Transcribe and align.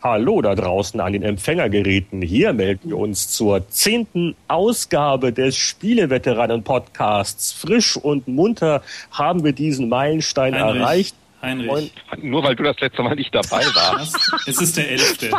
Hallo 0.00 0.40
da 0.42 0.54
draußen 0.54 1.00
an 1.00 1.12
den 1.12 1.24
Empfängergeräten. 1.24 2.22
Hier 2.22 2.52
melden 2.52 2.90
wir 2.90 2.98
uns 2.98 3.30
zur 3.30 3.68
zehnten 3.68 4.36
Ausgabe 4.46 5.32
des 5.32 5.56
Spieleveteranen-Podcasts. 5.56 7.52
Frisch 7.52 7.96
und 7.96 8.28
munter 8.28 8.82
haben 9.10 9.42
wir 9.42 9.52
diesen 9.52 9.88
Meilenstein 9.88 10.54
Heinrich, 10.54 10.80
erreicht. 10.80 11.16
Heinrich. 11.42 11.92
Und 12.14 12.24
Nur 12.24 12.44
weil 12.44 12.54
du 12.54 12.62
das 12.62 12.78
letzte 12.78 13.02
Mal 13.02 13.16
nicht 13.16 13.34
dabei 13.34 13.64
warst. 13.74 14.16
Es 14.46 14.60
ist 14.60 14.76
der 14.76 14.88
elfte. 14.88 15.30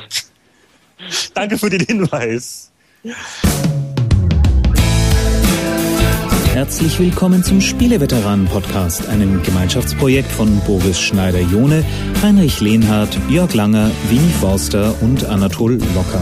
danke 1.34 1.58
für 1.58 1.70
den 1.70 1.86
Hinweis. 1.86 2.74
Herzlich 6.60 7.00
willkommen 7.00 7.42
zum 7.42 7.62
Spieleveteranen-Podcast, 7.62 9.08
einem 9.08 9.42
Gemeinschaftsprojekt 9.44 10.30
von 10.30 10.60
Boris 10.68 11.00
Schneider-Jone, 11.00 11.86
Heinrich 12.22 12.60
Lehnhardt, 12.60 13.18
Jörg 13.30 13.54
Langer, 13.54 13.90
Winnie 14.10 14.34
Forster 14.42 14.94
und 15.02 15.24
Anatol 15.24 15.80
Locker. 15.96 16.22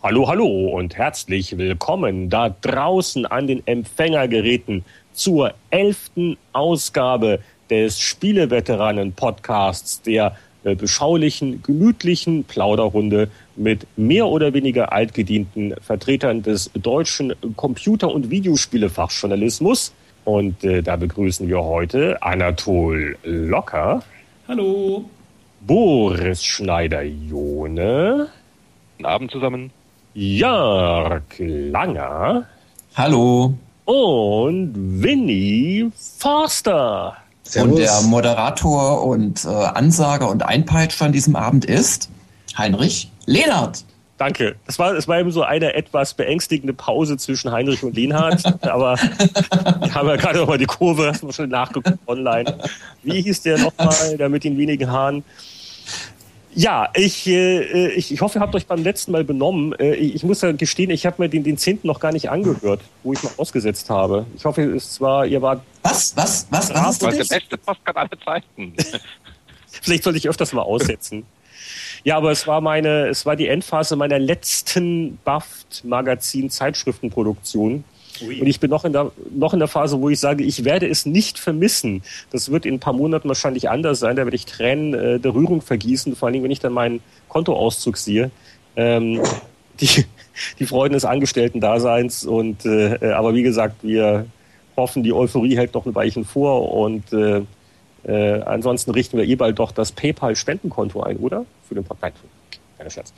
Hallo, 0.00 0.28
hallo 0.28 0.68
und 0.68 0.96
herzlich 0.96 1.58
willkommen 1.58 2.30
da 2.30 2.50
draußen 2.50 3.26
an 3.26 3.48
den 3.48 3.66
Empfängergeräten 3.66 4.84
zur 5.12 5.54
elften 5.70 6.36
Ausgabe 6.52 7.40
des 7.68 7.98
Spieleveteranen-Podcasts, 7.98 10.02
der 10.02 10.36
äh, 10.62 10.76
beschaulichen, 10.76 11.64
gemütlichen 11.64 12.44
Plauderrunde 12.44 13.28
mit 13.60 13.86
mehr 13.96 14.26
oder 14.26 14.54
weniger 14.54 14.92
altgedienten 14.92 15.74
Vertretern 15.82 16.42
des 16.42 16.70
deutschen 16.74 17.34
Computer- 17.56 18.10
und 18.10 18.30
Videospielefachjournalismus. 18.30 19.92
Und 20.24 20.64
äh, 20.64 20.82
da 20.82 20.96
begrüßen 20.96 21.46
wir 21.46 21.62
heute 21.62 22.22
Anatol 22.22 23.16
Locker, 23.22 24.02
Hallo. 24.48 25.04
Boris 25.60 26.42
Schneider-Jone, 26.42 28.28
Guten 28.96 29.06
Abend 29.06 29.30
zusammen. 29.30 29.70
Jörg 30.14 31.22
Langer 31.38 32.46
Hallo. 32.94 33.54
und 33.84 34.72
Winnie 35.02 35.90
Forster. 36.18 37.16
Und 37.56 37.78
der 37.78 38.00
Moderator 38.02 39.04
und 39.04 39.44
äh, 39.44 39.48
Ansager 39.48 40.30
und 40.30 40.44
Einpeitscher 40.44 41.06
an 41.06 41.12
diesem 41.12 41.36
Abend 41.36 41.64
ist 41.64 42.10
Heinrich 42.56 43.10
Lehnert. 43.30 43.84
Danke. 44.18 44.56
Das 44.66 44.78
war, 44.78 44.92
es 44.92 45.08
war 45.08 45.18
eben 45.20 45.30
so 45.30 45.42
eine 45.42 45.74
etwas 45.74 46.14
beängstigende 46.14 46.74
Pause 46.74 47.16
zwischen 47.16 47.52
Heinrich 47.52 47.82
und 47.82 47.94
Lehnhardt, 47.94 48.44
aber 48.62 48.96
wir 48.98 49.94
haben 49.94 50.08
ja 50.08 50.16
gerade 50.16 50.40
noch 50.40 50.48
mal 50.48 50.58
die 50.58 50.66
Kurve, 50.66 51.06
hast 51.08 51.22
du 51.22 51.32
schon 51.32 51.48
nachgeguckt 51.48 51.98
online. 52.06 52.58
Wie 53.02 53.22
hieß 53.22 53.42
der 53.42 53.58
nochmal, 53.58 54.18
der 54.18 54.28
mit 54.28 54.44
den 54.44 54.58
wenigen 54.58 54.90
Haaren? 54.90 55.24
Ja, 56.52 56.88
ich, 56.94 57.28
äh, 57.28 57.88
ich, 57.92 58.12
ich 58.12 58.20
hoffe, 58.20 58.40
ihr 58.40 58.42
habt 58.42 58.54
euch 58.56 58.66
beim 58.66 58.82
letzten 58.82 59.12
Mal 59.12 59.22
benommen. 59.22 59.72
Äh, 59.78 59.94
ich, 59.94 60.24
muss 60.24 60.42
ja 60.42 60.50
gestehen, 60.50 60.90
ich 60.90 61.06
habe 61.06 61.22
mir 61.22 61.28
den, 61.28 61.44
den 61.44 61.56
zehnten 61.56 61.86
noch 61.86 62.00
gar 62.00 62.10
nicht 62.10 62.28
angehört, 62.28 62.80
wo 63.04 63.12
ich 63.12 63.22
mal 63.22 63.30
ausgesetzt 63.36 63.88
habe. 63.88 64.26
Ich 64.36 64.44
hoffe, 64.44 64.62
es 64.62 65.00
war, 65.00 65.24
ihr 65.24 65.40
wart, 65.40 65.62
Was? 65.82 66.16
Was? 66.16 66.48
Was? 66.50 66.74
Was 66.74 66.98
das? 66.98 67.16
der 67.16 67.36
beste 67.36 67.56
Podcast 67.56 67.96
aller 67.96 68.20
Zeiten. 68.24 68.74
vielleicht 69.80 70.02
sollte 70.02 70.18
ich 70.18 70.28
öfters 70.28 70.52
mal 70.52 70.62
aussetzen. 70.62 71.24
Ja, 72.04 72.16
aber 72.16 72.30
es 72.30 72.46
war 72.46 72.60
meine, 72.60 73.08
es 73.08 73.26
war 73.26 73.34
die 73.36 73.48
Endphase 73.48 73.96
meiner 73.96 74.18
letzten 74.18 75.18
Buffed-Magazin-Zeitschriftenproduktion. 75.24 77.84
Und 78.22 78.46
ich 78.46 78.60
bin 78.60 78.70
noch 78.70 78.84
in, 78.84 78.92
der, 78.92 79.10
noch 79.30 79.54
in 79.54 79.60
der 79.60 79.68
Phase, 79.68 80.00
wo 80.00 80.08
ich 80.08 80.20
sage, 80.20 80.44
ich 80.44 80.64
werde 80.64 80.88
es 80.88 81.06
nicht 81.06 81.38
vermissen. 81.38 82.02
Das 82.30 82.50
wird 82.50 82.66
in 82.66 82.74
ein 82.74 82.80
paar 82.80 82.92
Monaten 82.92 83.28
wahrscheinlich 83.28 83.70
anders 83.70 84.00
sein. 84.00 84.16
Da 84.16 84.24
werde 84.24 84.36
ich 84.36 84.46
Tränen 84.46 84.94
äh, 84.94 85.18
der 85.18 85.34
Rührung 85.34 85.62
vergießen, 85.62 86.16
vor 86.16 86.26
allen 86.26 86.34
Dingen, 86.34 86.44
wenn 86.44 86.50
ich 86.50 86.60
dann 86.60 86.72
meinen 86.72 87.00
Kontoauszug 87.28 87.96
sehe. 87.96 88.30
Ähm, 88.76 89.22
die, 89.80 90.04
die 90.58 90.66
Freuden 90.66 90.94
des 90.94 91.04
Angestellten-Daseins. 91.04 92.26
Und, 92.26 92.64
äh, 92.66 92.94
äh, 92.96 93.12
aber 93.12 93.34
wie 93.34 93.42
gesagt, 93.42 93.76
wir 93.82 94.26
hoffen, 94.76 95.02
die 95.02 95.12
Euphorie 95.12 95.56
hält 95.56 95.74
noch 95.74 95.86
ein 95.86 95.94
Weilchen 95.94 96.24
vor. 96.24 96.72
Und 96.72 97.12
äh, 97.12 97.42
äh, 98.04 98.40
ansonsten 98.42 98.90
richten 98.92 99.18
wir 99.18 99.24
eh 99.24 99.36
bald 99.36 99.58
doch 99.58 99.72
das 99.72 99.92
PayPal-Spendenkonto 99.92 101.02
ein, 101.02 101.16
oder? 101.18 101.44
Für 101.68 101.74
den 101.74 101.84
Podcast. 101.84 102.16
Keiner 102.78 102.90
Scherz. 102.90 103.12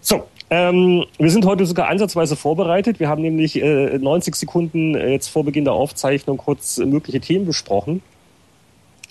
So, 0.00 0.24
ähm, 0.50 1.04
wir 1.18 1.30
sind 1.30 1.44
heute 1.44 1.66
sogar 1.66 1.88
ansatzweise 1.88 2.36
vorbereitet. 2.36 3.00
Wir 3.00 3.08
haben 3.08 3.22
nämlich 3.22 3.60
äh, 3.62 3.98
90 3.98 4.34
Sekunden 4.34 4.94
äh, 4.94 5.12
jetzt 5.12 5.28
vor 5.28 5.44
Beginn 5.44 5.64
der 5.64 5.74
Aufzeichnung 5.74 6.36
kurz 6.36 6.78
mögliche 6.78 7.20
Themen 7.20 7.46
besprochen. 7.46 8.02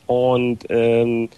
Und 0.08 0.66
ähm, 0.70 1.30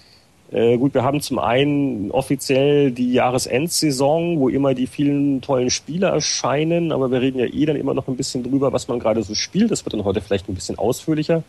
äh, 0.51 0.78
gut, 0.78 0.94
wir 0.94 1.03
haben 1.03 1.22
zum 1.22 1.38
einen 1.38 2.09
offiziell 2.12 2.91
die 2.91 3.13
Jahresendsaison, 3.13 4.40
wo 4.40 4.50
immer 4.50 4.74
die 4.74 4.88
vielen 4.88 5.41
tollen 5.41 5.69
Spiele 5.69 6.07
erscheinen, 6.07 6.91
aber 6.91 7.12
wir 7.12 7.22
reden 7.22 7.40
ja 7.40 7.46
eh 7.46 7.66
dann 7.66 7.75
immer 7.75 7.94
noch 7.94 8.07
ein 8.07 8.16
bisschen 8.16 8.44
drüber, 8.44 8.74
was 8.74 8.88
man 8.88 9.00
gerade 9.00 9.22
so 9.22 9.36
spielt. 9.36 9.69
Das 9.69 9.86
wird 9.86 9.94
dann 9.94 10.06
heute 10.06 10.22
vielleicht 10.22 10.50
ein 10.50 10.56
bisschen 10.56 10.78
ausführlicher. 10.78 11.44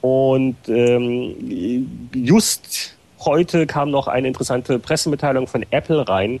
Und 0.00 0.56
ähm, 0.68 2.08
just 2.14 2.96
heute 3.24 3.66
kam 3.66 3.90
noch 3.90 4.08
eine 4.08 4.28
interessante 4.28 4.78
Pressemitteilung 4.78 5.46
von 5.46 5.64
Apple 5.70 6.08
rein, 6.08 6.40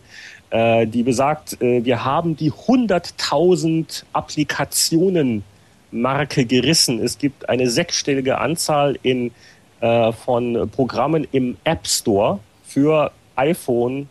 äh, 0.50 0.86
die 0.86 1.02
besagt, 1.02 1.60
äh, 1.60 1.84
wir 1.84 2.04
haben 2.04 2.36
die 2.36 2.52
100.000 2.52 4.04
Applikationen 4.12 5.44
Marke 5.90 6.44
gerissen. 6.46 7.00
Es 7.00 7.18
gibt 7.18 7.48
eine 7.48 7.68
sechsstellige 7.68 8.38
Anzahl 8.38 8.98
in, 9.02 9.32
äh, 9.80 10.12
von 10.12 10.70
Programmen 10.70 11.26
im 11.32 11.56
App 11.64 11.86
Store 11.86 12.38
für 12.64 13.12
iPhone 13.36 14.08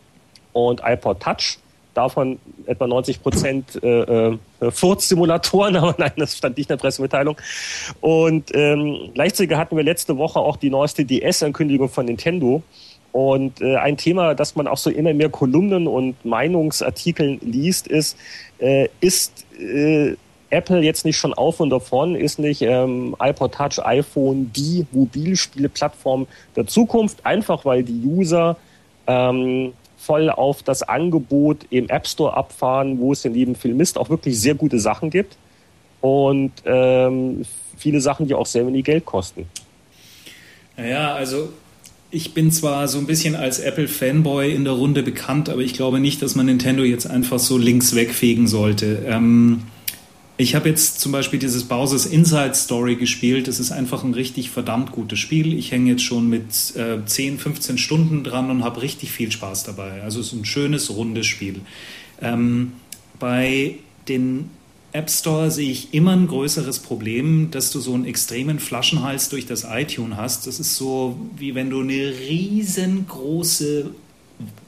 und 0.53 0.81
iPod 0.83 1.19
Touch. 1.21 1.57
Davon 1.99 2.39
etwa 2.65 2.87
90 2.87 3.21
Prozent 3.21 3.83
äh, 3.83 4.29
äh, 4.29 4.37
Furzsimulatoren, 4.71 5.75
aber 5.81 5.95
nein, 5.97 6.13
das 6.15 6.37
stand 6.37 6.55
nicht 6.55 6.69
in 6.69 6.77
der 6.77 6.81
Pressemitteilung. 6.81 7.35
Und 7.99 8.55
ähm, 8.55 9.09
gleichzeitig 9.13 9.57
hatten 9.57 9.75
wir 9.75 9.83
letzte 9.83 10.17
Woche 10.17 10.39
auch 10.39 10.55
die 10.55 10.69
neueste 10.69 11.03
DS-Ankündigung 11.03 11.89
von 11.89 12.05
Nintendo. 12.05 12.63
Und 13.11 13.59
äh, 13.59 13.75
ein 13.75 13.97
Thema, 13.97 14.33
das 14.33 14.55
man 14.55 14.65
auch 14.67 14.77
so 14.77 14.89
immer 14.89 15.13
mehr 15.13 15.27
Kolumnen 15.27 15.87
und 15.87 16.23
Meinungsartikeln 16.23 17.41
liest, 17.41 17.87
ist, 17.87 18.17
äh, 18.59 18.87
ist 19.01 19.45
äh, 19.59 20.16
Apple 20.51 20.79
jetzt 20.79 21.03
nicht 21.03 21.17
schon 21.17 21.33
auf 21.33 21.59
und 21.59 21.69
davon? 21.69 22.16
Ist 22.16 22.39
nicht 22.39 22.61
ähm, 22.61 23.13
iPod 23.19 23.55
Touch, 23.55 23.83
iPhone 23.83 24.53
die 24.55 24.87
Mobilspieleplattform 24.93 26.27
der 26.55 26.66
Zukunft? 26.66 27.25
Einfach 27.25 27.66
weil 27.66 27.83
die 27.83 28.01
User 28.05 28.55
ähm, 29.05 29.73
voll 30.09 30.31
auf 30.31 30.64
das 30.64 30.81
Angebot 30.81 31.68
im 31.70 31.88
App 31.88 32.08
Store 32.08 32.36
abfahren, 32.36 32.97
wo 32.97 33.14
es 33.14 33.25
in 33.25 33.36
jedem 33.36 33.53
Film 33.53 33.80
ist, 33.80 33.96
auch 33.96 34.09
wirklich 34.09 34.40
sehr 34.40 34.56
gute 34.56 34.80
Sachen 34.80 35.12
gibt. 35.12 35.38
Und 36.02 36.52
ähm, 36.66 37.44
viele 37.78 38.02
Sachen, 38.02 38.28
die 38.28 38.34
auch 38.34 38.47
sehr 38.47 38.66
wenig 38.66 38.86
Geld 38.86 39.06
kosten. 39.06 39.46
Naja, 40.78 41.14
also 41.14 41.50
ich 42.09 42.34
bin 42.34 42.52
zwar 42.52 42.88
so 42.88 42.97
ein 42.97 43.06
bisschen 43.06 43.36
als 43.36 43.59
Apple-Fanboy 43.59 44.52
in 44.52 44.64
der 44.64 44.74
Runde 44.74 45.03
bekannt, 45.03 45.47
aber 45.47 45.62
ich 45.62 45.75
glaube 45.75 46.00
nicht, 46.00 46.24
dass 46.24 46.34
man 46.34 46.47
Nintendo 46.47 46.81
jetzt 46.81 47.06
einfach 47.06 47.38
so 47.38 47.59
links 47.59 47.94
wegfegen 47.94 48.47
sollte. 48.47 49.03
Ähm, 49.06 49.62
ich 50.39 50.55
habe 50.55 50.69
jetzt 50.69 51.01
zum 51.01 51.11
Beispiel 51.11 51.38
dieses 51.38 51.66
Bowser's 51.66 52.05
Inside 52.05 52.55
Story 52.55 52.95
gespielt. 52.95 53.50
Das 53.50 53.59
ist 53.59 53.73
einfach 53.73 54.05
ein 54.05 54.13
richtig 54.13 54.51
verdammt 54.51 54.94
gutes 54.94 55.19
Spiel. 55.19 55.53
Ich 55.53 55.73
hänge 55.73 55.91
jetzt 55.91 56.03
schon 56.03 56.29
mit 56.29 56.77
äh, 56.77 57.05
10, 57.05 57.39
15 57.39 57.77
Stunden 57.77 58.23
dran 58.23 58.49
und 58.49 58.63
habe 58.63 58.81
richtig 58.81 59.11
viel 59.11 59.33
Spaß 59.33 59.66
dabei. 59.66 60.01
Also 60.01 60.22
es 60.22 60.28
ist 60.28 60.33
ein 60.33 60.45
schönes, 60.45 60.95
rundes 60.95 61.28
Spiel. 61.28 61.59
Ähm, 62.22 62.72
bei 63.19 63.75
den 64.07 64.49
App 64.94 65.09
Store 65.09 65.51
sehe 65.51 65.69
ich 65.69 65.94
immer 65.94 66.13
ein 66.13 66.28
größeres 66.28 66.79
Problem, 66.79 67.51
dass 67.51 67.72
du 67.72 67.81
so 67.81 67.94
einen 67.94 68.05
extremen 68.05 68.59
Flaschenhals 68.59 69.28
durch 69.28 69.45
das 69.45 69.67
iTunes 69.69 70.16
hast. 70.16 70.47
Das 70.47 70.61
ist 70.61 70.78
so, 70.78 71.19
wie 71.35 71.53
wenn 71.53 71.69
du 71.69 71.81
eine 71.81 72.13
riesengroße 72.17 73.89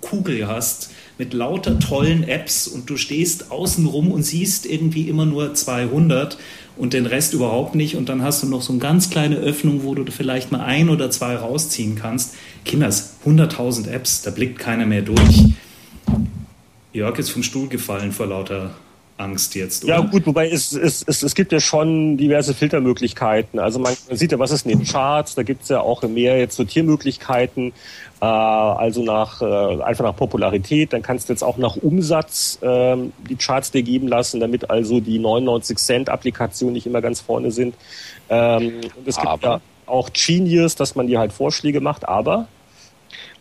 Kugel 0.02 0.50
hast 0.50 0.90
mit 1.18 1.34
lauter 1.34 1.80
tollen 1.80 2.24
Apps 2.24 2.68
und 2.68 2.90
du 2.90 2.98
stehst 2.98 3.52
außen 3.52 3.86
rum 3.86 4.12
und 4.12 4.24
siehst 4.24 4.66
irgendwie 4.66 5.10
immer 5.10 5.26
nur 5.26 5.54
200 5.54 6.38
und 6.78 6.94
den 6.94 7.06
Rest 7.06 7.34
überhaupt 7.34 7.76
nicht 7.76 7.96
und 7.96 8.10
dann 8.10 8.24
hast 8.24 8.44
du 8.44 8.48
noch 8.48 8.62
so 8.62 8.74
eine 8.74 8.82
ganz 8.82 9.10
kleine 9.10 9.36
Öffnung, 9.36 9.84
wo 9.84 9.94
du 9.94 10.10
vielleicht 10.12 10.52
mal 10.52 10.62
ein 10.62 10.90
oder 10.90 11.12
zwei 11.12 11.36
rausziehen 11.36 11.96
kannst. 11.96 12.36
Kinders, 12.66 13.16
100.000 13.26 13.90
Apps, 13.90 14.22
da 14.22 14.32
blickt 14.32 14.60
keiner 14.60 14.86
mehr 14.86 15.02
durch. 15.02 15.46
Jörg 16.94 17.18
ist 17.20 17.30
vom 17.30 17.44
Stuhl 17.44 17.68
gefallen 17.68 18.12
vor 18.12 18.28
lauter 18.28 18.76
Angst 19.22 19.56
jetzt, 19.56 19.84
oder? 19.84 19.96
Ja, 19.96 20.02
gut, 20.02 20.26
wobei 20.26 20.50
es, 20.50 20.74
es, 20.74 21.04
es, 21.08 21.24
es 21.24 21.36
gibt 21.36 21.52
ja 21.52 21.60
schon 21.60 22.18
diverse 22.18 22.54
Filtermöglichkeiten. 22.54 23.60
Also 23.60 23.80
man, 23.80 23.96
man 24.08 24.18
sieht 24.18 24.32
ja, 24.32 24.40
was 24.40 24.52
ist 24.52 24.66
in 24.66 24.78
den 24.78 24.88
Charts, 24.88 25.36
da 25.36 25.44
gibt 25.44 25.64
es 25.64 25.70
ja 25.70 25.80
auch 25.82 26.02
mehr 26.04 26.38
jetzt 26.40 26.56
Sortiermöglichkeiten, 26.56 27.74
äh, 28.22 28.26
also 28.26 29.04
nach 29.04 29.42
äh, 29.42 29.82
einfach 29.84 30.04
nach 30.04 30.16
Popularität. 30.16 30.94
Dann 30.94 31.02
kannst 31.02 31.30
du 31.30 31.34
jetzt 31.34 31.44
auch 31.44 31.58
nach 31.58 31.76
Umsatz 31.78 32.60
ähm, 32.62 33.14
die 33.30 33.36
Charts 33.36 33.72
dir 33.72 33.84
geben 33.84 34.08
lassen, 34.08 34.40
damit 34.40 34.70
also 34.70 35.00
die 35.00 35.20
99 35.20 35.78
Cent 35.78 36.10
Applikationen 36.10 36.74
nicht 36.74 36.86
immer 36.86 37.02
ganz 37.02 37.22
vorne 37.22 37.52
sind. 37.52 37.76
Ähm, 38.30 38.82
und 38.98 39.08
es 39.08 39.16
gibt 39.16 39.28
Aber- 39.28 39.48
ja 39.48 39.62
auch 39.86 40.10
Genius, 40.14 40.76
dass 40.76 40.96
man 40.96 41.08
dir 41.08 41.20
halt 41.20 41.34
Vorschläge 41.34 41.82
macht, 41.82 42.08
aber 42.08 42.48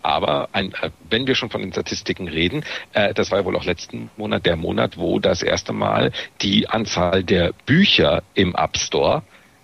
Aber 0.02 0.48
ein, 0.52 0.72
äh, 0.72 0.90
wenn 1.08 1.26
wir 1.26 1.34
schon 1.34 1.50
von 1.50 1.60
den 1.60 1.72
Statistiken 1.72 2.28
reden, 2.28 2.64
äh, 2.92 3.14
das 3.14 3.30
war 3.30 3.38
ja 3.40 3.44
wohl 3.44 3.56
auch 3.56 3.64
letzten 3.64 4.10
Monat 4.16 4.46
der 4.46 4.56
Monat, 4.56 4.96
wo 4.96 5.18
das 5.18 5.42
erste 5.42 5.72
Mal 5.72 6.12
die 6.42 6.68
Anzahl 6.68 7.24
der 7.24 7.52
Bücher 7.66 8.22
im 8.34 8.54
App 8.54 8.76
Store 8.76 9.22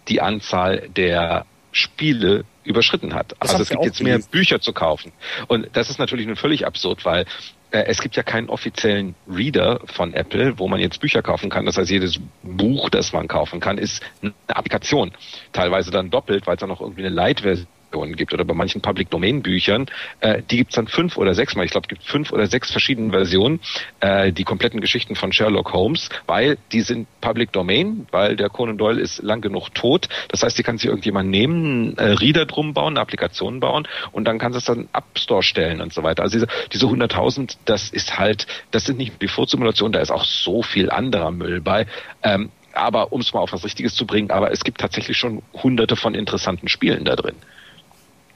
die 0.09 0.21
Anzahl 0.21 0.88
der 0.88 1.47
Spiele 1.73 2.44
überschritten 2.65 3.15
hat. 3.15 3.35
Das 3.41 3.50
also 3.50 3.62
es 3.62 3.69
gibt 3.69 3.85
jetzt 3.85 4.03
mehr 4.03 4.19
Bücher 4.19 4.61
zu 4.61 4.73
kaufen. 4.73 5.12
Und 5.47 5.69
das 5.75 5.91
ist 5.91 5.99
natürlich 5.99 6.27
nun 6.27 6.37
völlig 6.37 6.67
absurd, 6.67 7.05
weil 7.05 7.27
äh, 7.71 7.85
es 7.87 8.00
gibt 8.00 8.17
ja 8.17 8.23
keinen 8.23 8.49
offiziellen 8.49 9.15
Reader 9.29 9.81
von 9.87 10.15
Apple, 10.15 10.59
wo 10.59 10.69
man 10.69 10.81
jetzt 10.81 11.00
Bücher 11.00 11.23
kaufen 11.23 11.50
kann. 11.50 11.67
Das 11.67 11.77
heißt, 11.77 11.91
jedes 11.91 12.19
Buch, 12.43 12.89
das 12.91 13.12
man 13.12 13.29
kaufen 13.29 13.61
kann, 13.61 13.79
ist 13.79 14.03
eine 14.23 14.32
Applikation. 14.49 15.12
Teilweise 15.53 15.91
dann 15.91 16.11
doppelt, 16.11 16.47
weil 16.47 16.55
es 16.55 16.61
dann 16.61 16.69
noch 16.69 16.81
irgendwie 16.81 17.05
eine 17.05 17.15
Light-Version 17.15 17.67
gibt 17.91 18.33
oder 18.35 18.44
bei 18.44 18.55
manchen 18.55 18.81
Public 18.81 19.11
Domain 19.11 19.43
Büchern, 19.43 19.87
äh, 20.21 20.43
die 20.50 20.59
gibt's 20.59 20.75
dann 20.75 20.88
fünf 20.88 21.17
oder 21.17 21.35
sechs 21.35 21.56
Mal. 21.56 21.65
Ich 21.65 21.71
glaube, 21.71 21.87
es 21.87 21.88
gibt 21.88 22.03
fünf 22.05 22.33
oder 22.33 22.47
sechs 22.47 22.71
verschiedene 22.71 23.11
Versionen, 23.11 23.61
äh, 24.00 24.33
die 24.33 24.44
kompletten 24.44 24.81
Geschichten 24.81 25.15
von 25.15 25.33
Sherlock 25.33 25.73
Holmes, 25.73 26.09
weil 26.27 26.59
die 26.73 26.83
sind 26.83 27.09
Public 27.21 27.53
Domain, 27.53 28.06
weil 28.11 28.37
der 28.37 28.49
Conan 28.49 28.79
Doyle 28.79 29.00
ist 29.00 29.23
lang 29.23 29.41
genug 29.41 29.71
tot. 29.75 30.09
Das 30.29 30.43
heißt, 30.43 30.59
die 30.59 30.62
kann 30.62 30.79
sich 30.79 30.88
irgendjemand 30.88 31.31
nehmen, 31.31 31.97
äh, 31.97 32.12
Reader 32.12 32.47
drum 32.47 32.75
bauen, 32.75 32.94
eine 32.94 33.00
Applikation 33.00 33.61
bauen 33.61 33.87
und 34.12 34.25
dann 34.27 34.39
kann 34.39 34.55
es 34.55 34.65
dann 34.65 34.89
App 34.93 35.05
Store 35.17 35.43
stellen 35.43 35.81
und 35.81 35.93
so 35.93 36.03
weiter. 36.03 36.23
Also 36.23 36.39
diese, 36.39 36.47
diese 36.73 36.87
100.000, 36.87 37.56
das 37.65 37.91
ist 37.91 38.19
halt, 38.19 38.47
das 38.71 38.85
sind 38.85 38.99
nicht 38.99 39.21
die 39.23 39.29
Vorsimulationen, 39.29 39.93
da 39.93 40.00
ist 40.00 40.11
auch 40.11 40.25
so 40.25 40.62
viel 40.62 40.91
anderer 40.91 41.31
Müll 41.31 41.61
bei. 41.61 41.87
Ähm, 42.23 42.50
aber 42.77 43.12
um 43.12 43.21
es 43.21 43.32
mal 43.32 43.41
auf 43.41 43.53
was 43.53 43.65
Richtiges 43.65 43.94
zu 43.94 44.06
bringen, 44.06 44.31
aber 44.31 44.53
es 44.53 44.62
gibt 44.62 44.81
tatsächlich 44.81 45.17
schon 45.17 45.43
hunderte 45.55 45.97
von 45.97 46.15
interessanten 46.15 46.69
Spielen 46.69 47.05
da 47.05 47.17
drin. 47.17 47.37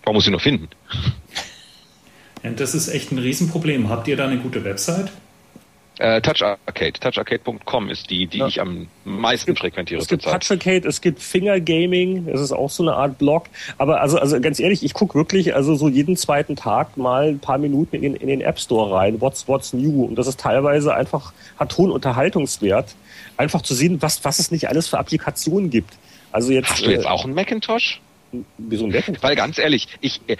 Man 0.05 0.15
muss 0.15 0.25
sie 0.25 0.31
nur 0.31 0.41
finden. 0.41 0.69
Ja, 2.43 2.51
das 2.53 2.75
ist 2.75 2.89
echt 2.89 3.13
ein 3.13 3.19
Riesenproblem. 3.19 3.91
Habt 3.91 4.09
ihr 4.09 4.17
da 4.17 4.27
eine 4.27 4.39
gute 4.39 4.65
Website? 4.65 5.13
Äh, 6.01 6.23
Touch 6.23 6.43
Arcade. 6.43 6.95
TouchArcade.com 6.95 7.91
ist 7.91 8.09
die, 8.09 8.27
die 8.27 8.39
ja. 8.39 8.47
ich 8.47 8.59
am 8.59 8.87
meisten 9.05 9.43
es 9.43 9.47
gibt, 9.47 9.59
frequentiere. 9.59 10.01
Es 10.01 10.09
gibt 10.09 10.25
Touch 10.25 10.51
Arcade, 10.51 10.89
es 10.89 11.03
gibt 11.03 11.21
Finger 11.21 11.61
Gaming, 11.61 12.25
das 12.25 12.41
ist 12.41 12.53
auch 12.53 12.71
so 12.71 12.83
eine 12.83 12.95
Art 12.95 13.19
Blog. 13.19 13.49
Aber 13.77 14.01
also, 14.01 14.19
also 14.19 14.41
ganz 14.41 14.59
ehrlich, 14.61 14.83
ich 14.83 14.95
gucke 14.95 15.15
wirklich 15.15 15.55
also 15.55 15.75
so 15.75 15.91
jeden 15.91 16.17
zweiten 16.17 16.57
Tag 16.57 16.97
mal 16.97 17.29
ein 17.29 17.39
paar 17.39 17.59
Minuten 17.59 17.97
in, 17.97 18.15
in 18.15 18.29
den 18.29 18.41
App 18.41 18.59
Store 18.59 18.97
rein. 18.97 19.21
What's 19.21 19.47
What's 19.47 19.75
New? 19.75 20.05
Und 20.05 20.15
das 20.15 20.27
ist 20.27 20.41
teilweise 20.41 20.95
einfach, 20.95 21.35
hat 21.59 21.77
hohen 21.77 21.91
Unterhaltungswert. 21.91 22.95
Einfach 23.37 23.61
zu 23.61 23.75
sehen, 23.75 24.01
was, 24.01 24.25
was 24.25 24.39
es 24.39 24.51
nicht 24.51 24.71
alles 24.71 24.89
für 24.89 24.99
Applikationen 24.99 25.69
gibt. 25.69 25.93
Also 26.33 26.53
jetzt, 26.53 26.71
Hast 26.71 26.87
du 26.87 26.91
jetzt 26.91 27.05
äh, 27.05 27.09
auch 27.09 27.25
einen 27.25 27.35
Macintosh? 27.35 28.01
Wieso 28.59 28.87
ein 28.87 28.93
Macintosh? 28.93 29.23
Weil 29.23 29.37
ganz 29.37 29.59
ehrlich, 29.59 29.89
ich, 30.01 30.21
äh, 30.27 30.37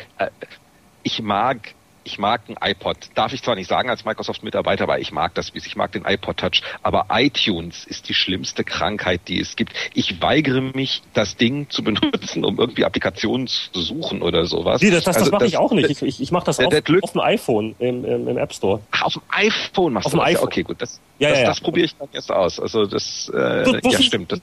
ich 1.03 1.21
mag 1.23 1.75
ich 2.05 2.19
mag 2.19 2.43
ein 2.49 2.57
iPod. 2.61 2.97
Darf 3.15 3.33
ich 3.33 3.43
zwar 3.43 3.55
nicht 3.55 3.69
sagen 3.69 3.91
als 3.91 4.05
Microsoft-Mitarbeiter, 4.05 4.85
aber 4.85 4.99
ich 4.99 5.13
mag 5.13 5.35
das, 5.35 5.53
ich 5.55 5.77
mag 5.77 5.93
den 5.93 6.05
iPod 6.05 6.39
Touch. 6.39 6.63
Aber 6.83 7.07
iTunes 7.11 7.85
ist 7.85 8.09
die 8.09 8.15
schlimmste 8.15 8.65
Krankheit, 8.65 9.23
die 9.29 9.41
es 9.41 9.57
gibt. 9.57 9.73
Ich 9.95 10.21
weigere 10.23 10.61
mich, 10.61 11.03
das 11.15 11.37
Ding 11.37 11.69
zu 11.69 11.85
benutzen, 11.85 12.45
um 12.45 12.59
irgendwie 12.59 12.85
Applikationen 12.85 13.47
zu 13.47 13.81
suchen 13.81 14.23
oder 14.23 14.47
sowas. 14.47 14.81
Nee, 14.81 14.91
das, 14.91 15.05
das, 15.05 15.17
also, 15.17 15.31
das 15.31 15.41
mache 15.41 15.47
ich 15.47 15.57
auch 15.57 15.73
nicht. 15.73 15.91
Ich, 15.91 16.03
ich, 16.03 16.21
ich 16.21 16.33
mache 16.33 16.47
das 16.47 16.59
auf, 16.59 16.73
auf 16.73 17.13
dem 17.13 17.21
iPhone 17.21 17.75
im, 17.79 18.05
im, 18.05 18.29
im, 18.29 18.39
App 18.39 18.55
Store. 18.55 18.81
Ach, 18.91 19.03
auf 19.03 19.13
dem 19.15 19.23
iPhone 19.29 19.93
machst 19.93 20.07
auf 20.07 20.13
du 20.13 20.19
das? 20.19 20.31
IPhone. 20.31 20.45
Okay, 20.45 20.63
gut. 20.63 20.81
Das, 20.81 21.01
ja, 21.19 21.31
das, 21.31 21.39
ja, 21.39 21.45
ja. 21.45 21.55
probiere 21.61 21.87
ich 21.87 21.97
dann 21.97 22.09
erst 22.13 22.33
aus. 22.33 22.59
Also 22.59 22.87
das, 22.87 23.31
äh, 23.35 23.71
ja, 23.71 24.01
stimmt. 24.01 24.33
Das, 24.33 24.41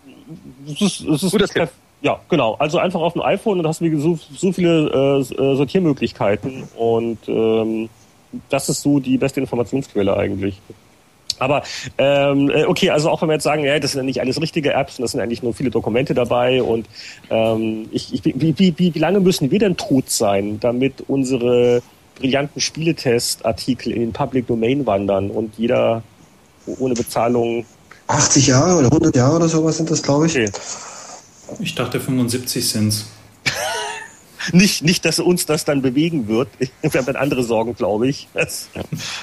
das 0.68 0.82
ist, 0.82 1.08
das 1.08 1.24
ist 1.24 1.32
gut, 1.32 1.42
das 1.42 1.54
ja, 2.02 2.20
genau. 2.30 2.56
Also 2.60 2.78
einfach 2.78 3.02
auf 3.02 3.14
dem 3.14 3.24
iPhone 3.24 3.60
und 3.60 3.68
hast 3.68 3.82
du 3.82 4.00
so, 4.00 4.20
so 4.36 4.52
viele 4.52 4.90
äh, 4.90 5.20
äh, 5.20 5.56
Sortiermöglichkeiten 5.56 6.64
und 6.76 7.18
ähm, 7.28 7.90
das 8.50 8.70
ist 8.70 8.82
so 8.82 9.00
die 9.00 9.18
beste 9.18 9.40
Informationsquelle 9.40 10.16
eigentlich. 10.16 10.62
Aber 11.40 11.64
ähm, 11.98 12.50
äh, 12.50 12.66
okay, 12.66 12.90
also 12.90 13.10
auch 13.10 13.22
wenn 13.22 13.30
wir 13.30 13.34
jetzt 13.34 13.44
sagen, 13.44 13.64
ja, 13.64 13.80
das 13.80 13.92
sind 13.92 14.00
ja 14.00 14.06
nicht 14.06 14.22
alles 14.22 14.42
richtige 14.42 14.74
Apps 14.74 14.98
und 14.98 15.04
das 15.04 15.12
sind 15.12 15.22
eigentlich 15.22 15.44
nur 15.44 15.54
viele 15.54 15.70
Dokumente 15.70 16.14
dabei 16.14 16.62
und 16.62 16.88
ähm, 17.30 17.88
ich, 17.92 18.14
ich, 18.14 18.26
wie, 18.26 18.58
wie, 18.58 18.74
wie, 18.78 18.94
wie 18.94 19.00
lange 19.00 19.20
müssen 19.20 19.50
wir 19.52 19.60
denn 19.60 19.78
tot 19.78 20.10
sein, 20.10 20.60
damit 20.60 21.04
unsere 21.08 21.82
brillanten 22.16 22.62
Spieletestartikel 22.62 23.92
in 23.92 24.02
den 24.02 24.14
Public 24.14 24.48
Domain 24.48 24.86
wandern 24.86 25.30
und 25.30 25.54
jeder 25.58 26.04
ohne 26.80 26.96
Bezahlung 26.96 27.66
80 28.08 28.48
Jahre 28.48 28.78
oder 28.78 28.88
100 28.88 29.16
Jahre 29.16 29.36
oder 29.36 29.48
sowas 29.48 29.78
sind 29.78 29.92
das, 29.92 30.02
glaube 30.02 30.28
ich. 30.28 30.36
Okay. 30.36 30.50
Ich 31.60 31.76
dachte 31.76 32.00
75 32.00 32.68
sind's. 32.68 33.08
nicht, 34.52 34.84
nicht, 34.84 35.06
dass 35.06 35.20
uns 35.20 35.46
das 35.46 35.66
dann 35.66 35.82
bewegen 35.82 36.28
wird. 36.28 36.50
Wir 36.82 36.92
haben 36.92 37.06
dann 37.06 37.16
andere 37.16 37.44
Sorgen, 37.44 37.76
glaube 37.76 38.08
ich. 38.08 38.28
Das, 38.34 38.70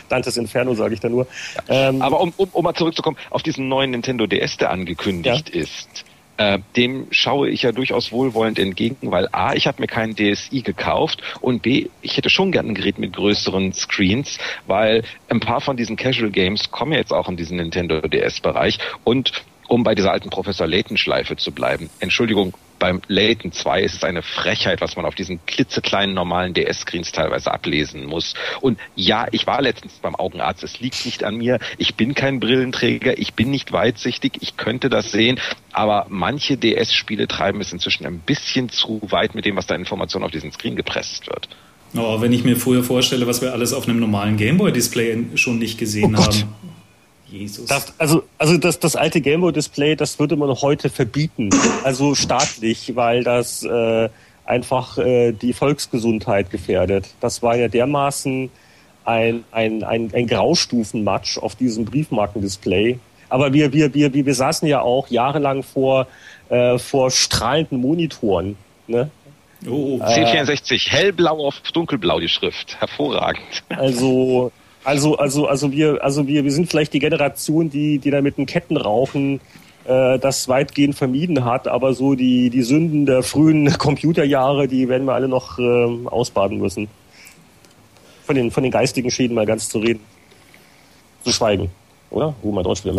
Dantes 0.09 0.37
Inferno, 0.37 0.75
sage 0.75 0.95
ich 0.95 1.01
da 1.01 1.09
nur. 1.09 1.27
Ähm, 1.69 2.03
Aber 2.03 2.21
um, 2.21 2.33
um, 2.37 2.49
um 2.53 2.65
mal 2.65 2.75
zurückzukommen 2.75 3.17
auf 3.31 3.43
diesen 3.43 3.69
neuen 3.69 3.91
Nintendo 3.91 4.27
DS, 4.27 4.57
der 4.57 4.71
angekündigt 4.71 5.55
ja. 5.55 5.63
ist. 5.63 6.05
Äh, 6.37 6.59
dem 6.75 7.07
schaue 7.13 7.49
ich 7.49 7.63
ja 7.63 7.71
durchaus 7.71 8.11
wohlwollend 8.11 8.59
entgegen, 8.59 9.13
weil 9.13 9.29
A, 9.31 9.55
ich 9.55 9.69
habe 9.69 9.81
mir 9.81 9.87
keinen 9.87 10.17
DSi 10.17 10.63
gekauft 10.63 11.23
und 11.41 11.63
B, 11.63 11.91
ich 12.03 12.17
hätte 12.17 12.29
schon 12.29 12.51
gerne 12.51 12.71
ein 12.71 12.75
Gerät 12.75 12.99
mit 12.99 13.13
größeren 13.13 13.73
Screens, 13.73 14.39
weil 14.67 15.05
ein 15.29 15.39
paar 15.39 15.61
von 15.61 15.77
diesen 15.77 15.95
Casual 15.95 16.33
Games 16.33 16.73
kommen 16.73 16.91
ja 16.91 16.99
jetzt 16.99 17.13
auch 17.13 17.29
in 17.29 17.37
diesen 17.37 17.59
Nintendo 17.59 18.01
DS-Bereich 18.01 18.81
und 19.05 19.45
um 19.69 19.85
bei 19.85 19.95
dieser 19.95 20.13
alten 20.13 20.31
Professor 20.31 20.67
Layton-Schleife 20.67 21.37
zu 21.37 21.53
bleiben. 21.53 21.91
Entschuldigung, 22.01 22.55
beim 22.79 23.01
Layton 23.09 23.53
2 23.53 23.83
ist 23.83 23.95
es 23.95 24.05
eine 24.05 24.23
Frechheit, 24.23 24.81
was 24.81 24.97
man 24.97 25.07
auf 25.07 25.15
diesen 25.15 25.45
klitzekleinen 25.47 26.15
normalen 26.15 26.53
DS-Screens 26.53 27.13
teilweise 27.13 27.51
ablesen 27.51 28.05
muss. 28.05 28.35
Und 28.61 28.79
ja, 28.95 29.27
ich 29.31 29.47
war 29.47 29.63
letztens 29.63 29.95
beim 30.03 30.15
Augenarzt. 30.15 30.63
Es 30.65 30.81
liegt 30.81 31.07
nicht 31.07 31.25
an 31.25 31.37
mir. 31.37 31.61
Ich 31.79 31.95
bin 31.95 32.15
kein 32.15 32.41
Brillenträger. 32.41 33.17
Ich 33.19 33.35
bin 33.35 33.51
nicht 33.51 33.73
weitsichtig. 33.73 34.39
Ich 34.41 34.57
könnte 34.57 34.91
das 34.91 35.13
sehen. 35.13 35.41
Aber 35.73 36.07
manche 36.11 36.57
DS-Spiele 36.57 37.27
treiben 37.27 37.61
es 37.61 37.73
inzwischen 37.73 38.07
ein 38.07 38.19
bisschen 38.19 38.69
zu 38.69 39.01
weit 39.11 39.35
mit 39.35 39.47
dem, 39.47 39.57
was 39.57 39.67
da 39.67 39.75
Information 39.75 40.23
auf 40.23 40.31
diesen 40.31 40.53
Screen 40.53 40.77
gepresst 40.77 41.27
wird. 41.27 41.49
Oh, 41.97 42.21
wenn 42.21 42.33
ich 42.33 42.45
mir 42.45 42.57
früher 42.57 42.83
vorstelle, 42.83 43.27
was 43.27 43.41
wir 43.41 43.53
alles 43.53 43.73
auf 43.73 43.89
einem 43.89 44.01
normalen 44.01 44.37
Gameboy-Display 44.37 45.37
schon 45.37 45.59
nicht 45.59 45.79
gesehen 45.79 46.17
oh 46.17 46.23
haben. 46.23 46.74
Jesus. 47.27 47.67
Das, 47.67 47.93
also, 47.99 48.25
also 48.39 48.57
das, 48.59 48.79
das 48.79 48.97
alte 48.97 49.21
Gameboy-Display, 49.21 49.97
das 49.97 50.19
würde 50.19 50.37
man 50.37 50.51
heute 50.51 50.91
verbieten. 50.91 51.51
Also 51.83 52.15
staatlich, 52.15 52.95
weil 52.95 53.25
das 53.25 53.63
äh, 53.63 54.09
einfach 54.45 54.99
äh, 54.99 55.33
die 55.33 55.53
Volksgesundheit 55.53 56.51
gefährdet. 56.51 57.07
Das 57.21 57.43
war 57.43 57.57
ja 57.57 57.69
dermaßen 57.69 58.51
ein, 59.05 59.45
ein, 59.53 59.85
ein, 59.85 60.11
ein 60.15 60.27
Graustufenmatch 60.27 61.39
auf 61.39 61.57
diesem 61.57 61.85
Briefmarkendisplay. 61.85 62.99
Aber 63.29 63.53
wir, 63.53 63.73
wir, 63.73 63.95
wir, 63.95 64.15
wir, 64.15 64.27
wir 64.27 64.35
saßen 64.35 64.69
ja 64.69 64.81
auch 64.81 65.09
jahrelang 65.09 65.63
vor, 65.63 66.07
äh, 66.49 66.79
vor 66.79 67.11
strahlenden 67.11 67.81
Monitoren. 67.81 68.57
Ne? 68.87 69.11
Oh, 69.67 69.99
C64, 69.99 70.91
hellblau 70.91 71.47
auf 71.47 71.61
dunkelblau 71.73 72.21
die 72.21 72.29
Schrift. 72.29 72.77
Hervorragend. 72.81 73.65
Also 73.71 74.53
also, 74.85 75.17
also, 75.17 75.47
also 75.47 75.73
wir, 75.73 76.05
also 76.05 76.27
wir, 76.27 76.45
wir 76.45 76.53
sind 76.53 76.69
vielleicht 76.69 76.93
die 76.93 76.99
Generation, 76.99 77.71
die, 77.71 77.99
die 77.99 78.11
da 78.11 78.21
mit 78.21 78.37
den 78.37 78.47
Kettenrauchen 78.47 79.41
äh, 79.85 80.19
das 80.19 80.49
weitgehend 80.49 80.95
vermieden 80.95 81.45
hat, 81.45 81.69
aber 81.69 81.95
so 81.95 82.15
die, 82.15 82.51
die 82.51 82.63
Sünden 82.63 83.07
der 83.07 83.23
frühen 83.23 83.71
Computerjahre, 83.79 84.69
die 84.69 84.89
werden 84.89 85.07
wir 85.07 85.15
alle 85.15 85.29
noch 85.29 85.59
äh, 85.59 86.07
ausbaden 86.07 86.59
müssen. 86.59 86.89
Von 88.25 88.37
den, 88.37 88.51
von 88.51 88.63
den 88.63 88.73
geistigen 88.73 89.11
Schäden 89.11 89.35
mal 89.35 89.47
ganz 89.47 89.69
zu 89.69 89.79
reden. 89.79 90.01
Zu 91.25 91.33
schweigen. 91.33 91.71
Oder? 92.11 92.35
Wo 92.43 92.53
mein 92.53 92.65
Deutsch 92.65 92.85
wieder 92.85 92.95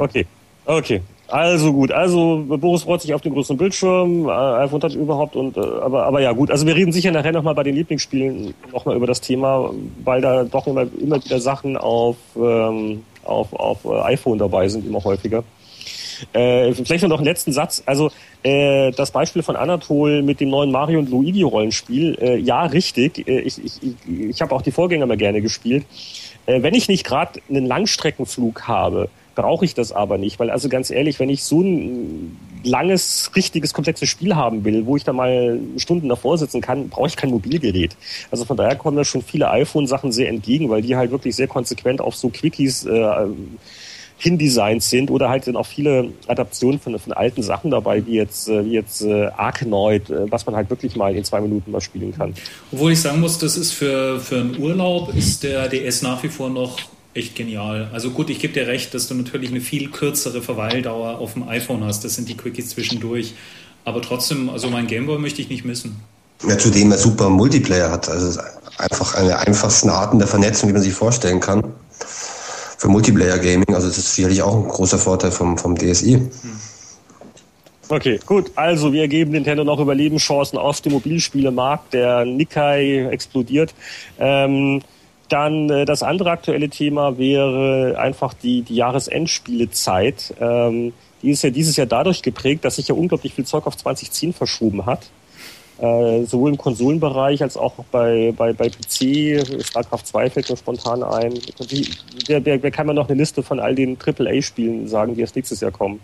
Okay. 0.00 0.26
Okay. 0.64 1.02
Also 1.30 1.72
gut, 1.72 1.92
also 1.92 2.44
Boris 2.48 2.82
freut 2.82 3.02
sich 3.02 3.14
auf 3.14 3.20
den 3.20 3.32
größeren 3.32 3.56
Bildschirm, 3.56 4.28
äh, 4.28 4.32
iPhone 4.32 4.80
Touch 4.80 4.96
überhaupt 4.96 5.36
und 5.36 5.56
äh, 5.56 5.60
aber 5.60 6.04
aber 6.04 6.20
ja 6.20 6.32
gut, 6.32 6.50
also 6.50 6.66
wir 6.66 6.74
reden 6.74 6.90
sicher 6.90 7.12
nachher 7.12 7.30
nochmal 7.30 7.54
bei 7.54 7.62
den 7.62 7.76
Lieblingsspielen 7.76 8.52
nochmal 8.72 8.96
über 8.96 9.06
das 9.06 9.20
Thema, 9.20 9.70
weil 10.04 10.20
da 10.20 10.42
doch 10.42 10.66
immer 10.66 10.86
immer 11.00 11.24
wieder 11.24 11.40
Sachen 11.40 11.76
auf 11.76 12.16
ähm, 12.36 13.04
auf 13.22 13.52
auf 13.52 13.84
äh, 13.84 14.00
iPhone 14.12 14.38
dabei 14.38 14.68
sind, 14.68 14.84
immer 14.84 15.04
häufiger. 15.04 15.44
Äh, 16.32 16.74
vielleicht 16.74 17.06
noch 17.06 17.18
einen 17.18 17.24
letzten 17.24 17.52
Satz. 17.52 17.82
Also 17.86 18.10
äh, 18.42 18.90
das 18.90 19.12
Beispiel 19.12 19.42
von 19.42 19.56
Anatol 19.56 20.22
mit 20.22 20.40
dem 20.40 20.50
neuen 20.50 20.70
Mario 20.72 20.98
und 20.98 21.10
Luigi 21.10 21.42
Rollenspiel, 21.42 22.18
äh, 22.20 22.36
ja 22.38 22.64
richtig. 22.64 23.26
Äh, 23.28 23.40
ich 23.40 23.64
ich, 23.64 23.82
ich, 23.82 24.20
ich 24.30 24.42
habe 24.42 24.54
auch 24.54 24.62
die 24.62 24.72
Vorgänger 24.72 25.06
mal 25.06 25.16
gerne 25.16 25.40
gespielt. 25.40 25.86
Äh, 26.46 26.62
wenn 26.62 26.74
ich 26.74 26.88
nicht 26.88 27.04
gerade 27.04 27.40
einen 27.48 27.66
Langstreckenflug 27.66 28.66
habe, 28.68 29.08
brauche 29.40 29.64
ich 29.64 29.74
das 29.74 29.90
aber 29.90 30.18
nicht, 30.18 30.38
weil 30.38 30.50
also 30.50 30.68
ganz 30.68 30.90
ehrlich, 30.90 31.18
wenn 31.18 31.30
ich 31.30 31.44
so 31.44 31.62
ein 31.62 32.36
langes, 32.62 33.30
richtiges, 33.34 33.72
komplexes 33.72 34.06
Spiel 34.06 34.36
haben 34.36 34.64
will, 34.64 34.84
wo 34.84 34.96
ich 34.96 35.04
da 35.04 35.14
mal 35.14 35.58
Stunden 35.78 36.10
davor 36.10 36.36
sitzen 36.36 36.60
kann, 36.60 36.90
brauche 36.90 37.08
ich 37.08 37.16
kein 37.16 37.30
Mobilgerät. 37.30 37.96
Also 38.30 38.44
von 38.44 38.58
daher 38.58 38.76
kommen 38.76 38.98
da 38.98 39.04
schon 39.04 39.22
viele 39.22 39.50
iPhone-Sachen 39.50 40.12
sehr 40.12 40.28
entgegen, 40.28 40.68
weil 40.68 40.82
die 40.82 40.94
halt 40.94 41.10
wirklich 41.10 41.36
sehr 41.36 41.48
konsequent 41.48 42.02
auf 42.02 42.16
so 42.16 42.28
Quickies 42.28 42.84
äh, 42.84 43.26
hindesignt 44.18 44.82
sind 44.82 45.10
oder 45.10 45.30
halt 45.30 45.44
sind 45.44 45.56
auch 45.56 45.66
viele 45.66 46.12
Adaptionen 46.26 46.78
von, 46.78 46.98
von 46.98 47.14
alten 47.14 47.42
Sachen 47.42 47.70
dabei, 47.70 48.04
wie 48.04 48.16
jetzt, 48.16 48.46
äh, 48.46 48.62
wie 48.66 48.72
jetzt 48.72 49.00
äh, 49.00 49.28
Arkanoid, 49.28 50.10
äh, 50.10 50.30
was 50.30 50.44
man 50.44 50.54
halt 50.54 50.68
wirklich 50.68 50.96
mal 50.96 51.16
in 51.16 51.24
zwei 51.24 51.40
Minuten 51.40 51.70
mal 51.70 51.80
spielen 51.80 52.14
kann. 52.14 52.34
Obwohl 52.72 52.92
ich 52.92 53.00
sagen 53.00 53.20
muss, 53.20 53.38
das 53.38 53.56
ist 53.56 53.72
für, 53.72 54.20
für 54.20 54.36
einen 54.36 54.58
Urlaub 54.58 55.14
ist 55.16 55.44
der 55.44 55.66
DS 55.68 56.02
nach 56.02 56.22
wie 56.22 56.28
vor 56.28 56.50
noch 56.50 56.76
echt 57.14 57.34
genial. 57.34 57.90
Also 57.92 58.10
gut, 58.10 58.30
ich 58.30 58.38
gebe 58.38 58.52
dir 58.52 58.66
recht, 58.66 58.94
dass 58.94 59.08
du 59.08 59.14
natürlich 59.14 59.50
eine 59.50 59.60
viel 59.60 59.90
kürzere 59.90 60.42
Verweildauer 60.42 61.18
auf 61.18 61.34
dem 61.34 61.48
iPhone 61.48 61.84
hast. 61.84 62.04
Das 62.04 62.14
sind 62.14 62.28
die 62.28 62.36
Quickies 62.36 62.70
zwischendurch. 62.70 63.34
Aber 63.84 64.02
trotzdem, 64.02 64.48
also 64.48 64.68
mein 64.68 64.86
Gameboy 64.86 65.18
möchte 65.18 65.42
ich 65.42 65.48
nicht 65.48 65.64
missen. 65.64 65.96
Ja, 66.46 66.56
zudem 66.56 66.92
er 66.92 66.98
super 66.98 67.28
Multiplayer 67.28 67.90
hat. 67.90 68.08
Also 68.08 68.40
einfach 68.78 69.14
eine 69.14 69.28
der 69.28 69.40
einfachsten 69.40 69.90
Arten 69.90 70.18
der 70.18 70.28
Vernetzung, 70.28 70.68
die 70.68 70.72
man 70.72 70.82
sich 70.82 70.94
vorstellen 70.94 71.40
kann 71.40 71.64
für 72.80 72.88
Multiplayer 72.88 73.38
Gaming. 73.38 73.74
Also 73.74 73.88
das 73.88 73.98
ist 73.98 74.14
sicherlich 74.14 74.40
auch 74.42 74.56
ein 74.56 74.68
großer 74.68 74.98
Vorteil 74.98 75.30
vom, 75.30 75.58
vom 75.58 75.76
DSI. 75.76 76.18
Okay, 77.90 78.18
gut. 78.24 78.50
Also 78.54 78.92
wir 78.92 79.06
geben 79.08 79.32
Nintendo 79.32 79.64
noch 79.64 79.80
Überlebenschancen 79.80 80.58
auf 80.58 80.80
dem 80.80 80.92
Mobilspielemarkt. 80.92 81.92
Der 81.92 82.24
Nikkei 82.24 83.08
explodiert. 83.10 83.74
Ähm, 84.18 84.80
dann 85.30 85.70
äh, 85.70 85.84
das 85.84 86.02
andere 86.02 86.30
aktuelle 86.30 86.68
Thema 86.68 87.18
wäre 87.18 87.98
einfach 87.98 88.34
die, 88.34 88.62
die 88.62 88.76
Jahresendspielezeit. 88.76 90.34
Ähm, 90.40 90.92
die 91.22 91.30
ist 91.30 91.42
ja 91.42 91.50
dieses 91.50 91.76
Jahr 91.76 91.86
dadurch 91.86 92.22
geprägt, 92.22 92.64
dass 92.64 92.76
sich 92.76 92.88
ja 92.88 92.94
unglaublich 92.94 93.34
viel 93.34 93.44
Zeug 93.44 93.66
auf 93.66 93.76
2010 93.76 94.32
verschoben 94.32 94.86
hat. 94.86 95.10
Äh, 95.78 96.24
sowohl 96.24 96.50
im 96.50 96.58
Konsolenbereich 96.58 97.42
als 97.42 97.56
auch 97.56 97.72
bei, 97.90 98.34
bei, 98.36 98.52
bei 98.52 98.68
PC. 98.68 99.64
StarCraft 99.64 100.04
2 100.04 100.30
fällt 100.30 100.50
mir 100.50 100.56
spontan 100.56 101.02
ein. 101.02 101.32
Wie, 101.68 101.88
wer, 102.26 102.44
wer, 102.44 102.62
wer 102.62 102.70
kann 102.70 102.86
mir 102.86 102.92
noch 102.92 103.08
eine 103.08 103.16
Liste 103.16 103.42
von 103.42 103.60
all 103.60 103.74
den 103.74 103.96
AAA-Spielen 103.98 104.88
sagen, 104.88 105.14
die 105.14 105.22
erst 105.22 105.36
nächstes 105.36 105.60
Jahr 105.60 105.70
kommen? 105.70 106.00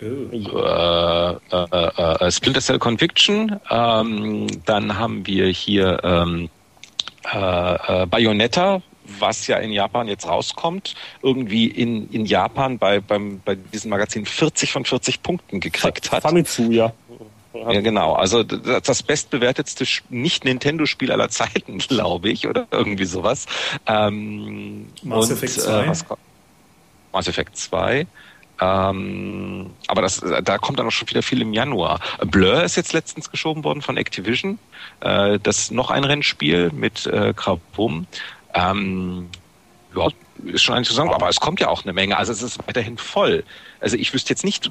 Oh. 0.00 0.06
Äh, 0.06 1.36
äh, 1.52 2.26
äh, 2.26 2.30
Splinter 2.30 2.60
Cell 2.60 2.78
Conviction, 2.78 3.58
ähm, 3.70 4.46
dann 4.66 4.98
haben 4.98 5.26
wir 5.26 5.46
hier 5.46 5.98
ähm, 6.04 6.50
äh, 7.32 8.02
äh, 8.02 8.06
Bayonetta, 8.06 8.82
was 9.18 9.46
ja 9.46 9.58
in 9.58 9.72
Japan 9.72 10.08
jetzt 10.08 10.26
rauskommt, 10.28 10.94
irgendwie 11.22 11.66
in, 11.66 12.10
in 12.10 12.26
Japan 12.26 12.78
bei, 12.78 13.00
beim, 13.00 13.40
bei 13.44 13.54
diesem 13.54 13.90
Magazin 13.90 14.26
40 14.26 14.72
von 14.72 14.84
40 14.84 15.22
Punkten 15.22 15.60
gekriegt 15.60 16.10
hat. 16.10 16.22
Famitsu, 16.22 16.70
ja. 16.70 16.92
Ja, 17.54 17.80
genau. 17.80 18.12
Also 18.12 18.42
das 18.42 19.02
bestbewertetste 19.02 19.86
Nicht-Nintendo-Spiel 20.10 21.10
aller 21.10 21.30
Zeiten, 21.30 21.78
glaube 21.88 22.28
ich, 22.28 22.46
oder 22.46 22.66
irgendwie 22.70 23.06
sowas. 23.06 23.46
Ähm, 23.86 24.88
Mass 25.02 25.30
Effect 25.30 25.52
2. 25.52 25.84
Äh, 25.84 25.92
Mass 27.12 27.28
Effect 27.28 27.56
2. 27.56 28.06
Ähm, 28.60 29.70
aber 29.86 30.02
das, 30.02 30.22
da 30.42 30.58
kommt 30.58 30.78
dann 30.78 30.86
auch 30.86 30.92
schon 30.92 31.08
wieder 31.08 31.22
viel 31.22 31.42
im 31.42 31.52
Januar. 31.52 32.00
Blur 32.26 32.62
ist 32.62 32.76
jetzt 32.76 32.92
letztens 32.92 33.30
geschoben 33.30 33.64
worden 33.64 33.82
von 33.82 33.96
Activision. 33.96 34.58
Äh, 35.00 35.38
das 35.42 35.58
ist 35.58 35.72
noch 35.72 35.90
ein 35.90 36.04
Rennspiel 36.04 36.70
mit 36.72 37.06
äh, 37.06 37.34
Krabum. 37.34 38.06
Ähm, 38.54 39.28
ja, 39.94 40.08
ist 40.44 40.62
schon 40.62 40.74
eigentlich 40.74 40.88
zusammen, 40.88 41.12
aber 41.12 41.28
es 41.28 41.40
kommt 41.40 41.60
ja 41.60 41.68
auch 41.68 41.84
eine 41.84 41.92
Menge. 41.92 42.16
Also 42.16 42.32
es 42.32 42.42
ist 42.42 42.58
weiterhin 42.66 42.98
voll. 42.98 43.44
Also 43.80 43.96
ich 43.96 44.12
wüsste 44.12 44.30
jetzt 44.30 44.44
nicht, 44.44 44.70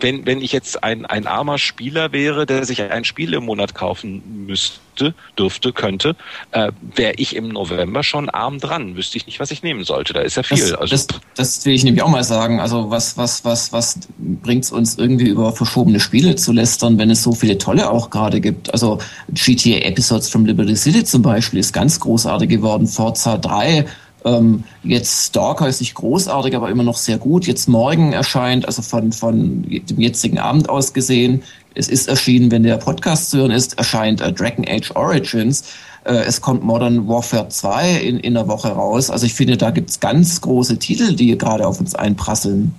wenn, 0.00 0.26
wenn 0.26 0.40
ich 0.40 0.52
jetzt 0.52 0.82
ein, 0.82 1.06
ein 1.06 1.26
armer 1.26 1.58
Spieler 1.58 2.12
wäre, 2.12 2.46
der 2.46 2.64
sich 2.64 2.82
ein 2.82 3.04
Spiel 3.04 3.34
im 3.34 3.44
Monat 3.44 3.74
kaufen 3.74 4.46
müsste, 4.46 5.14
dürfte, 5.38 5.72
könnte, 5.72 6.16
äh, 6.50 6.72
wäre 6.94 7.14
ich 7.16 7.36
im 7.36 7.48
November 7.48 8.02
schon 8.02 8.28
arm 8.30 8.58
dran. 8.58 8.96
Wüsste 8.96 9.16
ich 9.16 9.26
nicht, 9.26 9.40
was 9.40 9.50
ich 9.50 9.62
nehmen 9.62 9.84
sollte. 9.84 10.12
Da 10.12 10.20
ist 10.20 10.36
ja 10.36 10.42
viel. 10.42 10.58
Das, 10.58 10.72
also, 10.72 10.90
das, 10.90 11.06
das 11.34 11.66
will 11.66 11.74
ich 11.74 11.84
nämlich 11.84 12.02
auch 12.02 12.08
mal 12.08 12.24
sagen. 12.24 12.60
Also 12.60 12.90
was, 12.90 13.16
was, 13.16 13.44
was, 13.44 13.72
was 13.72 14.00
bringt 14.18 14.64
es 14.64 14.72
uns 14.72 14.98
irgendwie 14.98 15.28
über 15.28 15.52
verschobene 15.52 16.00
Spiele 16.00 16.36
zu 16.36 16.52
lästern, 16.52 16.98
wenn 16.98 17.10
es 17.10 17.22
so 17.22 17.32
viele 17.32 17.58
tolle 17.58 17.90
auch 17.90 18.10
gerade 18.10 18.40
gibt? 18.40 18.72
Also 18.72 18.98
GTA 19.32 19.86
Episodes 19.86 20.28
from 20.28 20.46
Liberty 20.46 20.76
City 20.76 21.04
zum 21.04 21.22
Beispiel 21.22 21.60
ist 21.60 21.72
ganz 21.72 22.00
großartig 22.00 22.48
geworden. 22.48 22.86
Forza 22.86 23.38
3 23.38 23.86
ähm, 24.24 24.64
jetzt 24.82 25.26
Stalker 25.26 25.68
ist 25.68 25.80
nicht 25.80 25.94
großartig, 25.94 26.56
aber 26.56 26.70
immer 26.70 26.82
noch 26.82 26.96
sehr 26.96 27.18
gut. 27.18 27.46
Jetzt 27.46 27.68
morgen 27.68 28.12
erscheint, 28.12 28.66
also 28.66 28.82
von, 28.82 29.12
von 29.12 29.62
dem 29.62 30.00
jetzigen 30.00 30.38
Abend 30.38 30.68
aus 30.68 30.92
gesehen, 30.92 31.42
es 31.74 31.88
ist 31.88 32.08
erschienen, 32.08 32.50
wenn 32.50 32.64
der 32.64 32.76
Podcast 32.76 33.30
zu 33.30 33.38
hören 33.38 33.52
ist, 33.52 33.78
erscheint 33.78 34.20
äh, 34.20 34.32
Dragon 34.32 34.64
Age 34.68 34.90
Origins. 34.96 35.64
Äh, 36.04 36.24
es 36.24 36.40
kommt 36.40 36.64
Modern 36.64 37.06
Warfare 37.06 37.48
2 37.48 38.00
in, 38.00 38.18
in 38.18 38.36
einer 38.36 38.48
Woche 38.48 38.68
raus. 38.68 39.10
Also 39.10 39.26
ich 39.26 39.34
finde, 39.34 39.56
da 39.56 39.70
gibt's 39.70 40.00
ganz 40.00 40.40
große 40.40 40.78
Titel, 40.78 41.14
die 41.14 41.38
gerade 41.38 41.66
auf 41.66 41.78
uns 41.78 41.94
einprasseln. 41.94 42.74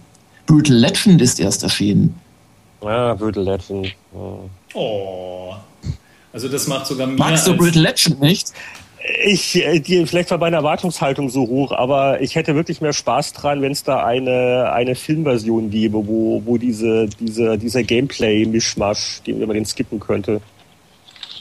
Brutal 0.48 0.76
Legend 0.76 1.22
ist 1.22 1.40
erst 1.40 1.64
erschienen. 1.64 2.16
Ja, 2.84 3.14
Brutal 3.14 3.44
Legend. 3.44 3.96
Oh. 4.14 4.40
oh. 4.74 5.54
Also 6.34 6.48
das 6.48 6.68
macht 6.68 6.88
sogar 6.88 7.08
mir 7.08 7.16
Magst 7.16 7.48
du 7.48 7.56
Brutal 7.56 7.82
Legend 7.82 8.20
nicht? 8.20 8.52
Ich, 9.24 9.56
äh, 9.56 9.80
die, 9.80 10.06
vielleicht 10.06 10.32
war 10.32 10.38
meine 10.38 10.58
Erwartungshaltung 10.58 11.30
so 11.30 11.48
hoch, 11.48 11.72
aber 11.72 12.22
ich 12.22 12.36
hätte 12.36 12.56
wirklich 12.56 12.82
mehr 12.82 12.94
Spaß 12.94 13.34
dran, 13.34 13.62
wenn 13.62 13.72
es 13.72 13.84
da 13.84 14.04
eine, 14.06 14.72
eine 14.74 14.96
Filmversion 14.96 15.70
gäbe, 15.70 16.06
wo, 16.08 16.42
wo 16.46 16.58
diese, 16.58 17.08
diese, 17.20 17.58
dieser 17.58 17.84
Gameplay-Mischmasch, 17.84 19.22
den 19.26 19.40
man 19.40 19.52
den 19.52 19.66
skippen 19.66 20.00
könnte. 20.00 20.42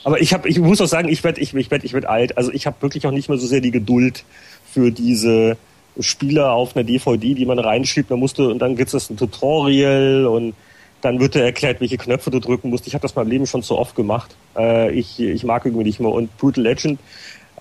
Aber 0.03 0.21
ich 0.21 0.33
habe, 0.33 0.47
ich 0.47 0.59
muss 0.59 0.79
auch 0.79 0.87
sagen, 0.87 1.09
ich 1.09 1.23
werde, 1.23 1.41
ich, 1.41 1.53
ich 1.53 1.69
werde, 1.69 1.85
ich 1.85 1.93
werde 1.93 2.09
alt. 2.09 2.37
Also 2.37 2.51
ich 2.53 2.65
habe 2.65 2.81
wirklich 2.81 3.05
auch 3.05 3.11
nicht 3.11 3.27
mehr 3.27 3.37
so 3.37 3.47
sehr 3.47 3.61
die 3.61 3.71
Geduld 3.71 4.23
für 4.71 4.91
diese 4.91 5.57
Spiele 5.99 6.51
auf 6.51 6.75
einer 6.75 6.85
DVD, 6.85 7.33
die 7.33 7.45
man 7.45 7.59
reinschiebt. 7.59 8.09
Man 8.09 8.19
musste 8.19 8.47
und 8.47 8.59
dann 8.59 8.75
gibt 8.75 8.93
es 8.93 9.09
ein 9.09 9.17
Tutorial 9.17 10.25
und 10.25 10.53
dann 11.01 11.19
wird 11.19 11.35
dir 11.35 11.43
erklärt, 11.43 11.81
welche 11.81 11.97
Knöpfe 11.97 12.31
du 12.31 12.39
drücken 12.39 12.69
musst. 12.69 12.87
Ich 12.87 12.93
habe 12.93 13.01
das 13.01 13.15
mein 13.15 13.27
Leben 13.27 13.45
schon 13.45 13.61
so 13.61 13.77
oft 13.77 13.95
gemacht. 13.95 14.35
Äh, 14.57 14.91
ich, 14.91 15.19
ich 15.19 15.43
mag 15.43 15.65
irgendwie 15.65 15.85
nicht 15.85 15.99
mehr. 15.99 16.11
Und 16.11 16.35
Brutal 16.37 16.63
Legend 16.63 16.99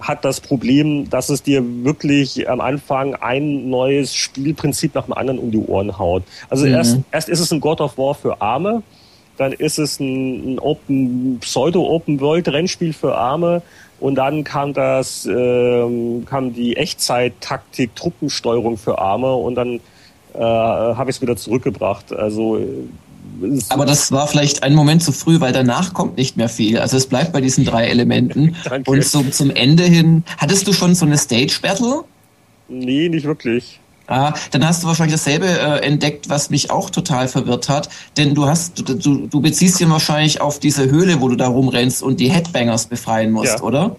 hat 0.01 0.25
das 0.25 0.41
Problem, 0.41 1.11
dass 1.11 1.29
es 1.29 1.43
dir 1.43 1.63
wirklich 1.85 2.49
am 2.49 2.61
Anfang 2.61 3.15
ein 3.17 3.69
neues 3.69 4.15
Spielprinzip 4.15 4.95
nach 4.95 5.05
dem 5.05 5.15
anderen 5.15 5.39
um 5.39 5.51
die 5.51 5.59
Ohren 5.59 5.99
haut. 5.99 6.23
Also 6.49 6.67
mhm. 6.67 6.75
erst, 6.75 6.99
erst 7.11 7.29
ist 7.29 7.41
es 7.41 7.53
ein 7.53 7.61
God 7.61 7.81
of 7.81 7.99
War 7.99 8.15
für 8.15 8.41
Arme, 8.41 8.83
dann 9.37 9.53
ist 9.53 9.79
es 9.79 10.01
ein, 10.01 10.55
ein 10.55 10.59
Open, 10.59 11.39
Pseudo-Open-World-Rennspiel 11.41 12.93
für 12.93 13.17
Arme 13.17 13.63
und 14.01 14.17
dann 14.17 14.45
kam 14.45 14.75
das, 14.75 15.27
ähm, 15.27 16.25
kam 16.27 16.55
die 16.55 16.77
Echtzeit-Taktik-Truppensteuerung 16.77 18.77
für 18.77 18.99
Arme 18.99 19.33
und 19.35 19.55
dann 19.55 19.81
äh, 20.35 20.41
habe 20.41 21.11
ich 21.11 21.17
es 21.17 21.23
wieder 21.23 21.37
zurückgebracht. 21.37 22.13
Also 22.13 22.61
aber 23.69 23.87
das 23.87 24.13
war 24.13 24.27
vielleicht 24.27 24.63
ein 24.63 24.75
Moment 24.75 25.03
zu 25.03 25.13
früh, 25.13 25.41
weil 25.41 25.53
danach 25.53 25.95
kommt 25.95 26.17
nicht 26.17 26.37
mehr 26.37 26.49
viel. 26.49 26.79
Also 26.79 26.97
es 26.97 27.07
bleibt 27.07 27.33
bei 27.33 27.41
diesen 27.41 27.65
drei 27.65 27.87
Elementen. 27.87 28.57
Und 28.87 29.05
so 29.05 29.23
zum 29.25 29.51
Ende 29.51 29.85
hin, 29.85 30.25
hattest 30.37 30.67
du 30.67 30.73
schon 30.73 30.95
so 30.95 31.07
eine 31.07 31.19
Stage 31.19 31.59
Battle? 31.63 32.05
Nee, 32.69 33.09
nicht 33.09 33.27
wirklich. 33.27 33.81
Ah, 34.07 34.33
dann 34.53 34.67
hast 34.67 34.83
du 34.83 34.87
wahrscheinlich 34.87 35.15
dasselbe 35.15 35.47
äh, 35.47 35.85
entdeckt, 35.85 36.31
was 36.31 36.49
mich 36.49 36.71
auch 36.71 36.89
total 36.89 37.29
verwirrt 37.29 37.69
hat. 37.69 37.91
Denn 38.17 38.35
du 38.35 38.47
hast, 38.47 38.89
du, 38.89 39.27
du 39.27 39.41
beziehst 39.41 39.79
dich 39.79 39.89
wahrscheinlich 39.89 40.41
auf 40.41 40.59
diese 40.59 40.91
Höhle, 40.91 41.21
wo 41.21 41.29
du 41.29 41.37
da 41.37 41.49
rumrennst 41.49 42.03
und 42.03 42.19
die 42.19 42.31
Headbangers 42.31 42.87
befreien 42.87 43.31
musst, 43.31 43.59
ja. 43.59 43.63
oder? 43.63 43.97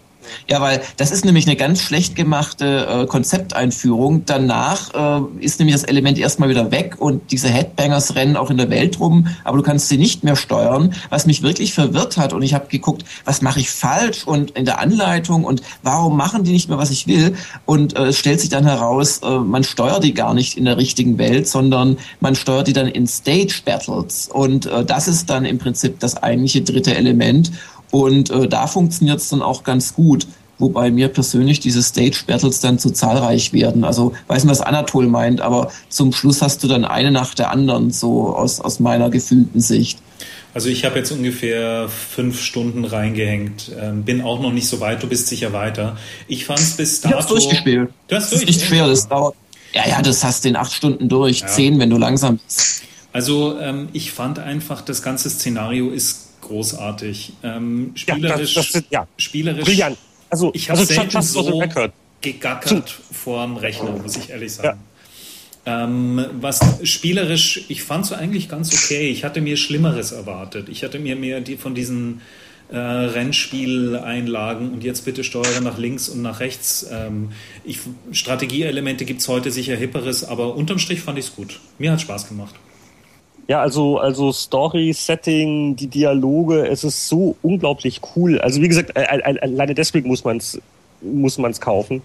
Ja, 0.48 0.62
weil 0.62 0.82
das 0.98 1.12
ist 1.12 1.26
nämlich 1.26 1.46
eine 1.48 1.56
ganz 1.56 1.82
schlecht 1.82 2.16
gemachte 2.16 2.88
äh, 2.88 3.06
Konzepteinführung. 3.06 4.26
Danach 4.26 4.94
äh, 4.94 5.44
ist 5.44 5.60
nämlich 5.60 5.76
das 5.76 5.84
Element 5.84 6.18
erstmal 6.18 6.50
wieder 6.50 6.72
weg 6.72 6.96
und 7.00 7.32
diese 7.32 7.50
Headbangers 7.50 8.16
rennen 8.16 8.38
auch 8.38 8.50
in 8.50 8.58
der 8.58 8.70
Welt 8.70 9.00
rum, 9.00 9.28
aber 9.44 9.58
du 9.58 9.64
kannst 9.64 9.90
sie 9.90 9.98
nicht 9.98 10.24
mehr 10.24 10.36
steuern, 10.36 10.94
was 11.10 11.26
mich 11.26 11.42
wirklich 11.42 11.74
verwirrt 11.74 12.18
hat. 12.18 12.34
Und 12.34 12.42
ich 12.42 12.54
habe 12.54 12.68
geguckt, 12.68 13.04
was 13.26 13.42
mache 13.42 13.60
ich 13.60 13.70
falsch 13.70 14.26
und 14.26 14.52
in 14.52 14.66
der 14.66 14.80
Anleitung 14.80 15.44
und 15.44 15.62
warum 15.84 16.18
machen 16.18 16.44
die 16.44 16.52
nicht 16.52 16.70
mehr, 16.70 16.78
was 16.78 16.92
ich 16.92 17.08
will? 17.08 17.36
Und 17.66 17.96
äh, 17.96 18.08
es 18.08 18.18
stellt 18.18 18.40
sich 18.40 18.50
dann 18.50 18.66
heraus, 18.66 19.20
äh, 19.24 19.40
man 19.40 19.64
steuert 19.64 20.04
die 20.04 20.14
gar 20.14 20.34
nicht 20.34 20.58
in 20.58 20.66
der 20.66 20.78
richtigen 20.78 21.18
Welt, 21.18 21.48
sondern 21.48 21.98
man 22.20 22.36
steuert 22.36 22.68
die 22.68 22.74
dann 22.74 22.88
in 22.88 23.08
Stage 23.08 23.62
Battles. 23.66 24.30
Und 24.32 24.66
äh, 24.66 24.86
das 24.86 25.08
ist 25.08 25.30
dann 25.30 25.46
im 25.46 25.58
Prinzip 25.58 26.00
das 26.00 26.18
eigentliche 26.18 26.62
dritte 26.62 26.96
Element. 26.96 27.52
Und 27.92 28.30
äh, 28.30 28.48
da 28.48 28.68
funktioniert 28.68 29.20
es 29.20 29.30
dann 29.30 29.42
auch 29.42 29.64
ganz 29.64 29.94
gut. 29.94 30.28
Wobei 30.60 30.92
mir 30.92 31.08
persönlich 31.08 31.62
diese 31.62 31.82
Stage 31.82 32.24
Battles 32.28 32.60
dann 32.60 32.80
zu 32.80 32.92
zahlreich 32.92 33.54
werden. 33.54 33.86
Also 33.86 34.14
weiß 34.28 34.44
nicht, 34.44 34.52
was 34.52 34.60
Anatol 34.60 35.08
meint, 35.08 35.40
aber 35.40 35.72
zum 35.88 36.12
Schluss 36.12 36.42
hast 36.42 36.62
du 36.64 36.68
dann 36.68 36.84
eine 36.84 37.12
nach 37.12 37.34
der 37.34 37.50
anderen, 37.50 37.92
so 37.92 38.36
aus, 38.36 38.60
aus 38.60 38.82
meiner 38.82 39.10
gefühlten 39.10 39.62
Sicht. 39.62 40.00
Also 40.54 40.68
ich 40.68 40.84
habe 40.84 40.98
jetzt 40.98 41.12
ungefähr 41.12 41.88
fünf 41.88 42.42
Stunden 42.42 42.84
reingehängt. 42.84 43.72
Ähm, 43.80 44.04
bin 44.04 44.22
auch 44.22 44.42
noch 44.42 44.52
nicht 44.52 44.68
so 44.68 44.82
weit, 44.82 45.02
du 45.02 45.08
bist 45.08 45.28
sicher 45.28 45.54
weiter. 45.54 45.96
Ich 46.28 46.44
fand 46.44 46.60
es 46.60 46.76
bis 46.76 47.00
dato... 47.00 47.16
Ich 47.16 47.22
hab's 47.22 47.28
durchgespielt. 47.28 47.90
Du 48.10 48.16
hast 48.18 48.32
durch, 48.34 48.42
das 48.42 48.50
ist 48.50 48.58
nicht 48.58 48.68
schwer, 48.68 48.88
das 48.88 49.08
dauert... 49.08 49.36
Ja, 49.74 49.88
ja, 49.88 50.02
das 50.02 50.24
hast 50.26 50.44
du 50.44 50.50
in 50.50 50.58
acht 50.58 50.74
Stunden 50.74 51.08
durch. 51.08 51.40
Ja. 51.40 51.48
Zehn, 51.48 51.80
wenn 51.80 51.90
du 51.90 51.98
langsam 51.98 52.38
bist. 52.38 52.82
Also 53.14 53.58
ähm, 53.60 53.88
ich 53.94 54.12
fand 54.12 54.40
einfach, 54.40 54.82
das 54.82 55.04
ganze 55.04 55.30
Szenario 55.30 55.90
ist 55.90 56.29
großartig. 56.50 57.34
Ähm, 57.44 57.92
spielerisch, 57.96 58.56
ja, 58.56 58.62
das, 58.62 58.72
das, 58.72 58.84
ja. 58.90 59.08
spielerisch. 59.18 59.64
Brillant. 59.64 59.98
Also, 60.30 60.52
ich 60.54 60.70
habe 60.70 60.80
also 60.80 60.94
selten 60.94 61.22
so 61.22 61.64
gegackert 62.22 62.90
vor 63.12 63.46
dem 63.46 63.56
Rechner, 63.56 63.92
muss 63.92 64.18
ich 64.18 64.30
ehrlich 64.30 64.54
sagen. 64.54 64.80
Ähm, 65.66 66.26
was 66.40 66.60
spielerisch, 66.84 67.66
ich 67.70 67.84
fand 67.84 68.06
es 68.06 68.14
eigentlich 68.14 68.50
ganz 68.50 68.74
okay. 68.74 69.10
Ich 69.10 69.24
hatte 69.24 69.42
mir 69.42 69.58
Schlimmeres 69.58 70.12
erwartet. 70.12 70.70
Ich 70.70 70.84
hatte 70.84 71.00
mir 71.00 71.16
mehr 71.16 71.42
die 71.42 71.58
von 71.58 71.76
diesen 71.76 72.22
äh, 72.72 72.78
Rennspieleinlagen 72.78 74.72
und 74.72 74.84
jetzt 74.84 75.06
bitte 75.06 75.24
steuere 75.24 75.62
nach 75.62 75.78
links 75.78 76.10
und 76.10 76.22
nach 76.22 76.40
rechts. 76.40 76.88
Ähm, 76.92 77.32
ich, 77.64 77.80
Strategieelemente 78.12 79.06
gibt 79.06 79.22
es 79.22 79.28
heute 79.28 79.52
sicher 79.52 79.76
hipperes, 79.76 80.24
aber 80.24 80.56
unterm 80.56 80.80
Strich 80.80 81.02
fand 81.02 81.20
ich 81.20 81.26
es 81.26 81.36
gut. 81.36 81.60
Mir 81.78 81.92
hat 81.92 82.02
Spaß 82.02 82.28
gemacht. 82.28 82.56
Ja, 83.50 83.62
also, 83.62 83.98
also 83.98 84.32
Story, 84.32 84.94
Setting, 84.94 85.76
die 85.76 85.88
Dialoge, 85.88 86.68
es 86.68 86.84
ist 86.84 87.10
so 87.10 87.36
unglaublich 87.42 88.00
cool. 88.16 88.40
Also 88.40 88.62
wie 88.62 88.68
gesagt, 88.68 88.96
alleine 88.96 89.74
deswegen 89.74 90.08
muss 90.08 90.24
man 90.24 90.38
es 90.38 90.62
muss 91.02 91.40
man's 91.40 91.60
kaufen. 91.60 92.04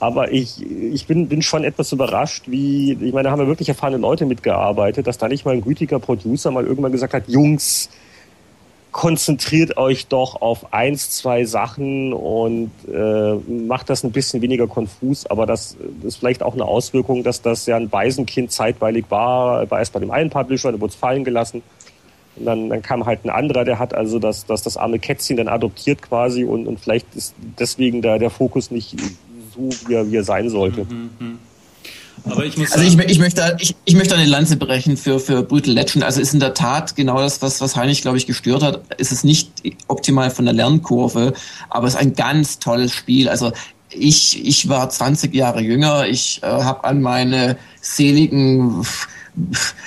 Aber 0.00 0.32
ich, 0.32 0.60
ich 0.60 1.06
bin, 1.06 1.28
bin 1.28 1.40
schon 1.40 1.64
etwas 1.64 1.92
überrascht, 1.92 2.44
wie, 2.46 2.92
ich 2.92 3.12
meine, 3.14 3.24
da 3.24 3.30
haben 3.30 3.38
wir 3.38 3.46
wirklich 3.46 3.70
erfahrene 3.70 3.96
Leute 3.96 4.26
mitgearbeitet, 4.26 5.06
dass 5.06 5.16
da 5.16 5.28
nicht 5.28 5.46
mal 5.46 5.54
ein 5.54 5.62
gütiger 5.62 5.98
Producer 5.98 6.50
mal 6.50 6.66
irgendwann 6.66 6.92
gesagt 6.92 7.14
hat, 7.14 7.26
Jungs, 7.26 7.88
konzentriert 8.92 9.78
euch 9.78 10.06
doch 10.06 10.40
auf 10.42 10.74
eins, 10.74 11.10
zwei 11.10 11.44
Sachen 11.46 12.12
und 12.12 12.70
äh, 12.92 13.34
macht 13.50 13.88
das 13.88 14.04
ein 14.04 14.12
bisschen 14.12 14.42
weniger 14.42 14.68
konfus. 14.68 15.26
Aber 15.26 15.46
das, 15.46 15.76
ist 16.02 16.16
vielleicht 16.16 16.42
auch 16.42 16.52
eine 16.52 16.66
Auswirkung, 16.66 17.22
dass 17.24 17.40
das 17.40 17.64
ja 17.64 17.76
ein 17.76 17.90
Waisenkind 17.90 18.52
zeitweilig 18.52 19.06
war, 19.08 19.68
war 19.70 19.78
erst 19.78 19.94
bei 19.94 20.00
dem 20.00 20.10
einen 20.10 20.28
Publisher, 20.28 20.70
der 20.70 20.80
wurde 20.80 20.92
es 20.92 20.96
fallen 20.96 21.24
gelassen. 21.24 21.62
Und 22.36 22.44
dann, 22.44 22.68
dann 22.68 22.82
kam 22.82 23.06
halt 23.06 23.24
ein 23.24 23.30
anderer, 23.30 23.64
der 23.64 23.78
hat 23.78 23.94
also 23.94 24.18
das, 24.18 24.44
das, 24.44 24.62
das 24.62 24.76
arme 24.76 24.98
Kätzchen 24.98 25.38
dann 25.38 25.48
adoptiert 25.48 26.02
quasi 26.02 26.44
und, 26.44 26.66
und 26.66 26.78
vielleicht 26.78 27.14
ist 27.14 27.34
deswegen 27.58 28.02
da 28.02 28.18
der 28.18 28.30
Fokus 28.30 28.70
nicht 28.70 28.94
so, 29.54 29.70
wie 29.88 29.94
er, 29.94 30.10
wie 30.10 30.16
er 30.16 30.24
sein 30.24 30.50
sollte. 30.50 30.84
Mhm, 30.84 31.10
mh. 31.18 31.38
Aber 32.24 32.44
ich 32.44 32.56
muss 32.56 32.72
also 32.72 32.84
ich, 32.84 32.98
ich, 33.10 33.18
möchte, 33.18 33.56
ich, 33.60 33.74
ich 33.84 33.94
möchte 33.94 34.14
eine 34.14 34.26
Lanze 34.26 34.56
brechen 34.56 34.96
für, 34.96 35.18
für 35.18 35.42
Brutal 35.42 35.74
Legend. 35.74 36.04
Also 36.04 36.20
ist 36.20 36.34
in 36.34 36.40
der 36.40 36.54
Tat 36.54 36.94
genau 36.94 37.18
das, 37.18 37.42
was, 37.42 37.60
was 37.60 37.76
Heinrich, 37.76 38.02
glaube 38.02 38.16
ich, 38.16 38.26
gestört 38.26 38.62
hat. 38.62 38.82
Ist 38.98 39.12
es 39.12 39.24
nicht 39.24 39.50
optimal 39.88 40.30
von 40.30 40.44
der 40.44 40.54
Lernkurve, 40.54 41.32
aber 41.68 41.86
es 41.86 41.94
ist 41.94 42.00
ein 42.00 42.14
ganz 42.14 42.58
tolles 42.58 42.92
Spiel. 42.92 43.28
Also 43.28 43.52
ich, 43.90 44.46
ich 44.46 44.68
war 44.68 44.88
20 44.88 45.34
Jahre 45.34 45.60
jünger. 45.60 46.06
Ich 46.06 46.42
äh, 46.42 46.46
habe 46.46 46.84
an 46.84 47.02
meine 47.02 47.56
seligen 47.80 48.84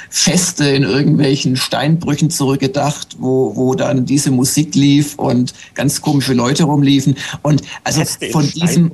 Feste 0.10 0.68
in 0.70 0.84
irgendwelchen 0.84 1.56
Steinbrüchen 1.56 2.32
zurückgedacht, 2.32 3.18
wo, 3.20 3.56
wo 3.56 3.76
dann 3.76 4.06
diese 4.06 4.32
Musik 4.32 4.74
lief 4.76 5.16
und 5.18 5.54
ganz 5.76 6.02
komische 6.02 6.34
Leute 6.34 6.64
rumliefen. 6.64 7.16
Und 7.44 7.62
also 7.84 8.00
Feste 8.00 8.30
von 8.30 8.50
diesem. 8.50 8.92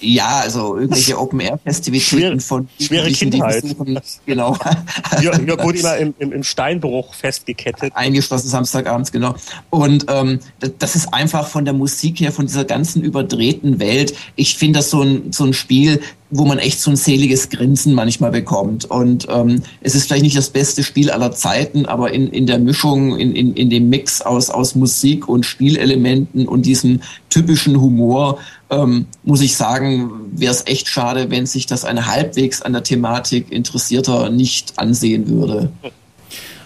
Ja, 0.00 0.40
also 0.40 0.76
irgendwelche 0.76 1.18
Open-Air-Festivitäten 1.18 2.40
von 2.40 2.68
schwere 2.80 3.10
Kindheit. 3.10 3.62
Besuchen, 3.62 3.98
genau. 4.26 4.56
Jörg 5.20 5.40
ja, 5.46 5.62
wurde 5.62 5.78
immer 5.78 5.96
im, 5.96 6.14
im, 6.18 6.32
im, 6.32 6.42
Steinbruch 6.42 7.14
festgekettet. 7.14 7.92
Eingeschlossen 7.94 8.48
Samstagabends, 8.48 9.10
genau. 9.10 9.34
Und 9.70 10.06
ähm, 10.08 10.40
das 10.78 10.96
ist 10.96 11.12
einfach 11.12 11.48
von 11.48 11.64
der 11.64 11.74
Musik 11.74 12.20
her, 12.20 12.32
von 12.32 12.46
dieser 12.46 12.64
ganzen 12.64 13.02
überdrehten 13.02 13.80
Welt. 13.80 14.14
Ich 14.36 14.56
finde 14.56 14.78
das 14.78 14.90
so 14.90 15.02
ein, 15.02 15.32
so 15.32 15.44
ein 15.44 15.52
Spiel, 15.52 16.00
wo 16.30 16.44
man 16.44 16.58
echt 16.58 16.80
so 16.80 16.90
ein 16.90 16.96
seliges 16.96 17.48
Grinsen 17.48 17.94
manchmal 17.94 18.30
bekommt. 18.30 18.84
Und 18.84 19.26
ähm, 19.30 19.62
es 19.80 19.94
ist 19.94 20.06
vielleicht 20.06 20.24
nicht 20.24 20.36
das 20.36 20.50
beste 20.50 20.82
Spiel 20.82 21.10
aller 21.10 21.32
Zeiten, 21.32 21.86
aber 21.86 22.12
in, 22.12 22.28
in 22.28 22.46
der 22.46 22.58
Mischung, 22.58 23.18
in, 23.18 23.34
in, 23.34 23.54
in 23.54 23.70
dem 23.70 23.88
Mix 23.88 24.20
aus, 24.20 24.50
aus 24.50 24.74
Musik 24.74 25.28
und 25.28 25.46
Spielelementen 25.46 26.46
und 26.46 26.66
diesem 26.66 27.00
typischen 27.30 27.80
Humor, 27.80 28.38
ähm, 28.70 29.06
muss 29.24 29.40
ich 29.40 29.56
sagen, 29.56 30.10
wäre 30.32 30.52
es 30.52 30.66
echt 30.66 30.88
schade, 30.88 31.30
wenn 31.30 31.46
sich 31.46 31.66
das 31.66 31.84
ein 31.84 32.06
halbwegs 32.06 32.60
an 32.60 32.74
der 32.74 32.82
Thematik 32.82 33.50
Interessierter 33.50 34.28
nicht 34.28 34.74
ansehen 34.76 35.28
würde. 35.28 35.72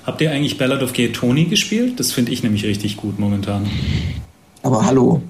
Habt 0.05 0.21
ihr 0.21 0.33
eigentlich 0.33 0.59
Ballad 0.59 0.83
of 0.83 0.93
Gay 0.93 1.13
Tony 1.13 1.45
gespielt? 1.45 2.01
Das 2.01 2.11
finde 2.11 2.33
ich 2.33 2.43
nämlich 2.43 2.65
richtig 2.65 2.97
gut 2.97 3.21
momentan. 3.21 3.71
Aber 4.65 4.85
hallo 4.85 5.23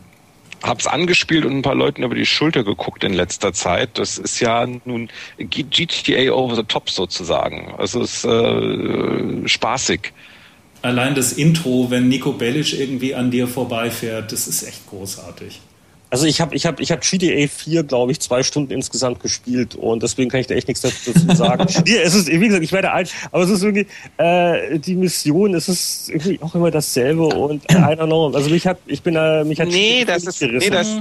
hab's 0.63 0.87
angespielt 0.87 1.45
und 1.45 1.53
ein 1.53 1.63
paar 1.63 1.75
Leuten 1.75 2.03
über 2.03 2.15
die 2.15 2.27
Schulter 2.27 2.65
geguckt 2.65 3.05
in 3.05 3.13
letzter 3.13 3.53
Zeit. 3.53 3.99
Das 3.99 4.19
ist 4.19 4.41
ja 4.41 4.67
nun 4.85 5.09
GTA 5.39 6.33
over 6.33 6.57
the 6.57 6.63
top 6.63 6.91
sozusagen. 6.91 7.75
Also 7.79 8.03
es 8.03 8.25
ist 8.25 8.25
äh, 8.25 9.49
spaßig. 9.49 10.13
Allein 10.83 11.15
das 11.15 11.33
Intro, 11.33 11.91
wenn 11.91 12.09
Nico 12.09 12.33
Bellic 12.33 12.73
irgendwie 12.79 13.15
an 13.15 13.31
dir 13.31 13.47
vorbeifährt, 13.47 14.33
das 14.33 14.49
ist 14.49 14.65
echt 14.65 14.87
großartig. 14.89 15.61
Also 16.13 16.27
ich 16.27 16.43
habe 16.43 16.55
ich 16.55 16.67
hab, 16.67 16.79
ich 16.79 16.93
hab 16.93 17.01
GTA 17.01 17.49
4, 17.49 17.85
glaube 17.85 18.13
ich, 18.13 18.21
zwei 18.21 18.43
Stunden 18.43 18.71
insgesamt 18.71 19.21
gespielt 19.21 19.77
und 19.77 20.03
deswegen 20.03 20.29
kann 20.29 20.41
ich 20.41 20.47
da 20.47 20.55
echt 20.55 20.69
nichts 20.69 20.83
dazu 20.83 21.11
sagen. 21.35 21.67
ja, 21.87 22.03
es 22.03 22.15
ist, 22.15 22.29
wie 22.29 22.39
gesagt, 22.39 22.63
ich 22.63 22.73
werde 22.73 22.91
alt, 22.91 23.11
aber 23.31 23.45
es 23.45 23.49
ist 23.49 23.63
irgendwie, 23.63 23.87
äh, 24.19 24.79
die 24.79 24.95
Mission, 24.95 25.55
es 25.55 25.71
ist 25.71 26.11
irgendwie 26.11 26.39
auch 26.43 26.55
immer 26.55 26.71
dasselbe 26.71 27.23
und 27.25 27.65
I 27.73 27.77
don't 27.77 28.09
know. 28.09 28.31
Also 28.31 28.51
mich 28.51 28.67
hat, 28.67 28.77
ich 28.85 29.03
bin 29.03 29.17
äh, 29.17 29.43
mich 29.45 29.59
hat 29.59 29.69
Nee, 29.69 30.05
das 30.05 30.25
ist, 30.25 30.41
gerissen. 30.41 30.69
nee, 30.69 30.77
das, 30.77 30.99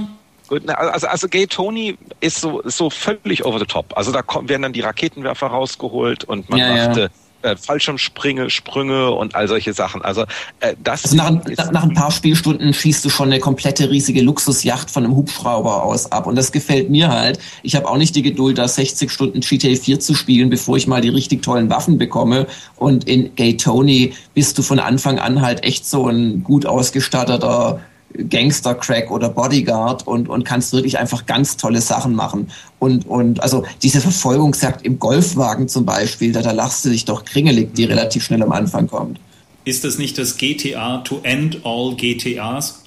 Gut, 0.48 0.66
also, 0.70 1.06
also 1.06 1.28
Gay 1.28 1.46
Tony 1.46 1.98
ist 2.20 2.40
so, 2.40 2.62
so 2.64 2.88
völlig 2.88 3.44
over 3.44 3.58
the 3.58 3.66
top. 3.66 3.94
Also 3.94 4.12
da 4.12 4.22
kommen, 4.22 4.48
werden 4.48 4.62
dann 4.62 4.72
die 4.72 4.80
Raketenwerfer 4.80 5.48
rausgeholt 5.48 6.24
und 6.24 6.48
man 6.48 6.58
ja, 6.58 6.86
macht 6.86 6.96
ja 6.96 7.08
äh, 7.42 7.56
Fallschirmsprünge 7.56 8.50
Sprünge 8.50 9.10
und 9.10 9.34
all 9.34 9.48
solche 9.48 9.72
Sachen. 9.72 10.02
Also 10.02 10.22
äh, 10.60 10.74
das 10.82 11.04
also 11.04 11.16
nach, 11.16 11.30
nach, 11.30 11.72
nach, 11.72 11.82
ein 11.82 11.94
paar 11.94 12.10
Spielstunden 12.10 12.72
schießt 12.72 13.04
du 13.04 13.10
schon 13.10 13.28
eine 13.28 13.40
komplette 13.40 13.90
riesige 13.90 14.22
Luxusjacht 14.22 14.90
von 14.90 15.04
einem 15.04 15.16
Hubschrauber 15.16 15.82
aus 15.82 16.10
ab 16.10 16.26
und 16.26 16.36
das 16.36 16.52
gefällt 16.52 16.90
mir 16.90 17.08
halt. 17.08 17.38
Ich 17.62 17.76
habe 17.76 17.88
auch 17.88 17.96
nicht 17.96 18.14
die 18.14 18.22
Geduld, 18.22 18.58
da 18.58 18.68
60 18.68 19.10
Stunden 19.10 19.40
GTA 19.40 19.74
4 19.74 20.00
zu 20.00 20.14
spielen, 20.14 20.50
bevor 20.50 20.76
ich 20.76 20.86
mal 20.86 21.00
die 21.00 21.08
richtig 21.08 21.42
tollen 21.42 21.70
Waffen 21.70 21.98
bekomme. 21.98 22.46
Und 22.76 23.04
in 23.04 23.34
Gay 23.34 23.56
Tony 23.56 24.14
bist 24.34 24.58
du 24.58 24.62
von 24.62 24.78
Anfang 24.78 25.18
an 25.18 25.42
halt 25.42 25.64
echt 25.64 25.86
so 25.86 26.08
ein 26.08 26.42
gut 26.42 26.66
ausgestatteter 26.66 27.80
Gangster-Crack 28.14 29.10
oder 29.10 29.28
Bodyguard 29.28 30.06
und, 30.06 30.28
und 30.28 30.44
kannst 30.44 30.72
wirklich 30.72 30.98
einfach 30.98 31.26
ganz 31.26 31.56
tolle 31.56 31.80
Sachen 31.80 32.14
machen. 32.14 32.50
Und, 32.78 33.06
und 33.06 33.42
also 33.42 33.64
diese 33.82 34.00
Verfolgungsjagd 34.00 34.84
im 34.84 34.98
Golfwagen 34.98 35.68
zum 35.68 35.84
Beispiel, 35.84 36.32
da, 36.32 36.42
da 36.42 36.52
lachst 36.52 36.84
du 36.84 36.90
dich 36.90 37.04
doch 37.04 37.24
kringelig, 37.24 37.74
die 37.74 37.84
relativ 37.84 38.24
schnell 38.24 38.42
am 38.42 38.52
Anfang 38.52 38.86
kommt. 38.88 39.18
Ist 39.64 39.84
das 39.84 39.98
nicht 39.98 40.18
das 40.18 40.36
GTA 40.36 40.98
to 40.98 41.20
end 41.22 41.60
all 41.64 41.94
GTAs? 41.96 42.82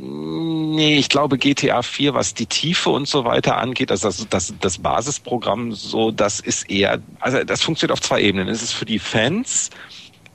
Nee, 0.00 0.96
ich 0.98 1.08
glaube 1.08 1.38
GTA 1.38 1.82
4, 1.82 2.14
was 2.14 2.32
die 2.32 2.46
Tiefe 2.46 2.90
und 2.90 3.08
so 3.08 3.24
weiter 3.24 3.56
angeht, 3.56 3.90
also 3.90 4.08
das, 4.08 4.26
das, 4.30 4.54
das 4.60 4.78
Basisprogramm 4.78 5.72
so, 5.72 6.12
das 6.12 6.38
ist 6.38 6.70
eher, 6.70 7.00
also 7.18 7.42
das 7.42 7.62
funktioniert 7.62 7.92
auf 7.92 8.00
zwei 8.00 8.22
Ebenen. 8.22 8.46
Es 8.46 8.62
ist 8.62 8.72
für 8.72 8.84
die 8.84 9.00
Fans, 9.00 9.70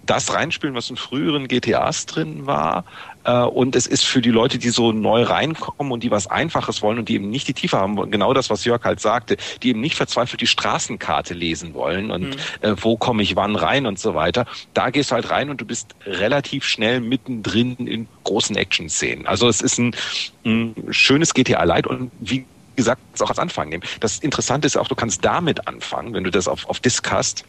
das 0.06 0.34
reinspielen, 0.34 0.76
was 0.76 0.90
in 0.90 0.98
früheren 0.98 1.48
GTAs 1.48 2.06
drin 2.06 2.46
war. 2.46 2.84
Äh, 3.24 3.44
und 3.44 3.76
es 3.76 3.88
ist 3.88 4.06
für 4.06 4.22
die 4.22 4.32
Leute, 4.32 4.58
die 4.58 4.70
so 4.70 4.92
neu 4.92 5.24
reinkommen 5.24 5.92
und 5.92 6.04
die 6.04 6.12
was 6.12 6.28
Einfaches 6.28 6.82
wollen 6.82 7.00
und 7.00 7.10
die 7.10 7.16
eben 7.16 7.30
nicht 7.30 7.48
die 7.48 7.54
Tiefe 7.54 7.78
haben, 7.78 8.12
genau 8.12 8.34
das, 8.34 8.50
was 8.50 8.66
Jörg 8.66 8.84
halt 8.84 9.00
sagte, 9.00 9.38
die 9.62 9.70
eben 9.70 9.82
nicht 9.82 9.96
verzweifelt 9.96 10.42
die 10.42 10.48
Straßenkarte 10.48 11.34
lesen 11.34 11.74
wollen 11.74 12.12
und 12.12 12.30
mhm. 12.30 12.36
äh, 12.62 12.76
wo 12.82 12.98
komme 12.98 13.24
ich 13.24 13.36
wann 13.36 13.56
rein 13.56 13.86
und 13.86 14.00
so 14.00 14.16
weiter. 14.16 14.46
Da 14.74 14.90
gehst 14.90 15.12
du 15.12 15.16
halt 15.16 15.30
rein 15.30 15.50
und 15.50 15.62
du 15.62 15.66
bist 15.66 15.96
relativ 16.06 16.66
schnell 16.66 17.00
mittendrin 17.00 17.76
in 17.76 18.08
großen 18.24 18.56
Action-Szenen. 18.56 19.28
Also 19.28 19.48
es 19.48 19.62
ist 19.62 19.78
ein, 19.78 19.96
ein 20.46 20.76
schönes 20.90 21.34
GTA 21.34 21.64
Light 21.64 21.88
und 21.88 22.12
wie 22.20 22.46
gesagt, 22.76 23.02
auch 23.22 23.30
als 23.30 23.40
Anfang 23.40 23.70
nehmen. 23.70 23.84
Das 24.00 24.20
Interessante 24.20 24.66
ist 24.66 24.78
auch, 24.78 24.88
du 24.88 24.96
kannst 24.96 25.24
damit 25.24 25.68
anfangen, 25.68 26.14
wenn 26.14 26.24
du 26.24 26.32
das 26.32 26.48
auf, 26.48 26.68
auf 26.68 26.80
Disc 26.80 27.10
hast 27.12 27.46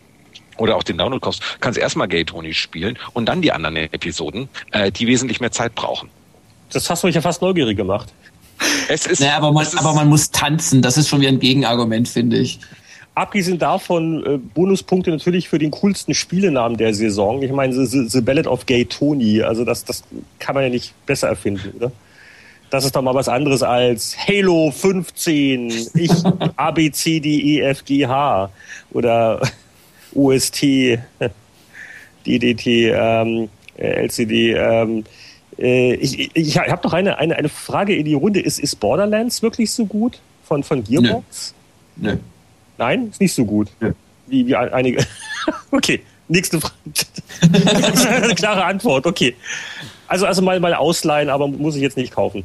oder 0.57 0.77
auch 0.77 0.83
den 0.83 0.99
Download 0.99 1.21
kaufst, 1.21 1.43
kannst 1.61 1.79
erstmal 1.79 2.09
Gay 2.09 2.25
Tony 2.25 2.55
spielen 2.55 2.99
und 3.13 3.27
dann 3.27 3.43
die 3.43 3.53
anderen 3.53 3.77
Episoden, 3.77 4.49
äh, 4.73 4.91
die 4.91 5.07
wesentlich 5.07 5.41
mehr 5.41 5.53
Zeit 5.53 5.75
brauchen. 5.75 6.09
Das 6.73 6.89
hast 6.91 7.03
du 7.03 7.07
mich 7.07 7.15
ja 7.15 7.23
fast 7.23 7.43
neugierig 7.43 7.77
gemacht. 7.77 8.13
Es 8.89 9.07
ist, 9.07 9.21
naja, 9.21 9.37
aber, 9.37 9.53
man, 9.53 9.65
ist, 9.65 9.79
aber 9.79 9.95
man 9.95 10.09
muss 10.09 10.31
tanzen, 10.31 10.83
das 10.83 10.97
ist 10.97 11.09
schon 11.09 11.21
wie 11.21 11.29
ein 11.29 11.41
Gegenargument, 11.41 12.09
finde 12.09 12.39
ich. 12.39 12.61
Abgesehen 13.15 13.59
davon, 13.59 14.25
äh, 14.27 14.39
Bonuspunkte 14.39 15.11
natürlich 15.11 15.49
für 15.49 15.59
den 15.59 15.71
coolsten 15.71 16.15
Spielenamen 16.15 16.77
der 16.77 16.95
Saison. 16.95 17.43
Ich 17.43 17.53
meine, 17.53 17.87
The, 17.87 18.09
The 18.09 18.21
Ballad 18.21 18.47
of 18.47 18.67
Gay 18.67 18.85
Tony, 18.87 19.43
also 19.43 19.65
das, 19.65 19.85
das 19.85 20.03
kann 20.41 20.55
man 20.55 20.65
ja 20.65 20.71
nicht 20.71 20.95
besser 21.07 21.29
erfinden, 21.29 21.73
oder? 21.77 21.93
Das 22.71 22.85
ist 22.85 22.97
doch 22.97 23.03
mal 23.03 23.15
was 23.15 23.29
anderes 23.29 23.63
als 23.63 24.17
Halo 24.27 24.73
15, 24.73 25.91
ich 25.95 26.11
A, 26.57 26.73
B, 26.73 26.91
C, 26.91 27.21
D, 27.21 27.29
E, 27.39 27.61
F, 27.61 27.85
G, 27.85 28.05
H 28.05 28.51
oder 28.91 29.41
UST, 30.15 30.63
DDT, 32.27 32.67
ähm, 32.67 33.49
LCD. 33.77 34.53
Ähm, 34.53 35.05
äh, 35.59 35.95
ich 35.95 36.31
ich 36.35 36.59
habe 36.59 36.81
noch 36.85 36.93
eine, 36.93 37.19
eine, 37.19 37.37
eine 37.37 37.49
Frage 37.49 37.95
in 37.95 38.05
die 38.05 38.15
Runde. 38.15 38.41
Ist, 38.41 38.59
ist 38.59 38.77
Borderlands 38.77 39.43
wirklich 39.43 39.71
so 39.71 39.87
gut 39.87 40.21
von, 40.45 40.63
von 40.63 40.85
Gearbox? 40.85 41.55
Nö. 41.97 42.13
Nö. 42.13 42.19
Nein, 42.79 43.09
ist 43.09 43.21
nicht 43.21 43.35
so 43.35 43.45
gut. 43.45 43.69
Nö. 43.81 43.93
Wie, 44.27 44.47
wie 44.47 44.57
einige. 44.57 45.05
okay, 45.71 46.01
nächste 46.29 46.61
Frage. 46.61 46.75
klare 48.35 48.65
Antwort, 48.65 49.07
okay. 49.07 49.35
Also, 50.07 50.27
also 50.27 50.43
mal, 50.43 50.59
mal 50.61 50.75
ausleihen, 50.75 51.29
aber 51.29 51.49
muss 51.49 51.77
ich 51.77 51.83
jetzt 51.83 51.97
nicht 51.97 52.13
kaufen. 52.13 52.45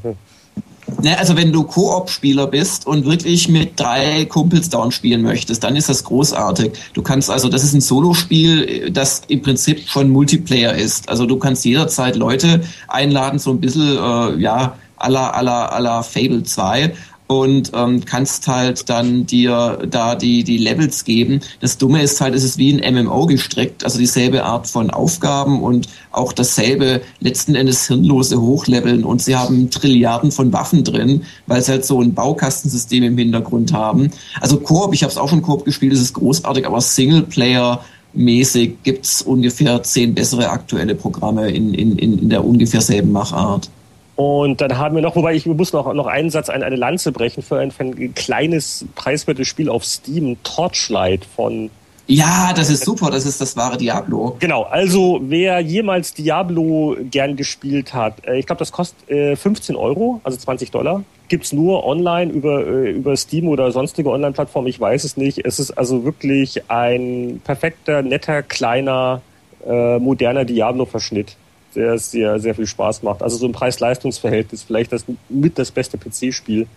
Ne, 1.02 1.18
also 1.18 1.36
wenn 1.38 1.52
du 1.52 1.64
Koop-Spieler 1.64 2.48
bist 2.48 2.86
und 2.88 3.06
wirklich 3.06 3.48
mit 3.48 3.80
drei 3.80 4.26
Kumpels 4.26 4.70
down 4.70 4.92
spielen 4.92 5.22
möchtest, 5.22 5.64
dann 5.64 5.76
ist 5.76 5.90
das 5.90 6.04
großartig. 6.04 6.74
Du 6.94 7.02
kannst 7.02 7.30
also, 7.30 7.50
das 7.50 7.64
ist 7.64 7.74
ein 7.74 7.82
Solospiel, 7.82 8.92
das 8.92 9.22
im 9.28 9.42
Prinzip 9.42 9.88
schon 9.88 10.10
Multiplayer 10.10 10.74
ist. 10.74 11.08
Also 11.10 11.26
du 11.26 11.38
kannst 11.38 11.66
jederzeit 11.66 12.16
Leute 12.16 12.62
einladen, 12.88 13.40
so 13.40 13.52
ein 13.52 13.60
bisschen, 13.60 13.98
äh, 13.98 14.38
ja, 14.42 14.76
aller 15.00 15.34
aller 15.34 15.72
aller 15.72 16.04
Fable 16.04 16.44
2 16.44 16.94
und 17.30 17.72
ähm, 17.76 18.04
kannst 18.06 18.48
halt 18.48 18.90
dann 18.90 19.28
dir 19.28 19.88
da 19.88 20.16
die, 20.16 20.44
die 20.44 20.58
Levels 20.58 21.04
geben. 21.04 21.42
Das 21.60 21.78
Dumme 21.78 22.02
ist 22.02 22.20
halt, 22.22 22.34
es 22.34 22.44
ist 22.44 22.58
wie 22.58 22.74
ein 22.74 23.06
MMO 23.06 23.28
gestrickt, 23.28 23.84
also 23.84 24.00
dieselbe 24.00 24.44
Art 24.44 24.68
von 24.68 24.90
Aufgaben 24.90 25.62
und 25.62 25.88
auch 26.12 26.34
dasselbe 26.34 27.02
letzten 27.20 27.54
Endes 27.54 27.86
hirnlose 27.86 28.42
Hochleveln 28.42 29.04
und 29.04 29.22
sie 29.22 29.36
haben 29.36 29.70
Trilliarden 29.70 30.32
von 30.32 30.52
Waffen 30.52 30.84
drin, 30.84 31.22
weil 31.46 31.62
sie 31.62 31.74
halt 31.74 31.86
so 31.86 32.02
ein 32.02 32.16
Baukastensystem 32.16 33.04
im 33.04 33.16
Hintergrund 33.16 33.74
haben. 33.74 34.10
Also 34.42 34.60
Koop, 34.60 34.96
ich 34.96 35.04
habe 35.04 35.12
es 35.12 35.20
auch 35.20 35.30
schon 35.30 35.44
Koop 35.44 35.66
gespielt, 35.66 35.94
das 35.94 36.02
ist 36.02 36.16
großartig, 36.16 36.66
aber 36.66 36.82
Singleplayer 36.82 37.86
mäßig 38.14 38.78
gibt's 38.82 39.22
ungefähr 39.22 39.84
zehn 39.84 40.16
bessere 40.16 40.50
aktuelle 40.50 40.96
Programme 40.96 41.52
in, 41.52 41.76
in, 41.76 42.00
in 42.00 42.30
der 42.30 42.44
ungefähr 42.44 42.82
selben 42.82 43.12
Machart. 43.12 43.70
Und 44.20 44.60
dann 44.60 44.78
haben 44.78 44.96
wir 44.96 45.02
noch, 45.02 45.16
wobei 45.16 45.34
ich 45.34 45.46
muss 45.46 45.72
noch, 45.72 45.94
noch 45.94 46.06
einen 46.06 46.30
Satz, 46.30 46.50
eine, 46.50 46.66
eine 46.66 46.76
Lanze 46.76 47.14
brechen 47.14 47.42
für 47.42 47.58
ein, 47.60 47.72
für 47.72 47.86
ein 47.86 48.14
kleines, 48.16 48.84
preiswertes 48.94 49.48
Spiel 49.48 49.70
auf 49.70 49.86
Steam, 49.86 50.36
Torchlight 50.44 51.24
von 51.24 51.70
ja, 52.06 52.54
das 52.54 52.72
ist 52.72 52.84
super, 52.84 53.12
das 53.12 53.28
ist 53.28 53.40
das 53.40 53.56
wahre 53.56 53.78
Diablo. 53.78 54.36
Genau, 54.40 54.64
also 54.64 55.20
wer 55.22 55.60
jemals 55.60 56.16
Diablo 56.16 56.98
gern 57.00 57.36
gespielt 57.36 57.94
hat, 57.94 58.26
äh, 58.26 58.40
ich 58.40 58.48
glaube, 58.48 58.60
das 58.60 58.72
kostet 58.72 58.98
15 59.08 59.76
äh, 59.76 59.78
Euro, 59.78 60.20
also 60.24 60.36
20 60.36 60.72
Dollar. 60.72 61.04
Gibt's 61.28 61.54
nur 61.54 61.86
online 61.86 62.32
über, 62.32 62.66
äh, 62.66 62.90
über 62.90 63.16
Steam 63.16 63.48
oder 63.48 63.72
sonstige 63.72 64.10
Online-Plattformen, 64.10 64.68
ich 64.68 64.80
weiß 64.80 65.04
es 65.04 65.18
nicht. 65.18 65.46
Es 65.46 65.60
ist 65.60 65.78
also 65.78 66.04
wirklich 66.04 66.70
ein 66.70 67.42
perfekter, 67.46 68.02
netter, 68.02 68.44
kleiner, 68.44 69.22
moderner 69.66 70.46
Diablo-Verschnitt 70.46 71.36
der 71.76 71.98
sehr, 71.98 72.40
sehr 72.40 72.56
viel 72.56 72.68
Spaß 72.68 73.04
macht. 73.04 73.22
Also 73.22 73.38
so 73.38 73.46
ein 73.46 73.52
Preis-Leistungs-Verhältnis, 73.52 74.64
vielleicht 74.64 74.92
das 74.92 75.06
mit 75.30 75.58
das 75.58 75.72
beste 75.72 75.98
PC-Spiel, 75.98 76.68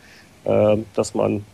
äh, 0.45 0.77
das 0.95 1.15
man 1.15 1.45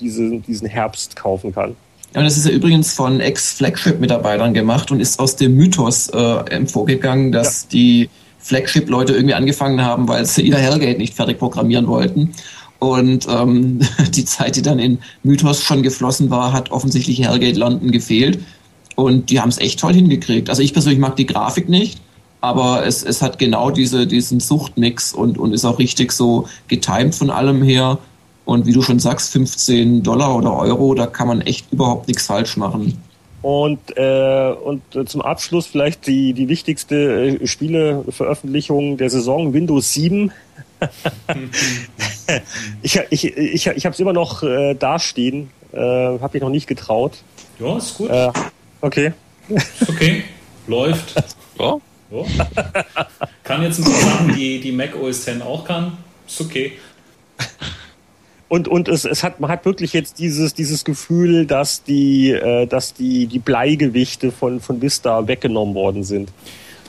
diese, 0.00 0.38
diesen 0.38 0.68
Herbst 0.68 1.16
kaufen 1.16 1.54
kann. 1.54 1.76
Ja, 2.14 2.22
das 2.22 2.38
ist 2.38 2.46
ja 2.46 2.52
übrigens 2.52 2.94
von 2.94 3.20
Ex-Flagship-Mitarbeitern 3.20 4.54
gemacht 4.54 4.90
und 4.90 5.00
ist 5.00 5.20
aus 5.20 5.36
dem 5.36 5.54
Mythos 5.54 6.08
äh, 6.08 6.66
vorgegangen, 6.66 7.32
dass 7.32 7.64
ja. 7.64 7.68
die 7.72 8.10
Flagship-Leute 8.38 9.12
irgendwie 9.12 9.34
angefangen 9.34 9.82
haben, 9.82 10.08
weil 10.08 10.24
sie 10.24 10.42
ihr 10.42 10.56
Hellgate 10.56 10.98
nicht 10.98 11.14
fertig 11.14 11.38
programmieren 11.38 11.86
wollten. 11.86 12.32
Und 12.78 13.26
ähm, 13.28 13.80
die 14.14 14.24
Zeit, 14.24 14.56
die 14.56 14.62
dann 14.62 14.78
in 14.78 14.98
Mythos 15.22 15.62
schon 15.62 15.82
geflossen 15.82 16.30
war, 16.30 16.52
hat 16.52 16.70
offensichtlich 16.70 17.22
Hellgate 17.22 17.58
London 17.58 17.90
gefehlt. 17.90 18.40
Und 18.94 19.30
die 19.30 19.40
haben 19.40 19.50
es 19.50 19.58
echt 19.58 19.78
toll 19.80 19.94
hingekriegt. 19.94 20.48
Also 20.48 20.62
ich 20.62 20.72
persönlich 20.72 20.98
mag 20.98 21.14
die 21.16 21.26
Grafik 21.26 21.68
nicht, 21.68 22.00
aber 22.40 22.86
es, 22.86 23.02
es 23.02 23.22
hat 23.22 23.38
genau 23.38 23.70
diese, 23.70 24.06
diesen 24.06 24.40
Suchtmix 24.40 25.12
und, 25.12 25.38
und 25.38 25.52
ist 25.52 25.64
auch 25.64 25.78
richtig 25.78 26.12
so 26.12 26.46
getimed 26.68 27.14
von 27.14 27.30
allem 27.30 27.62
her. 27.62 27.98
Und 28.44 28.66
wie 28.66 28.72
du 28.72 28.80
schon 28.80 28.98
sagst, 28.98 29.32
15 29.32 30.02
Dollar 30.02 30.34
oder 30.34 30.56
Euro, 30.56 30.94
da 30.94 31.06
kann 31.06 31.28
man 31.28 31.40
echt 31.42 31.70
überhaupt 31.72 32.08
nichts 32.08 32.26
falsch 32.26 32.56
machen. 32.56 32.98
Und, 33.42 33.78
äh, 33.96 34.52
und 34.52 34.82
zum 35.08 35.22
Abschluss 35.22 35.66
vielleicht 35.66 36.06
die, 36.06 36.32
die 36.32 36.48
wichtigste 36.48 37.38
äh, 37.40 37.46
Spieleveröffentlichung 37.46 38.96
der 38.96 39.10
Saison, 39.10 39.52
Windows 39.52 39.92
7. 39.92 40.32
ich 42.82 43.00
ich, 43.10 43.24
ich, 43.24 43.66
ich 43.66 43.84
habe 43.84 43.94
es 43.94 44.00
immer 44.00 44.12
noch 44.12 44.42
äh, 44.42 44.74
dastehen, 44.74 45.50
äh, 45.72 45.78
habe 45.78 46.36
ich 46.36 46.42
noch 46.42 46.50
nicht 46.50 46.66
getraut. 46.66 47.18
Ja, 47.58 47.76
ist 47.76 47.98
gut. 47.98 48.10
Äh, 48.10 48.32
okay. 48.80 49.12
Ist 49.48 49.88
okay, 49.88 50.24
läuft. 50.66 51.14
Ja. 51.58 51.78
So. 52.10 52.26
kann 53.44 53.62
jetzt 53.62 53.78
ein 53.78 53.84
paar 53.84 54.00
Sachen, 54.00 54.34
die, 54.34 54.60
die 54.60 54.72
Mac 54.72 54.94
OS 54.96 55.26
X 55.26 55.40
auch 55.40 55.64
kann. 55.64 55.98
Ist 56.26 56.40
okay. 56.40 56.72
Und, 58.48 58.66
und 58.66 58.88
es, 58.88 59.04
es 59.04 59.22
hat, 59.22 59.40
man 59.40 59.50
hat 59.50 59.66
wirklich 59.66 59.92
jetzt 59.92 60.18
dieses, 60.18 60.54
dieses 60.54 60.84
Gefühl, 60.84 61.44
dass 61.44 61.82
die, 61.84 62.30
äh, 62.30 62.66
dass 62.66 62.94
die, 62.94 63.26
die 63.26 63.38
Bleigewichte 63.38 64.32
von, 64.32 64.60
von 64.60 64.80
Vista 64.80 65.28
weggenommen 65.28 65.74
worden 65.74 66.02
sind. 66.02 66.30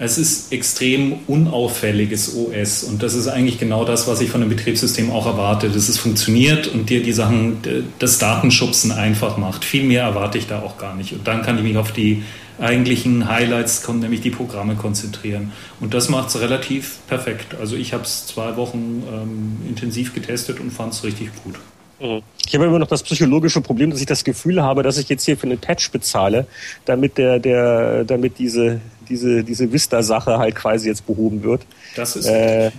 Es 0.02 0.18
ist 0.18 0.54
extrem 0.54 1.20
unauffälliges 1.28 2.34
OS 2.34 2.86
und 2.86 3.04
das 3.04 3.16
ist 3.16 3.28
eigentlich 3.28 3.60
genau 3.60 3.84
das, 3.84 4.08
was 4.08 4.22
ich 4.22 4.30
von 4.30 4.40
dem 4.40 4.50
Betriebssystem 4.50 5.12
auch 5.12 5.26
erwarte, 5.26 5.70
dass 5.70 5.90
es 5.90 5.98
funktioniert 5.98 6.70
und 6.70 6.90
dir 6.90 7.04
die 7.04 7.12
Sachen, 7.12 7.58
das 8.00 8.18
Datenschubsen 8.18 8.94
einfach 8.94 9.36
macht. 9.36 9.66
Viel 9.66 9.84
mehr 9.84 10.04
erwarte 10.04 10.38
ich 10.38 10.48
da 10.48 10.62
auch 10.62 10.78
gar 10.78 10.96
nicht. 10.96 11.12
Und 11.12 11.28
dann 11.28 11.42
kann 11.42 11.58
ich 11.58 11.64
mich 11.64 11.76
auf 11.76 11.92
die 11.92 12.24
eigentlichen 12.60 13.30
Highlights, 13.30 13.88
nämlich 13.88 14.22
die 14.22 14.32
Programme 14.32 14.76
konzentrieren. 14.76 15.52
Und 15.80 15.94
das 15.94 16.10
macht 16.10 16.30
es 16.30 16.40
relativ 16.40 17.00
perfekt. 17.08 17.56
Also 17.60 17.76
ich 17.76 17.94
habe 17.94 18.04
es 18.04 18.28
zwei 18.28 18.56
Wochen 18.58 19.04
ähm, 19.12 19.58
intensiv 19.68 20.14
getestet 20.14 20.60
und 20.60 20.72
fand 20.72 20.94
es 20.94 21.04
richtig 21.04 21.30
gut. 21.44 21.56
Mhm. 22.00 22.22
Ich 22.46 22.56
habe 22.56 22.66
immer 22.66 22.80
noch 22.80 22.88
das 22.88 23.04
psychologische 23.04 23.62
Problem, 23.62 23.92
dass 23.92 24.00
ich 24.00 24.06
das 24.06 24.24
Gefühl 24.24 24.62
habe, 24.62 24.84
dass 24.84 24.98
ich 24.98 25.08
jetzt 25.10 25.26
hier 25.26 25.38
für 25.38 25.48
einen 25.48 25.60
Patch 25.60 25.92
bezahle, 25.92 26.48
damit 26.86 27.18
der, 27.18 27.40
der, 27.40 28.04
damit 28.06 28.40
diese, 28.40 28.80
diese, 29.08 29.44
diese 29.44 29.72
Vista-Sache 29.72 30.38
halt 30.38 30.56
quasi 30.56 30.88
jetzt 30.88 31.06
behoben 31.06 31.44
wird. 31.44 31.62
Das 31.96 32.16
ist 32.16 32.26
äh, 32.26 32.66
ja. 32.66 32.72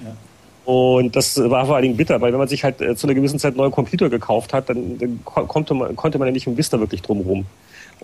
Und 0.64 1.16
das 1.16 1.36
war 1.36 1.66
vor 1.66 1.74
allen 1.74 1.82
Dingen 1.82 1.96
bitter, 1.96 2.20
weil 2.20 2.32
wenn 2.32 2.38
man 2.38 2.46
sich 2.46 2.62
halt 2.62 2.80
äh, 2.80 2.94
zu 2.94 3.06
einer 3.06 3.14
gewissen 3.14 3.38
Zeit 3.38 3.52
einen 3.52 3.58
neuen 3.58 3.72
Computer 3.72 4.08
gekauft 4.08 4.52
hat, 4.52 4.68
dann, 4.68 4.98
dann 4.98 5.20
konnte, 5.24 5.74
man, 5.74 5.96
konnte 5.96 6.18
man 6.18 6.28
ja 6.28 6.32
nicht 6.32 6.46
um 6.46 6.56
Vista 6.56 6.78
wirklich 6.78 7.02
drumherum. 7.02 7.46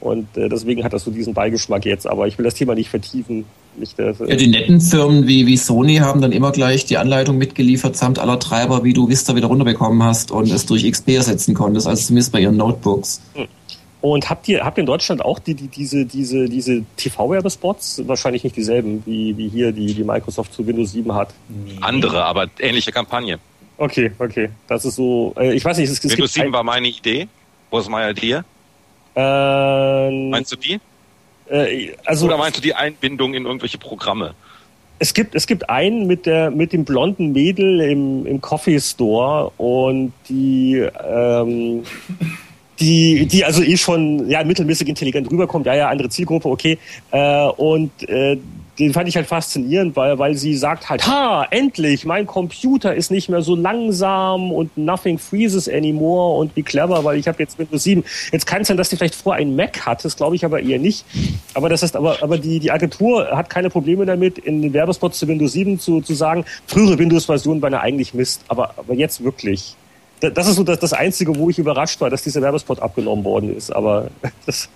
Und 0.00 0.36
äh, 0.36 0.48
deswegen 0.48 0.84
hat 0.84 0.92
das 0.92 1.04
so 1.04 1.10
diesen 1.10 1.32
Beigeschmack 1.34 1.84
jetzt. 1.84 2.06
Aber 2.06 2.26
ich 2.26 2.36
will 2.38 2.44
das 2.44 2.54
Thema 2.54 2.74
nicht 2.74 2.90
vertiefen. 2.90 3.44
Nicht, 3.76 3.98
äh, 3.98 4.12
ja, 4.26 4.36
die 4.36 4.46
netten 4.46 4.80
Firmen 4.80 5.26
wie, 5.26 5.46
wie 5.46 5.56
Sony 5.56 5.96
haben 5.96 6.20
dann 6.20 6.32
immer 6.32 6.52
gleich 6.52 6.84
die 6.84 6.98
Anleitung 6.98 7.38
mitgeliefert, 7.38 7.96
samt 7.96 8.18
aller 8.18 8.38
Treiber, 8.38 8.84
wie 8.84 8.92
du 8.92 9.08
Vista 9.08 9.36
wieder 9.36 9.48
runterbekommen 9.48 10.02
hast 10.02 10.30
und 10.30 10.50
es 10.50 10.66
durch 10.66 10.90
XP 10.90 11.10
ersetzen 11.10 11.54
konntest, 11.54 11.86
also 11.86 12.06
zumindest 12.06 12.32
bei 12.32 12.40
ihren 12.40 12.56
Notebooks. 12.56 13.20
Hm. 13.34 13.46
Und 14.02 14.30
habt 14.30 14.46
ihr, 14.48 14.64
habt 14.64 14.78
ihr 14.78 14.82
in 14.82 14.86
Deutschland 14.86 15.24
auch 15.24 15.38
die, 15.38 15.54
die, 15.54 15.68
diese, 15.68 16.04
diese, 16.04 16.48
diese 16.48 16.84
TV-Werbespots? 16.96 18.02
Wahrscheinlich 18.06 18.44
nicht 18.44 18.54
dieselben, 18.54 19.02
wie, 19.04 19.36
wie 19.36 19.48
hier 19.48 19.72
die, 19.72 19.94
die 19.94 20.04
Microsoft 20.04 20.52
zu 20.52 20.66
Windows 20.66 20.92
7 20.92 21.12
hat. 21.12 21.34
Andere, 21.80 22.24
aber 22.24 22.46
ähnliche 22.60 22.92
Kampagne. 22.92 23.38
Okay, 23.78 24.12
okay. 24.18 24.50
Das 24.68 24.84
ist 24.84 24.96
so, 24.96 25.34
äh, 25.36 25.54
ich 25.54 25.64
weiß 25.64 25.78
nicht, 25.78 25.90
es, 25.90 26.04
es 26.04 26.12
Windows 26.12 26.34
7 26.34 26.52
war 26.52 26.62
meine 26.62 26.88
Idee. 26.88 27.26
Was 27.70 27.88
my 27.88 28.08
idea? 28.08 28.44
Ähm, 29.16 30.30
meinst 30.30 30.52
du 30.52 30.56
die? 30.56 30.78
Äh, 31.48 31.92
also, 32.04 32.26
Oder 32.26 32.36
meinst 32.36 32.58
du 32.58 32.62
die 32.62 32.74
Einbindung 32.74 33.34
in 33.34 33.46
irgendwelche 33.46 33.78
Programme? 33.78 34.34
Es 34.98 35.12
gibt, 35.12 35.34
es 35.34 35.46
gibt 35.46 35.68
einen 35.68 36.06
mit 36.06 36.24
der 36.26 36.50
mit 36.50 36.72
dem 36.72 36.84
blonden 36.84 37.32
Mädel 37.32 37.80
im, 37.80 38.26
im 38.26 38.40
Coffee 38.40 38.80
Store 38.80 39.50
und 39.58 40.12
die 40.28 40.86
ähm, 41.04 41.82
die, 42.80 43.26
die 43.26 43.44
also 43.44 43.62
eh 43.62 43.76
schon 43.76 44.28
ja 44.28 44.44
mittelmäßig 44.44 44.88
intelligent 44.88 45.30
rüberkommt, 45.30 45.66
ja, 45.66 45.74
ja, 45.74 45.88
andere 45.88 46.08
Zielgruppe, 46.08 46.48
okay. 46.48 46.78
Äh, 47.10 47.46
und 47.48 47.90
äh, 48.08 48.38
den 48.78 48.92
fand 48.92 49.08
ich 49.08 49.16
halt 49.16 49.26
faszinierend, 49.26 49.96
weil, 49.96 50.18
weil 50.18 50.36
sie 50.36 50.54
sagt 50.54 50.90
halt, 50.90 51.06
ha, 51.06 51.46
endlich, 51.50 52.04
mein 52.04 52.26
Computer 52.26 52.94
ist 52.94 53.10
nicht 53.10 53.28
mehr 53.28 53.40
so 53.40 53.54
langsam 53.54 54.52
und 54.52 54.76
nothing 54.76 55.18
freezes 55.18 55.68
anymore 55.68 56.38
und 56.38 56.54
wie 56.56 56.62
clever, 56.62 57.02
weil 57.04 57.18
ich 57.18 57.26
habe 57.26 57.38
jetzt 57.38 57.58
Windows 57.58 57.84
7. 57.84 58.04
Jetzt 58.32 58.46
kann 58.46 58.62
es 58.62 58.68
sein, 58.68 58.76
dass 58.76 58.90
die 58.90 58.96
vielleicht 58.96 59.14
vorher 59.14 59.40
einen 59.40 59.56
Mac 59.56 59.86
hat, 59.86 60.04
das 60.04 60.16
glaube 60.16 60.36
ich 60.36 60.44
aber 60.44 60.60
eher 60.60 60.78
nicht. 60.78 61.04
Aber 61.54 61.68
das 61.68 61.82
heißt, 61.82 61.96
aber, 61.96 62.22
aber 62.22 62.38
die, 62.38 62.60
die 62.60 62.70
Agentur 62.70 63.28
hat 63.30 63.48
keine 63.48 63.70
Probleme 63.70 64.04
damit, 64.04 64.38
in 64.38 64.60
den 64.60 64.72
Werbespots 64.74 65.18
zu 65.18 65.28
Windows 65.28 65.52
7 65.52 65.78
zu, 65.78 66.02
zu 66.02 66.14
sagen, 66.14 66.44
frühere 66.66 66.98
Windows-Versionen 66.98 67.62
waren 67.62 67.72
ja 67.72 67.80
eigentlich 67.80 68.12
Mist, 68.12 68.42
aber, 68.48 68.74
aber 68.76 68.94
jetzt 68.94 69.24
wirklich. 69.24 69.74
Das 70.20 70.48
ist 70.48 70.56
so 70.56 70.64
das, 70.64 70.78
das 70.78 70.92
Einzige, 70.92 71.36
wo 71.36 71.50
ich 71.50 71.58
überrascht 71.58 72.00
war, 72.00 72.08
dass 72.08 72.22
dieser 72.22 72.40
Werbespot 72.40 72.80
abgenommen 72.80 73.24
worden 73.24 73.54
ist. 73.54 73.70
Aber 73.70 74.08
das, 74.46 74.68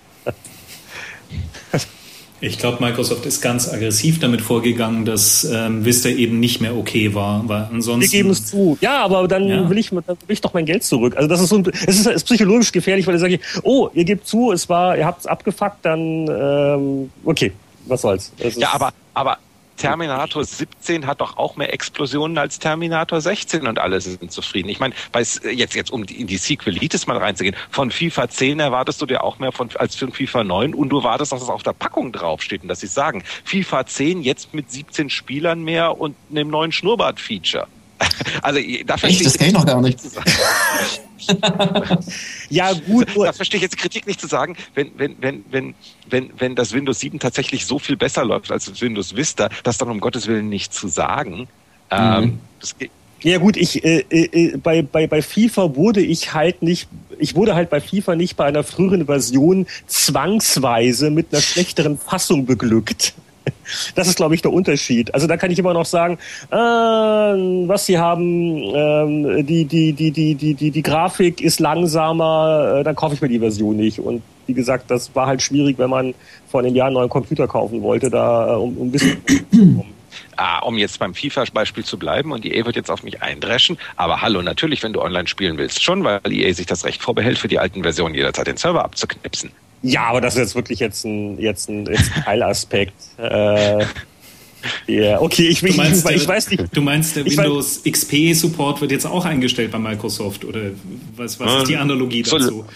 ich 2.41 2.59
glaube, 2.59 2.83
Microsoft 2.83 3.27
ist 3.27 3.41
ganz 3.41 3.73
aggressiv 3.73 4.19
damit 4.19 4.41
vorgegangen, 4.41 5.05
dass 5.05 5.45
ähm, 5.45 5.85
Vista 5.85 6.09
eben 6.09 6.41
nicht 6.41 6.61
mehr 6.61 6.77
okay 6.77 7.15
war. 7.15 7.47
Weil 7.49 7.69
ansonsten 7.71 8.03
Wir 8.03 8.09
geben 8.09 8.31
es 8.31 8.47
zu. 8.47 8.79
Ja, 8.81 9.05
aber 9.05 9.29
dann, 9.29 9.47
ja. 9.47 9.69
Will, 9.69 9.79
ich, 9.79 9.91
dann 9.91 10.05
will 10.07 10.17
ich 10.29 10.41
doch 10.41 10.55
mein 10.55 10.65
Geld 10.65 10.83
zurück. 10.83 11.17
Also 11.17 11.29
das 11.29 11.41
ist 11.41 11.51
so 11.51 11.63
es 11.87 12.01
ist, 12.01 12.07
ist 12.07 12.25
psychologisch 12.25 12.73
gefährlich, 12.73 13.07
weil 13.07 13.17
ich 13.17 13.21
sage, 13.21 13.41
oh, 13.63 13.91
ihr 13.95 14.05
gebt 14.05 14.27
zu, 14.27 14.53
es 14.53 14.69
war, 14.69 14.97
ihr 14.97 15.05
habt 15.05 15.21
es 15.21 15.27
abgefuckt, 15.27 15.79
dann 15.83 16.29
ähm, 16.29 17.11
okay, 17.25 17.53
was 17.87 18.03
soll's. 18.03 18.33
ja, 18.57 18.73
aber, 18.73 18.93
aber 19.15 19.39
Terminator 19.81 20.45
17 20.45 21.07
hat 21.07 21.21
doch 21.21 21.39
auch 21.39 21.57
mehr 21.57 21.73
Explosionen 21.73 22.37
als 22.37 22.59
Terminator 22.59 23.21
16 23.21 23.67
und 23.67 23.79
alle 23.79 24.01
sind 24.01 24.31
zufrieden. 24.31 24.69
Ich 24.69 24.79
meine, 24.79 24.95
jetzt, 25.53 25.75
jetzt 25.75 25.91
um 25.91 26.05
in 26.05 26.27
die 26.27 26.37
Sequelitis 26.37 27.07
mal 27.07 27.17
reinzugehen, 27.17 27.57
von 27.71 27.91
FIFA 27.91 28.29
10 28.29 28.61
erwartest 28.61 29.01
du 29.01 29.07
dir 29.07 29.25
auch 29.25 29.39
mehr 29.39 29.53
von, 29.53 29.71
als 29.77 29.97
von 29.97 30.13
FIFA 30.13 30.45
9 30.45 30.75
und 30.75 30.91
du 30.91 30.99
erwartest, 30.99 31.33
dass 31.33 31.43
es 31.43 31.49
auf 31.49 31.63
der 31.63 31.73
Packung 31.73 32.13
draufsteht 32.13 32.63
und 32.63 32.69
dass 32.69 32.81
sie 32.81 32.89
sagen, 32.89 33.25
FIFA 33.45 33.87
10 33.87 34.23
jetzt 34.23 34.53
mit 34.53 34.71
17 34.71 35.09
Spielern 35.09 35.63
mehr 35.63 35.99
und 35.99 36.15
einem 36.31 36.49
neuen 36.49 36.73
Schnurrbart-Feature. 36.73 37.67
Also 38.43 38.61
da 38.87 38.95
Echt, 38.95 39.25
das 39.25 39.37
kenne 39.37 39.51
ich 39.51 39.55
noch 39.55 39.67
gar 39.67 39.81
nicht. 39.81 39.99
ja, 42.51 42.73
gut. 42.73 43.09
Da 43.17 43.33
verstehe 43.33 43.59
ich 43.59 43.63
jetzt 43.63 43.77
Kritik 43.77 44.07
nicht 44.07 44.21
zu 44.21 44.27
sagen, 44.27 44.57
wenn, 44.75 44.91
wenn, 44.97 45.17
wenn, 45.21 45.45
wenn, 45.51 45.75
wenn, 46.09 46.31
wenn 46.39 46.55
das 46.55 46.73
Windows 46.73 47.01
7 47.01 47.19
tatsächlich 47.19 47.67
so 47.67 47.79
viel 47.79 47.97
besser 47.97 48.25
läuft 48.25 48.51
als 48.51 48.67
das 48.67 48.81
Windows 48.81 49.17
Vista, 49.17 49.49
das 49.63 49.79
dann 49.79 49.89
um 49.89 50.01
Gottes 50.01 50.27
Willen 50.27 50.49
nicht 50.49 50.73
zu 50.73 50.89
sagen. 50.89 51.49
Ähm, 51.91 52.21
mhm. 52.25 52.39
Ähm, 52.81 52.91
ja 53.23 53.39
gut, 53.39 53.57
ich 53.57 53.85
äh, 53.85 54.05
äh, 54.09 54.57
bei, 54.57 54.81
bei, 54.83 55.07
bei 55.07 55.21
FIFA 55.21 55.77
wurde 55.77 56.01
ich 56.01 56.33
halt 56.33 56.63
nicht, 56.63 56.89
ich 57.19 57.35
wurde 57.35 57.55
halt 57.55 57.69
bei 57.69 57.81
FIFA 57.81 58.17
nicht 58.17 58.37
bei 58.37 58.47
einer 58.47 58.65
früheren 58.65 59.07
Version 59.07 59.67
zwangsweise 59.87 61.11
mit 61.11 61.33
einer 61.33 61.43
schlechteren 61.43 61.99
Fassung 61.99 62.47
beglückt. 62.47 63.15
Das 63.95 64.09
ist, 64.09 64.17
glaube 64.17 64.35
ich, 64.35 64.43
der 64.43 64.53
Unterschied. 64.53 65.15
Also 65.15 65.27
da 65.27 65.37
kann 65.37 65.51
ich 65.51 65.59
immer 65.59 65.73
noch 65.73 65.85
sagen, 65.85 66.19
äh, 66.51 66.57
was 66.57 67.87
sie 67.87 67.99
haben, 67.99 68.63
äh, 68.63 69.43
die, 69.43 69.65
die, 69.65 69.93
die, 69.93 70.11
die, 70.11 70.35
die, 70.35 70.55
die, 70.55 70.71
die 70.71 70.83
Grafik 70.83 71.41
ist 71.41 71.61
langsamer, 71.61 72.79
äh, 72.79 72.85
dann 72.85 72.97
kaufe 72.97 73.15
ich 73.15 73.21
mir 73.21 73.29
die 73.29 73.39
Version 73.39 73.77
nicht. 73.77 74.01
Und 74.01 74.23
wie 74.47 74.55
gesagt, 74.55 74.91
das 74.91 75.15
war 75.15 75.27
halt 75.27 75.43
schwierig, 75.43 75.79
wenn 75.79 75.91
man 75.91 76.15
vor 76.49 76.61
einem 76.61 76.75
Jahr 76.75 76.89
einen 76.89 76.95
neuen 76.95 77.09
Computer 77.09 77.47
kaufen 77.47 77.83
wollte, 77.83 78.11
da 78.11 78.55
äh, 78.55 78.57
um, 78.57 78.77
um 78.77 78.89
ein 78.89 78.91
bisschen 78.91 79.23
ah, 80.37 80.59
um 80.61 80.77
jetzt 80.77 80.99
beim 80.99 81.15
FIFA-Beispiel 81.15 81.85
zu 81.85 81.99
bleiben 81.99 82.33
und 82.33 82.45
EA 82.45 82.65
wird 82.65 82.77
jetzt 82.77 82.91
auf 82.91 83.03
mich 83.03 83.23
eindreschen, 83.23 83.79
aber 83.97 84.23
hallo, 84.23 84.43
natürlich, 84.43 84.83
wenn 84.83 84.93
du 84.93 85.01
online 85.01 85.29
spielen 85.29 85.59
willst, 85.59 85.83
schon, 85.83 86.03
weil 86.03 86.21
EA 86.27 86.53
sich 86.53 86.67
das 86.67 86.85
Recht 86.85 87.03
vorbehält, 87.03 87.39
für 87.39 87.49
die 87.49 87.59
alten 87.59 87.83
Versionen 87.83 88.15
jederzeit 88.15 88.47
den 88.47 88.57
Server 88.57 88.85
abzuknipsen. 88.85 89.53
Ja, 89.83 90.05
aber 90.05 90.21
das 90.21 90.35
ist 90.35 90.41
jetzt 90.41 90.55
wirklich 90.55 90.79
jetzt 90.81 91.05
ein, 91.05 91.39
jetzt 91.39 91.69
ein, 91.69 91.87
jetzt 91.87 92.13
ein 92.15 92.25
Teilaspekt. 92.25 92.95
äh, 93.19 93.85
ja, 94.87 95.21
okay, 95.21 95.49
ich, 95.49 95.63
ich, 95.63 95.77
meinst, 95.77 96.09
ich, 96.11 96.17
ich, 96.17 96.29
weiß 96.29 96.51
nicht. 96.51 96.65
Du 96.77 96.83
meinst, 96.83 97.17
der 97.17 97.25
Windows 97.25 97.83
XP-Support 97.83 98.81
wird 98.83 98.91
jetzt 98.91 99.07
auch 99.07 99.25
eingestellt 99.25 99.71
bei 99.71 99.79
Microsoft 99.79 100.45
oder 100.45 100.73
was, 101.17 101.41
was 101.41 101.63
ist 101.63 101.69
die 101.69 101.77
Analogie 101.77 102.23
dazu? 102.23 102.67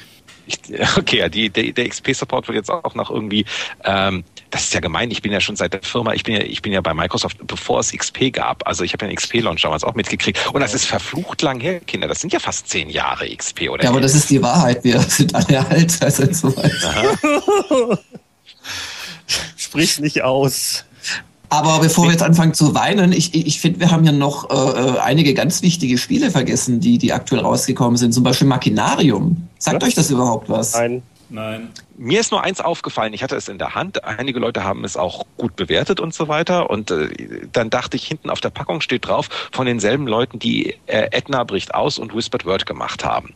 Ich, 0.47 0.59
okay, 0.97 1.19
ja, 1.19 1.29
die, 1.29 1.51
der, 1.51 1.73
der 1.73 1.89
XP-Support 1.89 2.49
wird 2.49 2.57
jetzt 2.57 2.71
auch 2.71 2.95
noch 2.95 3.11
irgendwie, 3.11 3.45
ähm, 3.85 4.25
das 4.51 4.65
ist 4.65 4.75
ja 4.75 4.81
gemein, 4.81 5.11
ich 5.11 5.23
bin 5.23 5.33
ja 5.33 5.41
schon 5.41 5.57
seit 5.57 5.73
der 5.73 5.83
Firma, 5.83 6.13
ich 6.13 6.23
bin 6.23 6.35
ja, 6.35 6.43
ich 6.43 6.63
bin 6.63 6.73
ja 6.73 6.81
bei 6.81 6.95
Microsoft, 6.95 7.39
bevor 7.47 7.81
es 7.81 7.93
XP 7.93 8.33
gab. 8.33 8.67
Also 8.67 8.85
ich 8.85 8.93
habe 8.93 9.05
ja 9.05 9.11
den 9.11 9.17
XP-Launch 9.17 9.63
damals 9.63 9.85
auch 9.85 9.95
mitgekriegt. 9.95 10.47
Und 10.53 10.61
das 10.61 10.75
ist 10.75 10.85
verflucht 10.87 11.43
lang 11.43 11.61
her, 11.61 11.81
Kinder. 11.81 12.09
Das 12.09 12.21
sind 12.21 12.33
ja 12.33 12.39
fast 12.39 12.69
zehn 12.69 12.91
Jahre 12.91 13.29
XP, 13.35 13.69
oder? 13.71 13.85
Ja, 13.85 13.91
aber 13.91 14.01
das 14.01 14.15
ist 14.15 14.31
die 14.31 14.43
Wahrheit. 14.43 14.85
Wir 14.85 15.01
sind 15.09 15.35
alle 15.35 15.67
alt, 15.67 16.03
also 16.03 16.33
so 16.33 16.55
alt. 16.57 16.75
Sprich 19.57 19.99
nicht 20.01 20.23
aus. 20.23 20.85
Aber 21.55 21.79
bevor 21.79 22.05
wir 22.07 22.11
jetzt 22.11 22.23
anfangen 22.23 22.53
zu 22.53 22.75
weinen, 22.75 23.13
ich, 23.13 23.33
ich 23.33 23.61
finde, 23.61 23.79
wir 23.79 23.93
haben 23.93 24.05
ja 24.05 24.11
noch 24.11 24.51
äh, 24.51 24.55
äh, 24.55 24.99
einige 24.99 25.35
ganz 25.35 25.63
wichtige 25.63 25.99
Spiele 25.99 26.33
vergessen, 26.33 26.81
die, 26.81 26.99
die 26.99 27.13
aktuell 27.13 27.43
rausgekommen 27.43 27.97
sind. 27.97 28.13
Zum 28.13 28.25
Beispiel 28.25 28.49
Machinarium. 28.49 29.49
Sagt 29.59 29.81
was? 29.81 29.89
euch 29.89 29.95
das 29.95 30.11
überhaupt 30.11 30.49
was? 30.49 30.75
Nein. 30.75 31.03
Nein. 31.31 31.71
Mir 31.97 32.21
ist 32.21 32.33
nur 32.33 32.43
eins 32.43 32.61
aufgefallen. 32.61 33.13
Ich 33.13 33.23
hatte 33.23 33.37
es 33.37 33.49
in 33.49 33.59
der 33.59 33.77
Hand. 33.77 34.05
Einige 34.05 34.41
Leute 34.41 34.65
haben 34.65 34.85
es 34.85 34.97
auch 34.97 35.25
gut 35.37 35.55
bewertet 35.55 36.01
und 36.01 36.13
so 36.13 36.27
weiter. 36.27 36.71
Und 36.71 36.91
äh, 36.91 37.09
dann 37.53 37.71
dachte 37.71 37.97
ich, 37.97 38.05
hinten 38.05 38.31
auf 38.31 38.41
der 38.41 38.51
Packung 38.51 38.81
steht 38.81 39.07
drauf 39.07 39.29
von 39.53 39.67
denselben 39.67 40.09
Leuten, 40.09 40.41
die 40.41 40.75
äh, 40.87 41.09
Edna 41.13 41.45
bricht 41.45 41.73
aus 41.73 41.99
und 41.99 42.15
Whispered 42.15 42.47
Word 42.47 42.67
gemacht 42.67 43.05
haben. 43.05 43.33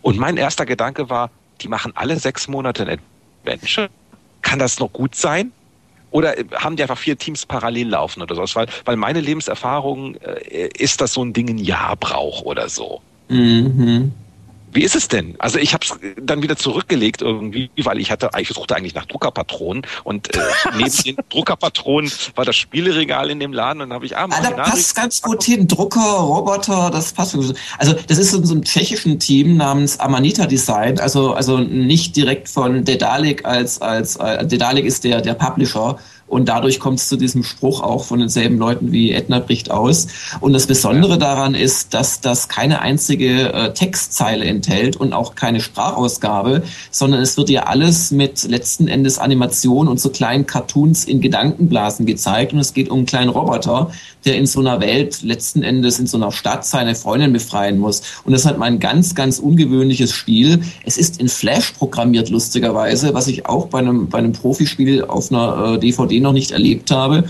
Und 0.00 0.18
mein 0.18 0.38
erster 0.38 0.64
Gedanke 0.64 1.10
war, 1.10 1.30
die 1.60 1.68
machen 1.68 1.92
alle 1.94 2.18
sechs 2.18 2.48
Monate 2.48 2.86
ein 2.86 2.98
Adventure. 3.44 3.90
Kann 4.40 4.58
das 4.58 4.78
noch 4.78 4.92
gut 4.92 5.14
sein? 5.14 5.52
Oder 6.10 6.34
haben 6.54 6.76
die 6.76 6.82
einfach 6.82 6.98
vier 6.98 7.18
Teams 7.18 7.44
parallel 7.44 7.88
laufen 7.90 8.22
oder 8.22 8.34
sowas? 8.34 8.56
Weil, 8.56 8.66
weil 8.84 8.96
meine 8.96 9.20
Lebenserfahrung 9.20 10.16
äh, 10.16 10.68
ist, 10.78 11.00
dass 11.00 11.12
so 11.12 11.22
ein 11.22 11.32
Ding 11.32 11.48
ein 11.48 11.58
Jahr 11.58 11.96
braucht 11.96 12.44
oder 12.44 12.68
so. 12.68 13.00
Mhm. 13.28 14.12
Wie 14.78 14.84
ist 14.84 14.94
es 14.94 15.08
denn? 15.08 15.34
Also 15.40 15.58
ich 15.58 15.74
habe 15.74 15.84
es 15.84 15.98
dann 16.22 16.40
wieder 16.40 16.54
zurückgelegt 16.54 17.20
irgendwie, 17.20 17.68
weil 17.82 17.98
ich 17.98 18.12
hatte, 18.12 18.30
ich 18.38 18.48
suchte 18.48 18.76
eigentlich 18.76 18.94
nach 18.94 19.06
Druckerpatronen 19.06 19.82
und 20.04 20.36
äh, 20.36 20.38
neben 20.76 20.92
den 21.04 21.16
Druckerpatronen 21.30 22.08
war 22.36 22.44
das 22.44 22.54
Spieleregal 22.54 23.28
in 23.28 23.40
dem 23.40 23.52
Laden 23.52 23.82
und 23.82 23.88
dann 23.88 23.96
habe 23.96 24.06
ich 24.06 24.16
ah, 24.16 24.28
ah 24.30 24.40
da 24.40 24.50
passt 24.52 24.94
ganz 24.94 25.20
gut 25.20 25.42
hin. 25.42 25.66
Drucker, 25.66 26.00
Roboter, 26.00 26.90
das 26.92 27.12
passt. 27.12 27.36
Also 27.78 27.92
das 28.06 28.18
ist 28.18 28.32
in 28.32 28.46
so 28.46 28.54
einem 28.54 28.62
tschechischen 28.62 29.18
Team 29.18 29.56
namens 29.56 29.98
Amanita 29.98 30.46
Design, 30.46 31.00
also 31.00 31.32
also 31.32 31.58
nicht 31.58 32.14
direkt 32.14 32.48
von 32.48 32.84
Dedalic 32.84 33.44
als 33.44 33.82
als 33.82 34.14
äh, 34.14 34.46
Dedalic 34.46 34.84
ist 34.84 35.02
der 35.02 35.20
der 35.22 35.34
Publisher 35.34 35.98
und 36.28 36.48
dadurch 36.48 36.78
kommt 36.78 36.98
es 36.98 37.08
zu 37.08 37.16
diesem 37.16 37.42
Spruch 37.42 37.82
auch 37.82 38.04
von 38.04 38.20
denselben 38.20 38.58
Leuten 38.58 38.92
wie 38.92 39.12
Edna 39.12 39.38
bricht 39.38 39.70
aus. 39.70 40.08
Und 40.40 40.52
das 40.52 40.66
Besondere 40.66 41.18
daran 41.18 41.54
ist, 41.54 41.94
dass 41.94 42.20
das 42.20 42.48
keine 42.48 42.82
einzige 42.82 43.52
äh, 43.52 43.72
Textzeile 43.72 44.44
enthält 44.44 44.96
und 44.96 45.12
auch 45.12 45.34
keine 45.34 45.60
Sprachausgabe, 45.60 46.62
sondern 46.90 47.22
es 47.22 47.36
wird 47.36 47.48
ja 47.48 47.64
alles 47.64 48.10
mit 48.10 48.44
letzten 48.44 48.88
Endes 48.88 49.18
Animation 49.18 49.88
und 49.88 50.00
so 50.00 50.10
kleinen 50.10 50.46
Cartoons 50.46 51.04
in 51.04 51.20
Gedankenblasen 51.20 52.04
gezeigt. 52.04 52.52
Und 52.52 52.58
es 52.58 52.74
geht 52.74 52.90
um 52.90 52.98
einen 52.98 53.06
kleinen 53.06 53.30
Roboter, 53.30 53.90
der 54.24 54.36
in 54.36 54.46
so 54.46 54.60
einer 54.60 54.80
Welt 54.80 55.22
letzten 55.22 55.62
Endes 55.62 55.98
in 55.98 56.06
so 56.06 56.18
einer 56.18 56.32
Stadt 56.32 56.66
seine 56.66 56.94
Freundin 56.94 57.32
befreien 57.32 57.78
muss. 57.78 58.02
Und 58.24 58.32
das 58.32 58.44
hat 58.44 58.58
mal 58.58 58.66
ein 58.66 58.80
ganz, 58.80 59.14
ganz 59.14 59.38
ungewöhnliches 59.38 60.12
Spiel. 60.12 60.60
Es 60.84 60.98
ist 60.98 61.20
in 61.20 61.28
Flash 61.28 61.72
programmiert, 61.72 62.28
lustigerweise, 62.28 63.14
was 63.14 63.28
ich 63.28 63.46
auch 63.46 63.68
bei 63.68 63.78
einem, 63.78 64.08
bei 64.08 64.18
einem 64.18 64.32
Profispiel 64.32 65.04
auf 65.04 65.32
einer 65.32 65.74
äh, 65.74 65.78
DVD 65.78 66.17
noch 66.20 66.32
nicht 66.32 66.50
erlebt 66.50 66.90
habe. 66.90 67.24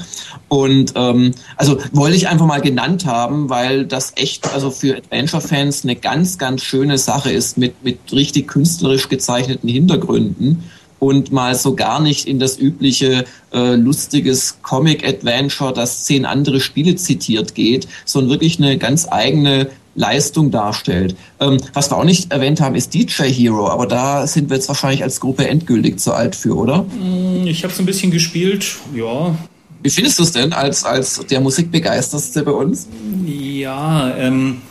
Und 0.49 0.95
ähm, 0.97 1.33
also 1.57 1.79
wollte 1.93 2.17
ich 2.17 2.29
einfach 2.29 2.47
mal 2.47 2.61
genannt 2.61 3.05
haben, 3.05 3.51
weil 3.51 3.85
das 3.85 4.13
echt 4.17 4.53
also 4.53 4.71
für 4.71 4.97
Adventure-Fans 4.97 5.85
eine 5.85 5.97
ganz, 5.97 6.39
ganz 6.39 6.63
schöne 6.63 6.97
Sache 6.99 7.31
ist 7.31 7.59
mit, 7.59 7.85
mit 7.85 7.99
richtig 8.13 8.49
künstlerisch 8.49 9.09
gezeichneten 9.09 9.69
Hintergründen 9.69 10.65
und 10.99 11.33
mal 11.33 11.55
so 11.55 11.75
gar 11.75 12.01
nicht 12.01 12.27
in 12.27 12.39
das 12.39 12.59
übliche 12.59 13.25
äh, 13.53 13.75
lustiges 13.75 14.59
Comic-Adventure, 14.63 15.73
das 15.73 16.05
zehn 16.05 16.25
andere 16.25 16.61
Spiele 16.61 16.97
zitiert 16.97 17.55
geht, 17.55 17.87
sondern 18.05 18.31
wirklich 18.31 18.59
eine 18.59 18.79
ganz 18.79 19.07
eigene 19.11 19.69
Leistung 19.99 20.51
darstellt. 20.51 21.17
Ähm, 21.41 21.59
was 21.75 21.91
wir 21.91 21.97
auch 21.97 22.05
nicht 22.05 22.33
erwähnt 22.33 22.61
haben, 22.61 22.75
ist 22.75 22.95
DJ 22.95 23.25
Hero, 23.25 23.69
aber 23.69 23.87
da 23.87 24.27
sind 24.27 24.49
wir 24.49 24.57
jetzt 24.57 24.69
wahrscheinlich 24.69 25.03
als 25.03 25.21
Gruppe 25.21 25.47
endgültig 25.49 25.99
zu 25.99 26.13
alt 26.13 26.37
für, 26.37 26.57
oder? 26.57 26.85
Mm, 26.85 27.47
ich 27.47 27.65
habe 27.65 27.73
es 27.73 27.81
ein 27.81 27.87
bisschen 27.87 28.11
gespielt, 28.11 28.65
ja. 28.95 29.35
Wie 29.83 29.91
findest 29.91 30.19
du 30.19 30.23
es 30.23 30.33
denn 30.33 30.53
als, 30.53 30.85
als 30.85 31.25
der 31.31 31.41
Musikbegeisterste 31.41 32.43
bei 32.43 32.51
uns? 32.53 32.89
Ja, 33.27 34.17
ähm, 34.17 34.63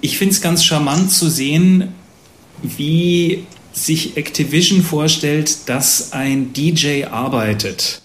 ich 0.00 0.18
finde 0.18 0.34
es 0.34 0.40
ganz 0.40 0.64
charmant 0.64 1.10
zu 1.10 1.28
sehen, 1.28 1.88
wie 2.62 3.44
sich 3.72 4.16
Activision 4.16 4.82
vorstellt, 4.82 5.68
dass 5.68 6.12
ein 6.12 6.52
DJ 6.52 7.04
arbeitet. 7.04 8.02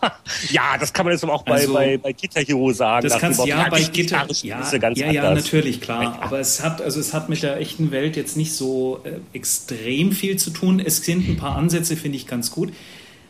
ja, 0.50 0.76
das 0.78 0.92
kann 0.92 1.06
man 1.06 1.12
jetzt 1.12 1.24
auch 1.24 1.42
bei, 1.42 1.54
also, 1.54 1.74
bei, 1.74 1.98
bei 1.98 2.12
Guitar 2.12 2.42
Hero 2.44 2.72
sagen. 2.72 3.08
Das 3.08 3.18
kannst 3.18 3.40
du 3.40 3.46
ja 3.46 3.68
bei 3.68 3.82
Guitar 3.82 4.26
ja, 4.42 4.60
ja, 4.94 5.10
ja, 5.10 5.34
natürlich, 5.34 5.80
klar. 5.80 6.18
Aber 6.20 6.40
es 6.40 6.62
hat, 6.62 6.82
also 6.82 7.00
es 7.00 7.14
hat 7.14 7.28
mit 7.28 7.42
der 7.42 7.58
echten 7.58 7.90
Welt 7.90 8.16
jetzt 8.16 8.36
nicht 8.36 8.52
so 8.52 9.00
äh, 9.04 9.18
extrem 9.36 10.12
viel 10.12 10.36
zu 10.36 10.50
tun. 10.50 10.80
Es 10.80 10.96
sind 10.98 11.28
ein 11.28 11.36
paar 11.36 11.56
Ansätze, 11.56 11.96
finde 11.96 12.16
ich 12.16 12.26
ganz 12.26 12.50
gut. 12.50 12.72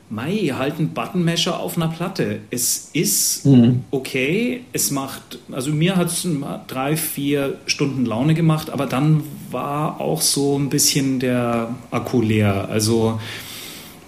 Mai, 0.08 0.52
halt 0.56 0.78
ein 0.78 0.90
Buttonmesher 0.90 1.58
auf 1.58 1.76
einer 1.76 1.88
Platte. 1.88 2.38
Es 2.50 2.90
ist 2.92 3.44
mhm. 3.44 3.84
okay. 3.90 4.62
Es 4.72 4.92
macht, 4.92 5.38
also 5.50 5.72
mir 5.72 5.96
hat 5.96 6.08
es 6.08 6.26
drei, 6.68 6.96
vier 6.96 7.58
Stunden 7.66 8.06
Laune 8.06 8.34
gemacht, 8.34 8.70
aber 8.70 8.86
dann 8.86 9.24
war 9.50 10.00
auch 10.00 10.20
so 10.20 10.56
ein 10.56 10.68
bisschen 10.68 11.18
der 11.18 11.74
Akku 11.90 12.22
leer. 12.22 12.68
Also 12.70 13.20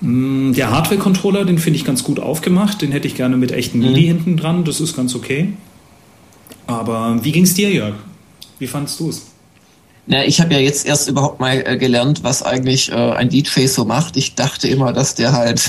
der 0.01 0.71
Hardware-Controller, 0.71 1.45
den 1.45 1.59
finde 1.59 1.79
ich 1.79 1.85
ganz 1.85 2.05
gut 2.05 2.21
aufgemacht. 2.21 2.83
Den 2.83 2.93
hätte 2.93 3.09
ich 3.09 3.17
gerne 3.17 3.37
mit 3.37 3.51
echten 3.51 3.81
MIDI 3.81 4.03
mhm. 4.03 4.07
hinten 4.07 4.37
dran. 4.37 4.65
Das 4.65 4.81
ist 4.81 4.95
ganz 4.95 5.15
okay. 5.15 5.53
Aber 6.67 7.19
wie 7.23 7.33
ging 7.33 7.45
es 7.45 7.55
dir, 7.55 7.71
Jörg? 7.71 7.95
Wie 8.59 8.67
fandest 8.67 9.01
du 9.01 9.09
es? 9.09 9.23
Na, 10.11 10.25
ich 10.25 10.41
habe 10.41 10.55
ja 10.55 10.61
jetzt 10.61 10.87
erst 10.87 11.09
überhaupt 11.09 11.39
mal 11.39 11.63
äh, 11.67 11.77
gelernt, 11.77 12.25
was 12.25 12.43
eigentlich 12.43 12.91
äh, 12.91 12.95
ein 12.95 13.29
DJ 13.29 13.67
so 13.67 13.85
macht. 13.85 14.17
Ich 14.17 14.35
dachte 14.35 14.67
immer, 14.67 14.95
dass 14.95 15.15
der 15.15 15.33
halt 15.33 15.63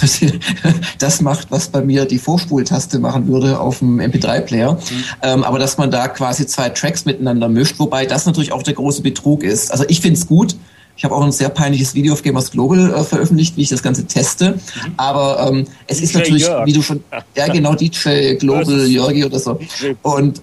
das 1.00 1.22
macht, 1.22 1.52
was 1.52 1.68
bei 1.68 1.82
mir 1.82 2.06
die 2.06 2.20
Vorspultaste 2.20 3.00
machen 3.00 3.28
würde 3.28 3.60
auf 3.60 3.80
dem 3.80 4.00
MP3-Player. 4.00 4.74
Mhm. 4.74 5.04
Ähm, 5.24 5.44
aber 5.44 5.60
dass 5.60 5.78
man 5.78 5.92
da 5.92 6.08
quasi 6.08 6.48
zwei 6.48 6.70
Tracks 6.70 7.04
miteinander 7.04 7.50
mischt, 7.50 7.80
wobei 7.80 8.06
das 8.06 8.26
natürlich 8.26 8.54
auch 8.54 8.64
der 8.64 8.76
große 8.76 9.02
Betrug 9.02 9.44
ist. 9.44 9.72
Also 9.72 9.84
ich 9.90 10.00
find's 10.00 10.26
gut. 10.26 10.56
Ich 11.00 11.06
habe 11.06 11.16
auch 11.16 11.24
ein 11.24 11.32
sehr 11.32 11.48
peinliches 11.48 11.96
Video 11.96 12.12
auf 12.12 12.24
Gamers 12.24 12.52
Global 12.52 12.94
äh, 12.94 13.04
veröffentlicht, 13.06 13.56
wie 13.56 13.62
ich 13.62 13.70
das 13.70 13.82
Ganze 13.82 14.06
teste. 14.06 14.50
Mhm. 14.50 14.94
Aber 14.98 15.48
ähm, 15.50 15.66
es 15.88 16.00
DJ 16.00 16.04
ist 16.04 16.14
natürlich, 16.14 16.44
Jörg. 16.44 16.66
wie 16.66 16.74
du 16.74 16.82
schon, 16.82 17.02
ja 17.38 17.48
genau, 17.54 17.74
DJ 17.74 18.34
Global 18.34 18.86
Jörgi 18.86 19.24
oder 19.24 19.40
so. 19.40 19.58
Und 20.02 20.42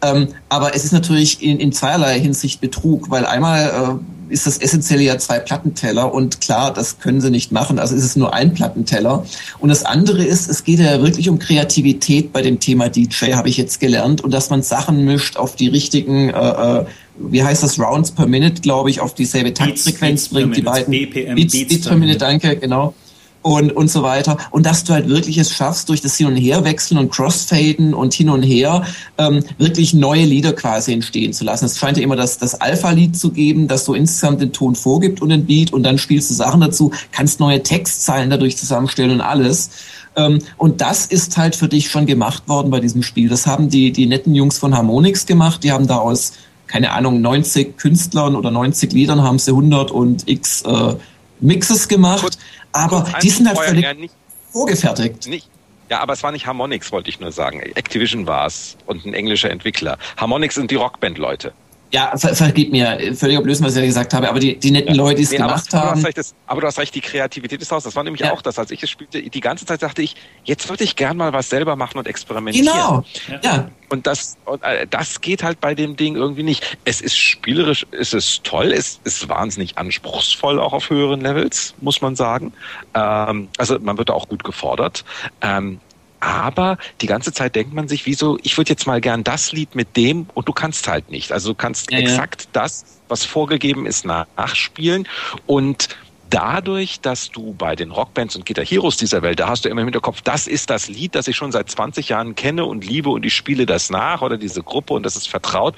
ähm, 0.00 0.28
aber 0.48 0.74
es 0.74 0.86
ist 0.86 0.92
natürlich 0.92 1.42
in, 1.42 1.60
in 1.60 1.72
zweierlei 1.72 2.18
Hinsicht 2.20 2.62
Betrug, 2.62 3.10
weil 3.10 3.26
einmal 3.26 3.66
äh, 3.68 4.17
ist 4.28 4.46
das 4.46 4.58
essentielle 4.58 5.02
ja 5.02 5.18
zwei 5.18 5.38
Plattenteller 5.38 6.12
und 6.12 6.40
klar, 6.40 6.72
das 6.72 6.98
können 6.98 7.20
sie 7.20 7.30
nicht 7.30 7.52
machen, 7.52 7.78
also 7.78 7.94
ist 7.94 8.04
es 8.04 8.16
nur 8.16 8.34
ein 8.34 8.54
Plattenteller. 8.54 9.24
Und 9.58 9.68
das 9.68 9.84
andere 9.84 10.24
ist, 10.24 10.48
es 10.48 10.64
geht 10.64 10.80
ja 10.80 11.02
wirklich 11.02 11.28
um 11.28 11.38
Kreativität 11.38 12.32
bei 12.32 12.42
dem 12.42 12.60
Thema 12.60 12.88
DJ, 12.88 13.34
habe 13.34 13.48
ich 13.48 13.56
jetzt 13.56 13.80
gelernt, 13.80 14.22
und 14.22 14.32
dass 14.32 14.50
man 14.50 14.62
Sachen 14.62 15.04
mischt 15.04 15.36
auf 15.36 15.56
die 15.56 15.68
richtigen, 15.68 16.30
äh, 16.30 16.80
äh 16.80 16.84
wie 17.20 17.42
heißt 17.42 17.64
das, 17.64 17.80
Rounds 17.80 18.12
per 18.12 18.26
Minute, 18.26 18.62
glaube 18.62 18.90
ich, 18.90 19.00
auf 19.00 19.12
dieselbe 19.12 19.52
Taktfrequenz 19.52 20.28
bringt, 20.28 20.56
die 20.56 20.62
beiden. 20.62 20.92
BPM, 20.92 21.34
Beats, 21.34 21.52
Beats 21.52 21.88
per 21.88 21.96
Minute, 21.96 22.18
danke, 22.18 22.56
genau 22.56 22.94
und, 23.42 23.70
und 23.74 23.90
so 23.90 24.02
weiter. 24.02 24.36
Und 24.50 24.66
dass 24.66 24.84
du 24.84 24.92
halt 24.92 25.08
wirklich 25.08 25.38
es 25.38 25.52
schaffst, 25.54 25.88
durch 25.88 26.00
das 26.00 26.16
Hin- 26.16 26.26
und 26.26 26.36
Herwechseln 26.36 26.98
und 26.98 27.10
Crossfaden 27.10 27.94
und 27.94 28.12
hin 28.12 28.30
und 28.30 28.42
her 28.42 28.84
ähm, 29.16 29.44
wirklich 29.58 29.94
neue 29.94 30.24
Lieder 30.24 30.52
quasi 30.52 30.92
entstehen 30.92 31.32
zu 31.32 31.44
lassen. 31.44 31.64
Es 31.64 31.78
scheint 31.78 31.96
ja 31.96 32.02
immer 32.02 32.16
das, 32.16 32.38
das 32.38 32.60
Alpha-Lied 32.60 33.16
zu 33.16 33.30
geben, 33.30 33.68
das 33.68 33.84
so 33.84 33.94
insgesamt 33.94 34.40
den 34.40 34.52
Ton 34.52 34.74
vorgibt 34.74 35.22
und 35.22 35.28
den 35.28 35.46
Beat 35.46 35.72
und 35.72 35.82
dann 35.82 35.98
spielst 35.98 36.30
du 36.30 36.34
Sachen 36.34 36.60
dazu, 36.60 36.92
kannst 37.12 37.40
neue 37.40 37.62
Textzeilen 37.62 38.30
dadurch 38.30 38.56
zusammenstellen 38.56 39.12
und 39.12 39.20
alles. 39.20 39.70
Ähm, 40.16 40.40
und 40.56 40.80
das 40.80 41.06
ist 41.06 41.36
halt 41.36 41.56
für 41.56 41.68
dich 41.68 41.90
schon 41.90 42.06
gemacht 42.06 42.48
worden 42.48 42.70
bei 42.70 42.80
diesem 42.80 43.02
Spiel. 43.02 43.28
Das 43.28 43.46
haben 43.46 43.68
die, 43.68 43.92
die 43.92 44.06
netten 44.06 44.34
Jungs 44.34 44.58
von 44.58 44.76
Harmonix 44.76 45.26
gemacht. 45.26 45.62
Die 45.62 45.72
haben 45.72 45.86
da 45.86 45.98
aus, 45.98 46.32
keine 46.66 46.90
Ahnung, 46.90 47.20
90 47.20 47.76
Künstlern 47.76 48.34
oder 48.34 48.50
90 48.50 48.92
Liedern 48.92 49.22
haben 49.22 49.38
sie 49.38 49.52
100 49.52 49.90
und 49.90 50.28
x 50.28 50.62
äh, 50.62 50.94
Mixes 51.40 51.88
gemacht. 51.88 52.38
Aber 52.78 53.04
die 53.22 53.30
sind 53.30 53.48
halt 53.48 53.58
völlig 53.58 53.98
nicht, 53.98 54.14
vorgefertigt. 54.52 55.26
Nicht, 55.26 55.48
ja, 55.90 56.00
aber 56.00 56.12
es 56.12 56.22
war 56.22 56.32
nicht 56.32 56.46
Harmonix, 56.46 56.92
wollte 56.92 57.08
ich 57.08 57.18
nur 57.18 57.32
sagen. 57.32 57.60
Activision 57.60 58.26
war 58.26 58.46
es 58.46 58.76
und 58.86 59.04
ein 59.06 59.14
englischer 59.14 59.50
Entwickler. 59.50 59.98
Harmonix 60.16 60.54
sind 60.54 60.70
die 60.70 60.76
Rockband-Leute. 60.76 61.52
Ja, 61.90 62.16
ver 62.16 62.34
vergeht 62.34 62.70
mir, 62.70 62.98
völliger 63.14 63.40
Blödsinn, 63.40 63.64
was 63.64 63.74
ich 63.74 63.80
ja 63.80 63.86
gesagt 63.86 64.12
habe, 64.12 64.28
aber 64.28 64.40
die, 64.40 64.58
die 64.58 64.70
netten 64.70 64.94
ja. 64.94 65.02
Leute, 65.02 65.16
die 65.16 65.22
es 65.22 65.30
nee, 65.30 65.38
gemacht 65.38 65.72
aber, 65.74 65.90
haben. 65.90 66.00
Du 66.00 66.06
recht, 66.06 66.18
das, 66.18 66.34
aber 66.46 66.60
du 66.60 66.66
hast 66.66 66.78
recht, 66.78 66.94
die 66.94 67.00
Kreativität 67.00 67.62
ist 67.62 67.72
aus. 67.72 67.84
Das 67.84 67.96
war 67.96 68.04
nämlich 68.04 68.20
ja. 68.20 68.32
auch 68.32 68.42
das, 68.42 68.58
als 68.58 68.70
ich 68.70 68.82
es 68.82 68.90
spielte, 68.90 69.22
die 69.22 69.40
ganze 69.40 69.64
Zeit 69.64 69.82
dachte 69.82 70.02
ich, 70.02 70.14
jetzt 70.44 70.68
würde 70.68 70.84
ich 70.84 70.96
gern 70.96 71.16
mal 71.16 71.32
was 71.32 71.48
selber 71.48 71.76
machen 71.76 71.98
und 71.98 72.06
experimentieren. 72.06 72.66
Genau, 72.66 73.04
ja. 73.42 73.70
Und 73.88 74.06
das, 74.06 74.36
und, 74.44 74.62
äh, 74.62 74.86
das 74.86 75.22
geht 75.22 75.42
halt 75.42 75.60
bei 75.60 75.74
dem 75.74 75.96
Ding 75.96 76.14
irgendwie 76.14 76.42
nicht. 76.42 76.78
Es 76.84 77.00
ist 77.00 77.16
spielerisch, 77.16 77.86
es 77.90 78.12
ist 78.12 78.44
toll, 78.44 78.72
es 78.72 79.00
ist 79.04 79.28
wahnsinnig 79.30 79.78
anspruchsvoll 79.78 80.60
auch 80.60 80.74
auf 80.74 80.90
höheren 80.90 81.22
Levels, 81.22 81.74
muss 81.80 82.02
man 82.02 82.16
sagen. 82.16 82.52
Ähm, 82.94 83.48
also 83.56 83.78
man 83.78 83.96
wird 83.96 84.10
auch 84.10 84.28
gut 84.28 84.44
gefordert. 84.44 85.04
Ähm, 85.40 85.80
aber 86.20 86.78
die 87.00 87.06
ganze 87.06 87.32
Zeit 87.32 87.54
denkt 87.54 87.74
man 87.74 87.88
sich, 87.88 88.06
wieso, 88.06 88.38
ich 88.42 88.56
würde 88.56 88.70
jetzt 88.70 88.86
mal 88.86 89.00
gern 89.00 89.24
das 89.24 89.52
Lied 89.52 89.74
mit 89.74 89.96
dem 89.96 90.26
und 90.34 90.48
du 90.48 90.52
kannst 90.52 90.88
halt 90.88 91.10
nicht. 91.10 91.32
Also 91.32 91.50
du 91.50 91.54
kannst 91.54 91.90
ja, 91.90 91.98
exakt 91.98 92.42
ja. 92.42 92.48
das, 92.52 92.84
was 93.08 93.24
vorgegeben 93.24 93.86
ist, 93.86 94.04
nachspielen 94.04 95.06
und 95.46 95.88
dadurch, 96.30 97.00
dass 97.00 97.30
du 97.30 97.54
bei 97.54 97.74
den 97.74 97.90
Rockbands 97.90 98.36
und 98.36 98.44
Guitar 98.44 98.64
Heroes 98.64 98.96
dieser 98.96 99.22
Welt, 99.22 99.40
da 99.40 99.48
hast 99.48 99.64
du 99.64 99.68
immer 99.68 99.80
im 99.80 99.86
Hinterkopf, 99.86 100.20
das 100.22 100.46
ist 100.46 100.70
das 100.70 100.88
Lied, 100.88 101.14
das 101.14 101.28
ich 101.28 101.36
schon 101.36 101.52
seit 101.52 101.70
20 101.70 102.08
Jahren 102.10 102.34
kenne 102.34 102.64
und 102.64 102.86
liebe 102.86 103.08
und 103.10 103.24
ich 103.24 103.34
spiele 103.34 103.66
das 103.66 103.90
nach 103.90 104.22
oder 104.22 104.36
diese 104.36 104.62
Gruppe 104.62 104.94
und 104.94 105.04
das 105.04 105.16
ist 105.16 105.28
vertraut 105.28 105.74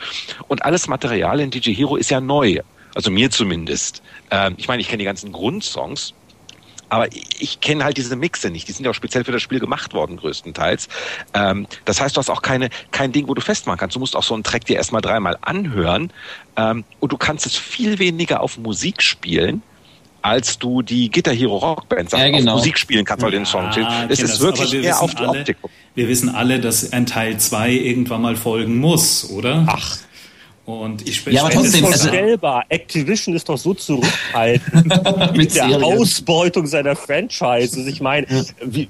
und 0.48 0.64
alles 0.64 0.88
Material 0.88 1.40
in 1.40 1.50
DJ 1.50 1.72
Hero 1.74 1.96
ist 1.96 2.10
ja 2.10 2.20
neu. 2.20 2.60
Also 2.94 3.10
mir 3.12 3.30
zumindest. 3.30 4.02
Ähm, 4.32 4.54
ich 4.56 4.66
meine, 4.66 4.80
ich 4.80 4.88
kenne 4.88 4.98
die 4.98 5.04
ganzen 5.04 5.30
Grundsongs, 5.30 6.12
aber 6.90 7.08
ich 7.12 7.60
kenne 7.60 7.84
halt 7.84 7.96
diese 7.96 8.16
Mixe 8.16 8.50
nicht. 8.50 8.68
Die 8.68 8.72
sind 8.72 8.84
ja 8.84 8.90
auch 8.90 8.94
speziell 8.94 9.24
für 9.24 9.32
das 9.32 9.40
Spiel 9.40 9.60
gemacht 9.60 9.94
worden, 9.94 10.16
größtenteils. 10.16 10.88
Ähm, 11.34 11.66
das 11.84 12.00
heißt, 12.00 12.16
du 12.16 12.18
hast 12.18 12.28
auch 12.28 12.42
keine, 12.42 12.68
kein 12.90 13.12
Ding, 13.12 13.28
wo 13.28 13.34
du 13.34 13.40
festmachen 13.40 13.78
kannst. 13.78 13.96
Du 13.96 14.00
musst 14.00 14.16
auch 14.16 14.22
so 14.22 14.34
einen 14.34 14.42
Track 14.42 14.66
dir 14.66 14.76
erstmal 14.76 15.00
dreimal 15.00 15.38
anhören. 15.40 16.12
Ähm, 16.56 16.84
und 16.98 17.12
du 17.12 17.16
kannst 17.16 17.46
es 17.46 17.56
viel 17.56 17.98
weniger 17.98 18.40
auf 18.40 18.58
Musik 18.58 19.02
spielen, 19.02 19.62
als 20.22 20.58
du 20.58 20.82
die 20.82 21.10
Guitar 21.10 21.32
Hero 21.32 21.56
Rockband 21.56 22.12
ja, 22.12 22.28
genau. 22.28 22.52
auf 22.52 22.58
Musik 22.58 22.78
spielen 22.78 23.04
kannst, 23.04 23.24
weil 23.24 23.32
ja, 23.32 23.38
den 23.38 23.46
Song 23.46 23.70
Es 24.08 24.20
ist 24.20 24.34
das. 24.34 24.40
wirklich 24.40 24.74
eher 24.74 25.00
auf 25.00 25.14
die 25.14 25.22
alle, 25.24 25.40
Optik. 25.40 25.56
Wir 25.94 26.08
wissen 26.08 26.28
alle, 26.28 26.60
dass 26.60 26.92
ein 26.92 27.06
Teil 27.06 27.38
2 27.38 27.70
irgendwann 27.70 28.20
mal 28.20 28.36
folgen 28.36 28.78
muss, 28.78 29.30
oder? 29.30 29.64
Ach, 29.68 29.98
und 30.78 31.08
ich 31.08 31.24
ja, 31.26 31.42
aber 31.42 31.50
trotzdem 31.50 31.84
ist 31.84 32.02
vorstellbar. 32.02 32.64
Activision 32.68 33.34
ist 33.34 33.48
doch 33.48 33.58
so 33.58 33.74
zurückhaltend 33.74 34.86
mit 35.36 35.54
der 35.54 35.68
Serien. 35.68 35.82
Ausbeutung 35.82 36.66
seiner 36.66 36.96
Franchises. 36.96 37.86
Ich 37.86 38.00
meine, 38.00 38.26
wie, 38.64 38.88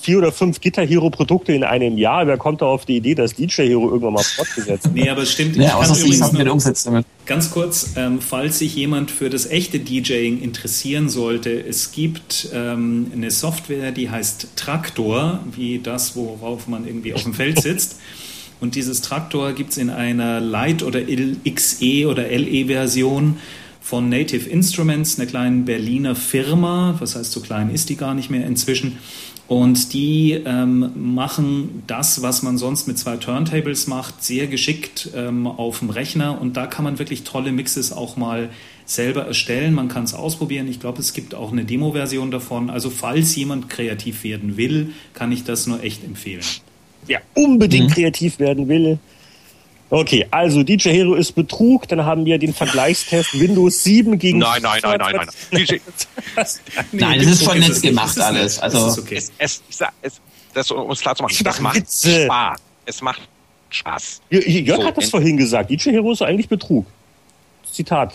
vier 0.00 0.18
oder 0.18 0.32
fünf 0.32 0.60
Guitar 0.60 0.86
Hero 0.86 1.10
Produkte 1.10 1.52
in 1.52 1.64
einem 1.64 1.98
Jahr. 1.98 2.26
Wer 2.26 2.36
kommt 2.36 2.62
da 2.62 2.66
auf 2.66 2.86
die 2.86 2.96
Idee, 2.96 3.14
dass 3.14 3.34
DJ 3.34 3.68
Hero 3.68 3.88
irgendwann 3.88 4.14
mal 4.14 4.24
fortgesetzt 4.24 4.90
Nee, 4.92 5.08
aber 5.08 5.22
es 5.22 5.32
stimmt. 5.32 5.56
Ja, 5.56 5.74
außer 5.76 5.94
sie 5.94 6.22
haben 6.22 6.36
mit 6.36 6.48
umsetzen 6.48 6.92
damit. 6.92 7.06
Ganz 7.26 7.50
kurz, 7.50 7.92
ähm, 7.96 8.20
falls 8.20 8.58
sich 8.58 8.74
jemand 8.74 9.10
für 9.10 9.30
das 9.30 9.46
echte 9.46 9.78
DJing 9.78 10.40
interessieren 10.42 11.08
sollte, 11.08 11.50
es 11.50 11.92
gibt 11.92 12.48
ähm, 12.52 13.12
eine 13.14 13.30
Software, 13.30 13.92
die 13.92 14.10
heißt 14.10 14.48
Traktor, 14.56 15.40
wie 15.54 15.78
das, 15.78 16.16
worauf 16.16 16.66
man 16.66 16.86
irgendwie 16.86 17.14
auf 17.14 17.22
dem 17.22 17.34
Feld 17.34 17.60
sitzt. 17.62 17.96
Und 18.60 18.74
dieses 18.74 19.00
Traktor 19.00 19.52
gibt 19.52 19.70
es 19.70 19.78
in 19.78 19.90
einer 19.90 20.40
Light- 20.40 20.82
oder 20.82 21.00
XE 21.02 22.06
oder 22.06 22.28
LE-Version 22.28 23.38
von 23.80 24.08
Native 24.08 24.48
Instruments, 24.48 25.18
einer 25.18 25.28
kleinen 25.28 25.64
Berliner 25.64 26.14
Firma. 26.14 26.94
Was 26.98 27.16
heißt, 27.16 27.32
so 27.32 27.40
klein 27.40 27.70
ist 27.70 27.88
die 27.88 27.96
gar 27.96 28.14
nicht 28.14 28.30
mehr 28.30 28.46
inzwischen. 28.46 28.98
Und 29.48 29.94
die 29.94 30.40
ähm, 30.44 30.92
machen 30.94 31.82
das, 31.88 32.22
was 32.22 32.42
man 32.42 32.56
sonst 32.56 32.86
mit 32.86 32.98
zwei 32.98 33.16
Turntables 33.16 33.88
macht, 33.88 34.22
sehr 34.22 34.46
geschickt 34.46 35.10
ähm, 35.16 35.48
auf 35.48 35.80
dem 35.80 35.90
Rechner. 35.90 36.40
Und 36.40 36.56
da 36.56 36.68
kann 36.68 36.84
man 36.84 37.00
wirklich 37.00 37.24
tolle 37.24 37.50
Mixes 37.50 37.90
auch 37.90 38.16
mal 38.16 38.50
selber 38.84 39.26
erstellen. 39.26 39.74
Man 39.74 39.88
kann 39.88 40.04
es 40.04 40.14
ausprobieren. 40.14 40.68
Ich 40.68 40.78
glaube, 40.78 41.00
es 41.00 41.14
gibt 41.14 41.34
auch 41.34 41.50
eine 41.50 41.64
Demo-Version 41.64 42.30
davon. 42.30 42.70
Also 42.70 42.90
falls 42.90 43.34
jemand 43.34 43.68
kreativ 43.68 44.22
werden 44.22 44.56
will, 44.56 44.92
kann 45.14 45.32
ich 45.32 45.42
das 45.42 45.66
nur 45.66 45.82
echt 45.82 46.04
empfehlen 46.04 46.44
der 47.08 47.22
unbedingt 47.34 47.90
mhm. 47.90 47.94
kreativ 47.94 48.38
werden 48.38 48.68
will. 48.68 48.98
Okay, 49.92 50.24
also 50.30 50.62
DJ 50.62 50.90
Hero 50.90 51.14
ist 51.14 51.32
Betrug, 51.32 51.88
dann 51.88 52.04
haben 52.04 52.24
wir 52.24 52.38
den 52.38 52.54
Vergleichstest 52.54 53.38
Windows 53.38 53.82
7 53.82 54.18
gegen 54.18 54.38
Nein, 54.38 54.62
nein, 54.62 54.80
nein, 54.82 54.98
nein, 54.98 55.16
nein. 55.16 55.28
DJ 55.52 55.76
nein, 56.92 57.18
das 57.24 57.26
ist 57.26 57.44
schon 57.44 57.58
nett 57.58 57.82
gemacht 57.82 58.16
ist 58.16 58.22
alles. 58.22 58.58
Also 58.60 59.02
okay. 59.02 59.16
es, 59.16 59.32
es, 59.36 59.62
es, 60.00 60.20
das, 60.54 60.70
um 60.70 60.90
es 60.92 61.00
klar 61.00 61.16
zu 61.16 61.24
machen, 61.24 61.36
das 61.42 61.60
macht 61.60 61.74
Witze. 61.74 62.24
Spaß. 62.24 62.58
Es 62.86 63.02
macht 63.02 63.20
Spaß. 63.70 64.20
Jörg 64.30 64.80
so, 64.80 64.86
hat 64.86 64.96
das 64.96 65.10
vorhin 65.10 65.36
gesagt. 65.36 65.70
DJ 65.70 65.90
Hero 65.90 66.12
ist 66.12 66.22
eigentlich 66.22 66.48
Betrug. 66.48 66.86
Zitat. 67.70 68.14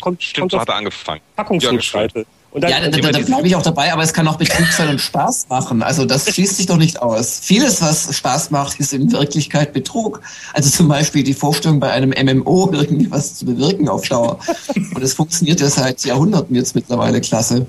Kommt, 0.00 0.22
Stimmt, 0.22 0.40
kommt 0.42 0.52
so 0.52 0.60
hat 0.60 0.68
er 0.68 0.76
angefangen. 0.76 1.20
Packungsrückseite. 1.34 2.24
Dann, 2.58 2.70
ja, 2.70 2.80
da, 2.80 2.88
da, 2.88 3.10
da 3.10 3.18
bleibe 3.18 3.46
ich 3.46 3.54
auch 3.54 3.62
dabei, 3.62 3.92
aber 3.92 4.02
es 4.02 4.14
kann 4.14 4.26
auch 4.28 4.36
Betrug 4.36 4.66
sein 4.68 4.88
und 4.88 5.00
Spaß 5.00 5.46
machen. 5.50 5.82
Also 5.82 6.06
das 6.06 6.32
schließt 6.32 6.56
sich 6.56 6.66
doch 6.66 6.78
nicht 6.78 7.02
aus. 7.02 7.38
Vieles, 7.42 7.82
was 7.82 8.16
Spaß 8.16 8.50
macht, 8.50 8.80
ist 8.80 8.94
in 8.94 9.12
Wirklichkeit 9.12 9.74
Betrug. 9.74 10.22
Also 10.54 10.70
zum 10.70 10.88
Beispiel 10.88 11.22
die 11.22 11.34
Vorstellung 11.34 11.80
bei 11.80 11.90
einem 11.90 12.10
MMO 12.10 12.70
irgendwie 12.72 13.10
was 13.10 13.34
zu 13.34 13.44
bewirken 13.44 13.90
auf 13.90 14.08
Dauer. 14.08 14.38
Und 14.94 15.02
es 15.02 15.12
funktioniert 15.12 15.60
ja 15.60 15.68
seit 15.68 16.02
Jahrhunderten 16.04 16.56
jetzt 16.56 16.74
mittlerweile 16.74 17.20
klasse. 17.20 17.66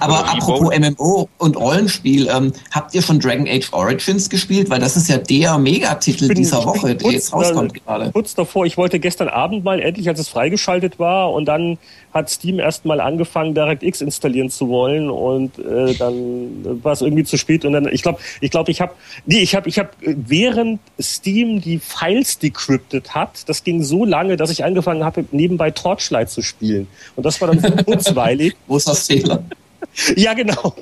Aber 0.00 0.28
apropos 0.28 0.72
MMO 0.76 1.28
und 1.38 1.56
Rollenspiel, 1.56 2.28
ähm, 2.28 2.52
habt 2.70 2.94
ihr 2.94 3.02
schon 3.02 3.20
Dragon 3.20 3.46
Age 3.48 3.72
Origins 3.72 4.28
gespielt? 4.28 4.70
Weil 4.70 4.80
das 4.80 4.96
ist 4.96 5.08
ja 5.08 5.18
der 5.18 5.58
Megatitel 5.58 6.28
bin, 6.28 6.36
dieser 6.36 6.64
Woche, 6.64 6.94
der 6.94 7.12
jetzt 7.12 7.32
rauskommt 7.32 7.74
gerade. 7.74 8.10
Kurz 8.12 8.34
davor, 8.34 8.66
ich 8.66 8.76
wollte 8.76 8.98
gestern 8.98 9.28
Abend 9.28 9.64
mal 9.64 9.80
endlich, 9.80 10.08
als 10.08 10.20
es 10.20 10.28
freigeschaltet 10.28 10.98
war, 10.98 11.32
und 11.32 11.46
dann 11.46 11.78
hat 12.16 12.30
Steam 12.30 12.58
erstmal 12.58 13.00
angefangen, 13.00 13.54
DirectX 13.54 14.00
installieren 14.00 14.50
zu 14.50 14.68
wollen 14.68 15.10
und 15.10 15.58
äh, 15.58 15.94
dann 15.94 16.82
war 16.82 16.92
es 16.92 17.02
irgendwie 17.02 17.24
zu 17.24 17.36
spät 17.36 17.64
und 17.64 17.72
dann, 17.72 17.86
ich 17.92 18.02
glaube, 18.02 18.18
ich 18.40 18.50
glaube, 18.50 18.70
ich 18.70 18.80
habe, 18.80 18.92
nee, 19.26 19.40
ich 19.40 19.54
habe, 19.54 19.68
ich 19.68 19.78
habe, 19.78 19.90
während 20.00 20.80
Steam 21.00 21.60
die 21.60 21.78
Files 21.78 22.38
decryptet 22.38 23.14
hat, 23.14 23.48
das 23.48 23.62
ging 23.64 23.82
so 23.82 24.04
lange, 24.04 24.36
dass 24.36 24.50
ich 24.50 24.64
angefangen 24.64 25.04
habe, 25.04 25.26
nebenbei 25.30 25.70
Torchlight 25.70 26.30
zu 26.30 26.42
spielen 26.42 26.88
und 27.16 27.26
das 27.26 27.40
war 27.40 27.48
dann 27.48 27.60
so 27.60 27.70
kurzweilig. 27.84 28.56
Wo 28.66 28.78
ist 28.78 28.88
das 28.88 29.06
Fehler? 29.06 29.42
ja, 30.16 30.34
genau. 30.34 30.74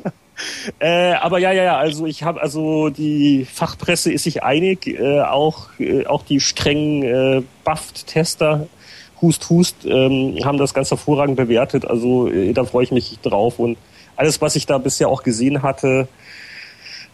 Äh, 0.81 1.13
aber 1.13 1.39
ja, 1.39 1.53
ja, 1.53 1.63
ja, 1.63 1.79
also 1.79 2.07
ich 2.07 2.23
habe, 2.23 2.43
also 2.43 2.89
die 2.89 3.45
Fachpresse 3.45 4.13
ist 4.13 4.25
sich 4.25 4.43
einig, 4.43 4.87
äh, 4.87 5.21
auch, 5.21 5.69
äh, 5.79 6.07
auch 6.07 6.25
die 6.25 6.41
strengen 6.41 7.03
äh, 7.03 7.43
Buffed-Tester, 7.65 8.67
Hust, 9.23 9.49
Hust, 9.49 9.77
ähm, 9.85 10.39
haben 10.45 10.59
das 10.59 10.75
ganz 10.75 10.91
hervorragend 10.91 11.37
bewertet. 11.37 11.85
Also 11.85 12.29
äh, 12.29 12.53
da 12.53 12.65
freue 12.65 12.85
ich 12.85 12.91
mich 12.91 13.19
drauf. 13.23 13.59
Und 13.59 13.79
alles, 14.17 14.41
was 14.41 14.57
ich 14.57 14.67
da 14.67 14.79
bisher 14.79 15.09
auch 15.09 15.23
gesehen 15.23 15.63
hatte 15.63 16.09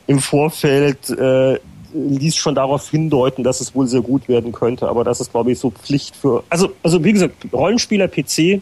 im 0.06 0.18
Vorfeld, 0.18 1.10
äh, 1.10 1.58
ließ 1.92 2.36
schon 2.36 2.54
darauf 2.54 2.90
hindeuten, 2.90 3.44
dass 3.44 3.60
es 3.60 3.74
wohl 3.74 3.86
sehr 3.86 4.00
gut 4.00 4.28
werden 4.28 4.52
könnte. 4.52 4.88
Aber 4.88 5.04
das 5.04 5.20
ist, 5.20 5.32
glaube 5.32 5.52
ich, 5.52 5.58
so 5.58 5.70
Pflicht 5.70 6.16
für. 6.16 6.44
Also, 6.48 6.72
also 6.82 7.02
wie 7.04 7.12
gesagt, 7.12 7.34
Rollenspieler 7.52 8.08
PC 8.08 8.60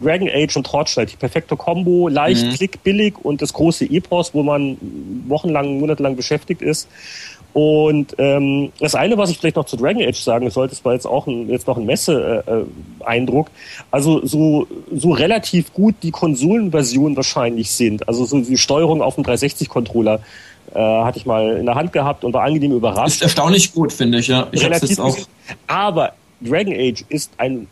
Dragon 0.00 0.28
Age 0.28 0.56
und 0.56 0.66
Torchlight, 0.66 1.12
die 1.12 1.16
perfekte 1.16 1.56
Combo, 1.56 2.08
leicht, 2.08 2.44
mhm. 2.44 2.50
klickbillig 2.50 3.14
und 3.22 3.42
das 3.42 3.52
große 3.52 3.84
Epos, 3.86 4.34
wo 4.34 4.42
man 4.42 4.76
wochenlang, 5.26 5.78
monatelang 5.78 6.16
beschäftigt 6.16 6.62
ist. 6.62 6.88
Und 7.52 8.14
ähm, 8.18 8.70
das 8.80 8.94
eine, 8.94 9.16
was 9.16 9.30
ich 9.30 9.38
vielleicht 9.38 9.56
noch 9.56 9.64
zu 9.64 9.78
Dragon 9.78 10.02
Age 10.02 10.20
sagen 10.20 10.50
sollte, 10.50 10.74
es 10.74 10.84
war 10.84 10.92
jetzt 10.92 11.06
auch 11.06 11.26
ein, 11.26 11.48
jetzt 11.48 11.66
noch 11.66 11.78
ein 11.78 11.86
Messe-Update 11.86 12.66
Eindruck. 13.06 13.50
Also 13.90 14.26
so, 14.26 14.66
so 14.92 15.12
relativ 15.12 15.72
gut 15.72 15.94
die 16.02 16.10
Konsolenversion 16.10 17.16
wahrscheinlich 17.16 17.70
sind. 17.70 18.06
Also 18.08 18.24
so 18.24 18.40
die 18.40 18.58
Steuerung 18.58 19.00
auf 19.00 19.14
dem 19.14 19.24
360-Controller 19.24 20.20
äh, 20.74 20.78
hatte 20.78 21.18
ich 21.18 21.26
mal 21.26 21.56
in 21.56 21.66
der 21.66 21.76
Hand 21.76 21.92
gehabt 21.92 22.24
und 22.24 22.34
war 22.34 22.42
angenehm 22.42 22.72
überrascht. 22.72 23.16
Ist 23.16 23.22
erstaunlich 23.22 23.72
gut, 23.72 23.92
finde 23.92 24.18
ich, 24.18 24.28
ja. 24.28 24.48
Ich 24.52 24.64
relativ 24.64 24.98
auch. 24.98 25.16
Aber 25.66 26.12
Dragon 26.40 26.74
Age 26.74 27.04
ist 27.08 27.32
ein 27.38 27.68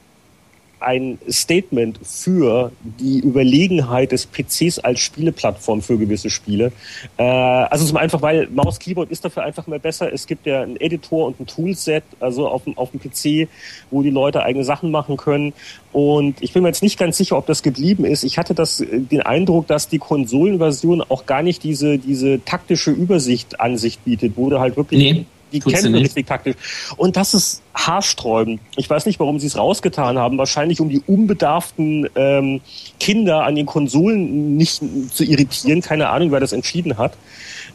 ein 0.85 1.19
Statement 1.29 1.99
für 2.03 2.73
die 2.83 3.21
Überlegenheit 3.21 4.13
des 4.13 4.27
PCs 4.27 4.79
als 4.79 5.01
Spieleplattform 5.01 5.83
für 5.83 5.99
gewisse 5.99 6.31
Spiele. 6.31 6.73
Äh, 7.17 7.23
also 7.25 7.85
zum 7.85 7.97
einfach, 7.97 8.23
weil 8.23 8.49
Maus 8.49 8.79
Keyboard 8.79 9.11
ist 9.11 9.25
dafür 9.25 9.45
einfach 9.45 9.67
mehr 9.67 9.79
besser. 9.79 10.13
Es 10.13 10.27
gibt 10.27 10.47
ja 10.47 10.63
einen 10.63 10.77
Editor 10.77 11.27
und 11.27 11.41
ein 11.41 11.47
Toolset, 11.47 12.05
also 12.21 12.49
auf 12.49 12.65
dem, 12.65 12.77
auf 12.79 12.91
dem 12.91 13.01
PC, 13.01 13.49
wo 13.91 14.03
die 14.03 14.11
Leute 14.11 14.43
eigene 14.43 14.65
Sachen 14.65 14.91
machen 14.91 15.17
können. 15.17 15.53
Und 15.93 16.43
ich 16.43 16.53
bin 16.53 16.63
mir 16.63 16.69
jetzt 16.69 16.83
nicht 16.83 16.99
ganz 16.99 17.17
sicher, 17.17 17.37
ob 17.37 17.47
das 17.47 17.63
geblieben 17.63 18.05
ist. 18.05 18.25
Ich 18.25 18.39
hatte 18.39 18.55
das, 18.55 18.83
den 18.91 19.23
Eindruck, 19.23 19.67
dass 19.67 19.89
die 19.89 19.99
Konsolenversion 19.99 21.03
auch 21.03 21.27
gar 21.27 21.43
nicht 21.43 21.63
diese, 21.63 21.99
diese 21.99 22.45
taktische 22.45 22.91
Übersicht 22.91 23.61
an 23.61 23.79
sich 23.79 24.01
bietet, 24.01 24.33
wo 24.37 24.51
du 24.51 24.61
halt 24.61 24.77
wirklich 24.77 25.01
nee 25.01 25.27
die 25.55 25.61
kämpfen 25.61 25.95
richtig 25.95 26.27
taktisch. 26.27 26.57
Und 26.97 27.17
das 27.17 27.33
ist 27.35 27.63
haarsträubend. 27.75 28.61
Ich 28.77 28.89
weiß 28.91 29.07
nicht, 29.07 29.21
warum 29.21 29.39
sie 29.39 29.47
es 29.47 29.57
rausgetan 29.57 30.19
haben. 30.19 30.37
Wahrscheinlich, 30.37 30.81
um 30.81 30.89
die 30.89 31.01
unbedarften 31.07 32.09
ähm, 32.17 32.61
Kinder 32.99 33.45
an 33.45 33.55
den 33.55 33.67
Konsolen 33.67 34.57
nicht 34.57 34.83
zu 35.13 35.25
irritieren. 35.25 35.81
Keine 35.81 36.09
Ahnung, 36.09 36.33
wer 36.33 36.41
das 36.41 36.53
entschieden 36.53 36.99
hat. 36.99 37.13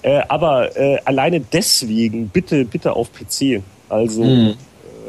Äh, 0.01 0.21
aber 0.27 0.75
äh, 0.77 0.99
alleine 1.05 1.39
deswegen 1.39 2.29
bitte, 2.29 2.65
bitte 2.65 2.93
auf 2.93 3.09
PC. 3.13 3.61
Also. 3.89 4.23
Mhm. 4.23 4.55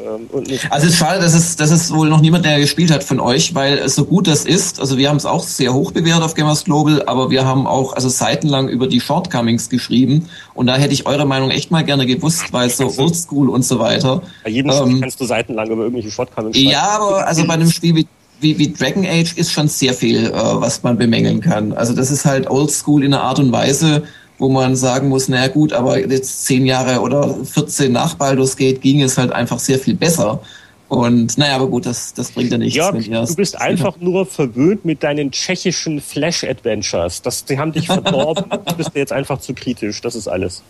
Ähm, 0.01 0.29
also 0.69 0.87
es 0.87 0.93
ist 0.93 0.99
schade, 0.99 1.19
dass 1.19 1.33
es, 1.33 1.55
dass 1.55 1.71
es 1.71 1.93
wohl 1.93 2.09
noch 2.09 2.21
niemand 2.21 2.45
mehr 2.45 2.59
gespielt 2.59 2.91
hat 2.91 3.03
von 3.03 3.19
euch, 3.19 3.55
weil 3.55 3.87
so 3.89 4.05
gut 4.05 4.27
das 4.27 4.45
ist, 4.45 4.79
also 4.79 4.97
wir 4.97 5.09
haben 5.09 5.17
es 5.17 5.25
auch 5.25 5.43
sehr 5.43 5.73
hoch 5.73 5.91
bewertet 5.91 6.23
auf 6.23 6.33
Gamers 6.33 6.63
Global, 6.63 7.03
aber 7.05 7.29
wir 7.29 7.45
haben 7.45 7.67
auch 7.67 7.93
also 7.93 8.09
seitenlang 8.09 8.69
über 8.69 8.87
die 8.87 8.99
Shortcomings 8.99 9.69
geschrieben 9.69 10.29
und 10.53 10.67
da 10.67 10.75
hätte 10.75 10.93
ich 10.93 11.05
eure 11.05 11.25
Meinung 11.25 11.51
echt 11.51 11.71
mal 11.71 11.83
gerne 11.83 12.05
gewusst, 12.05 12.51
weil 12.51 12.69
so 12.69 12.93
Oldschool 12.97 13.49
und 13.49 13.63
so 13.63 13.79
weiter. 13.79 14.21
Bei 14.43 14.49
jedem 14.49 14.71
ähm, 14.71 14.77
Spiel 14.77 15.01
kannst 15.01 15.19
du 15.19 15.25
seitenlang 15.25 15.69
über 15.69 15.83
irgendwelche 15.83 16.11
Shortcomings 16.11 16.55
schreiben. 16.55 16.69
Ja, 16.69 16.99
aber 16.99 17.27
also 17.27 17.45
bei 17.45 17.53
einem 17.53 17.69
Spiel 17.69 17.95
wie 17.95 18.07
wie, 18.41 18.57
wie 18.57 18.73
Dragon 18.73 19.05
Age 19.05 19.33
ist 19.37 19.51
schon 19.51 19.67
sehr 19.67 19.93
viel, 19.93 20.25
äh, 20.25 20.33
was 20.33 20.83
man 20.83 20.97
bemängeln 20.97 21.41
kann. 21.41 21.73
Also 21.73 21.93
das 21.93 22.11
ist 22.11 22.25
halt 22.25 22.49
Oldschool 22.49 23.03
in 23.03 23.13
einer 23.13 23.23
Art 23.23 23.39
und 23.39 23.51
Weise, 23.51 24.03
wo 24.41 24.49
man 24.49 24.75
sagen 24.75 25.09
muss, 25.09 25.27
naja 25.27 25.49
gut, 25.49 25.71
aber 25.71 25.99
jetzt 25.99 26.45
zehn 26.47 26.65
Jahre 26.65 27.01
oder 27.01 27.37
14 27.45 27.91
nach 27.91 28.15
Baldur's 28.15 28.57
Gate 28.57 28.81
ging 28.81 29.03
es 29.03 29.15
halt 29.15 29.31
einfach 29.31 29.59
sehr 29.59 29.77
viel 29.77 29.93
besser. 29.93 30.41
Und 30.87 31.37
naja, 31.37 31.55
aber 31.55 31.67
gut, 31.67 31.85
das, 31.85 32.15
das 32.15 32.31
bringt 32.31 32.51
ja 32.51 32.57
nichts. 32.57 32.75
Jörg, 32.75 33.05
du 33.05 33.35
bist 33.35 33.61
einfach 33.61 33.97
nur 33.99 34.25
verwöhnt 34.25 34.83
mit 34.83 35.03
deinen 35.03 35.29
tschechischen 35.31 36.01
Flash-Adventures. 36.01 37.21
die 37.47 37.59
haben 37.59 37.71
dich 37.71 37.85
verdorben. 37.85 38.45
du 38.65 38.75
bist 38.75 38.89
jetzt 38.95 39.13
einfach 39.13 39.39
zu 39.39 39.53
kritisch. 39.53 40.01
Das 40.01 40.15
ist 40.15 40.27
alles. 40.27 40.63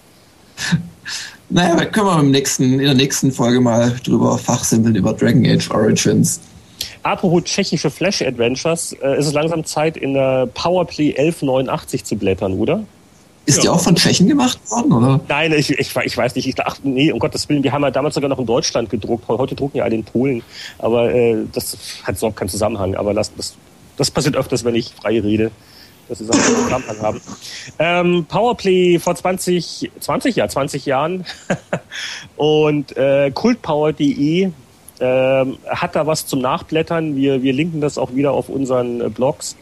Naja, 1.53 1.83
können 1.83 2.05
wir 2.05 2.17
im 2.17 2.31
nächsten, 2.31 2.79
in 2.79 2.85
der 2.85 2.93
nächsten 2.93 3.29
Folge 3.33 3.59
mal 3.59 3.93
drüber 4.05 4.37
fachsimpeln 4.37 4.95
über 4.95 5.11
Dragon 5.11 5.45
Age 5.45 5.69
Origins. 5.71 6.39
Apropos 7.03 7.43
tschechische 7.43 7.91
Flash-Adventures, 7.91 8.93
äh, 9.03 9.19
ist 9.19 9.27
es 9.27 9.33
langsam 9.33 9.65
Zeit, 9.65 9.97
in 9.97 10.13
der 10.13 10.45
Powerplay 10.45 11.09
1189 11.09 12.05
zu 12.05 12.15
blättern, 12.15 12.53
oder? 12.53 12.85
Ist 13.45 13.57
ja. 13.57 13.61
die 13.63 13.69
auch 13.69 13.79
von 13.79 13.95
Tschechen 13.95 14.27
gemacht 14.27 14.59
worden, 14.69 14.91
oder? 14.91 15.19
Nein, 15.27 15.51
ich, 15.53 15.71
ich, 15.71 15.95
ich 15.95 16.17
weiß 16.17 16.35
nicht. 16.35 16.47
Ich, 16.47 16.55
ach, 16.63 16.77
nee, 16.83 17.11
um 17.11 17.19
Gottes 17.19 17.49
Willen, 17.49 17.63
wir 17.63 17.71
haben 17.71 17.81
ja 17.81 17.89
damals 17.89 18.13
sogar 18.15 18.29
noch 18.29 18.37
in 18.37 18.45
Deutschland 18.45 18.89
gedruckt. 18.89 19.27
Heute 19.27 19.55
drucken 19.55 19.77
ja 19.77 19.83
alle 19.83 19.95
in 19.95 20.03
Polen. 20.03 20.43
Aber 20.77 21.11
äh, 21.11 21.37
das 21.51 21.75
hat 22.03 22.17
überhaupt 22.17 22.37
keinen 22.37 22.49
Zusammenhang. 22.49 22.95
Aber 22.95 23.13
das, 23.13 23.33
das, 23.35 23.55
das 23.97 24.11
passiert 24.11 24.35
öfters, 24.35 24.63
wenn 24.63 24.75
ich 24.75 24.93
frei 24.93 25.19
rede. 25.19 25.51
Dass 26.07 26.19
sie 26.19 26.25
Sachen 26.25 26.39
einen 26.39 26.63
Zusammenhang 26.63 27.01
haben. 27.01 27.21
Ähm, 27.79 28.25
Powerplay 28.25 28.99
vor 28.99 29.15
20, 29.15 29.91
20, 29.99 30.35
ja, 30.35 30.47
20 30.47 30.85
Jahren. 30.85 31.25
Und 32.35 32.95
äh, 32.95 33.31
kultpower.de 33.31 34.51
äh, 34.99 35.45
hat 35.67 35.95
da 35.95 36.05
was 36.05 36.27
zum 36.27 36.41
Nachblättern. 36.41 37.15
Wir, 37.15 37.41
wir 37.41 37.53
linken 37.53 37.81
das 37.81 37.97
auch 37.97 38.13
wieder 38.13 38.33
auf 38.33 38.49
unseren 38.49 39.01
äh, 39.01 39.09
Blogs 39.09 39.55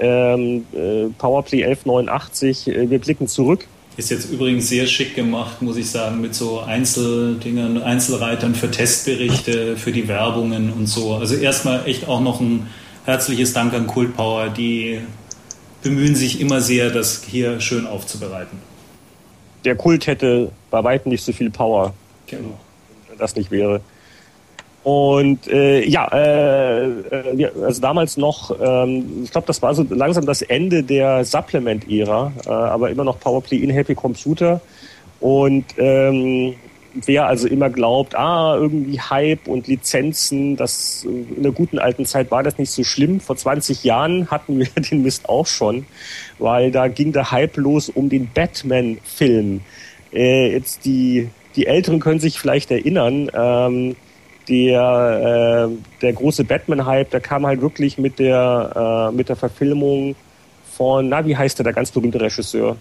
ähm, 0.00 0.64
äh, 0.72 1.06
Powerplay 1.18 1.64
1189. 1.64 2.68
Äh, 2.68 2.90
wir 2.90 2.98
blicken 2.98 3.28
zurück. 3.28 3.66
Ist 3.96 4.10
jetzt 4.10 4.30
übrigens 4.30 4.68
sehr 4.68 4.86
schick 4.86 5.14
gemacht, 5.14 5.60
muss 5.62 5.76
ich 5.76 5.90
sagen, 5.90 6.20
mit 6.20 6.34
so 6.34 6.60
Einzeldingern, 6.60 7.82
Einzelreitern 7.82 8.54
für 8.54 8.70
Testberichte, 8.70 9.76
für 9.76 9.92
die 9.92 10.08
Werbungen 10.08 10.72
und 10.72 10.86
so. 10.86 11.14
Also 11.14 11.34
erstmal 11.34 11.86
echt 11.86 12.08
auch 12.08 12.20
noch 12.20 12.40
ein 12.40 12.68
herzliches 13.04 13.52
Dank 13.52 13.74
an 13.74 13.86
Kult 13.86 14.16
Power, 14.16 14.48
die 14.48 15.00
bemühen 15.82 16.14
sich 16.14 16.40
immer 16.40 16.60
sehr, 16.60 16.90
das 16.90 17.24
hier 17.24 17.60
schön 17.60 17.86
aufzubereiten. 17.86 18.58
Der 19.64 19.76
Kult 19.76 20.06
hätte 20.06 20.52
bei 20.70 20.82
weitem 20.82 21.10
nicht 21.10 21.24
so 21.24 21.32
viel 21.32 21.50
Power, 21.50 21.92
genau. 22.26 22.58
wenn 23.08 23.18
das 23.18 23.36
nicht 23.36 23.50
wäre. 23.50 23.80
Und 24.82 25.46
äh, 25.48 25.84
ja, 25.86 26.08
äh, 26.08 26.86
äh, 26.86 27.50
also 27.62 27.82
damals 27.82 28.16
noch, 28.16 28.56
ähm, 28.60 29.24
ich 29.24 29.30
glaube, 29.30 29.46
das 29.46 29.60
war 29.60 29.74
so 29.74 29.84
langsam 29.90 30.24
das 30.24 30.40
Ende 30.40 30.82
der 30.82 31.24
Supplement-Ära, 31.24 32.32
äh, 32.46 32.48
aber 32.48 32.90
immer 32.90 33.04
noch 33.04 33.20
Powerplay 33.20 33.58
in 33.58 33.68
Happy 33.70 33.94
Computer. 33.94 34.60
Und 35.20 35.66
ähm, 35.76 36.54
wer 36.94 37.26
also 37.26 37.46
immer 37.46 37.68
glaubt, 37.68 38.14
ah, 38.14 38.56
irgendwie 38.56 38.98
Hype 38.98 39.48
und 39.48 39.66
Lizenzen, 39.66 40.56
das 40.56 41.04
in 41.04 41.42
der 41.42 41.52
guten 41.52 41.78
alten 41.78 42.06
Zeit 42.06 42.30
war 42.30 42.42
das 42.42 42.56
nicht 42.56 42.70
so 42.70 42.82
schlimm. 42.82 43.20
Vor 43.20 43.36
20 43.36 43.84
Jahren 43.84 44.30
hatten 44.30 44.58
wir 44.58 44.66
den 44.90 45.02
Mist 45.02 45.28
auch 45.28 45.46
schon, 45.46 45.84
weil 46.38 46.70
da 46.70 46.88
ging 46.88 47.12
der 47.12 47.30
Hype 47.30 47.58
los 47.58 47.90
um 47.90 48.08
den 48.08 48.30
Batman-Film. 48.32 49.60
Äh, 50.12 50.52
jetzt 50.52 50.86
die, 50.86 51.28
die 51.54 51.66
Älteren 51.66 52.00
können 52.00 52.18
sich 52.18 52.40
vielleicht 52.40 52.70
erinnern, 52.70 53.30
ähm, 53.34 53.96
der, 54.50 55.70
äh, 55.70 55.98
der 56.02 56.12
große 56.12 56.44
Batman-Hype, 56.44 57.10
der 57.10 57.20
kam 57.20 57.46
halt 57.46 57.60
wirklich 57.60 57.96
mit 57.96 58.18
der, 58.18 59.08
äh, 59.10 59.16
mit 59.16 59.28
der 59.28 59.36
Verfilmung 59.36 60.16
von, 60.76 61.08
na, 61.08 61.24
wie 61.24 61.36
heißt 61.36 61.58
der, 61.58 61.64
der 61.64 61.72
ganz 61.72 61.90
berühmte 61.92 62.20
Regisseur, 62.20 62.76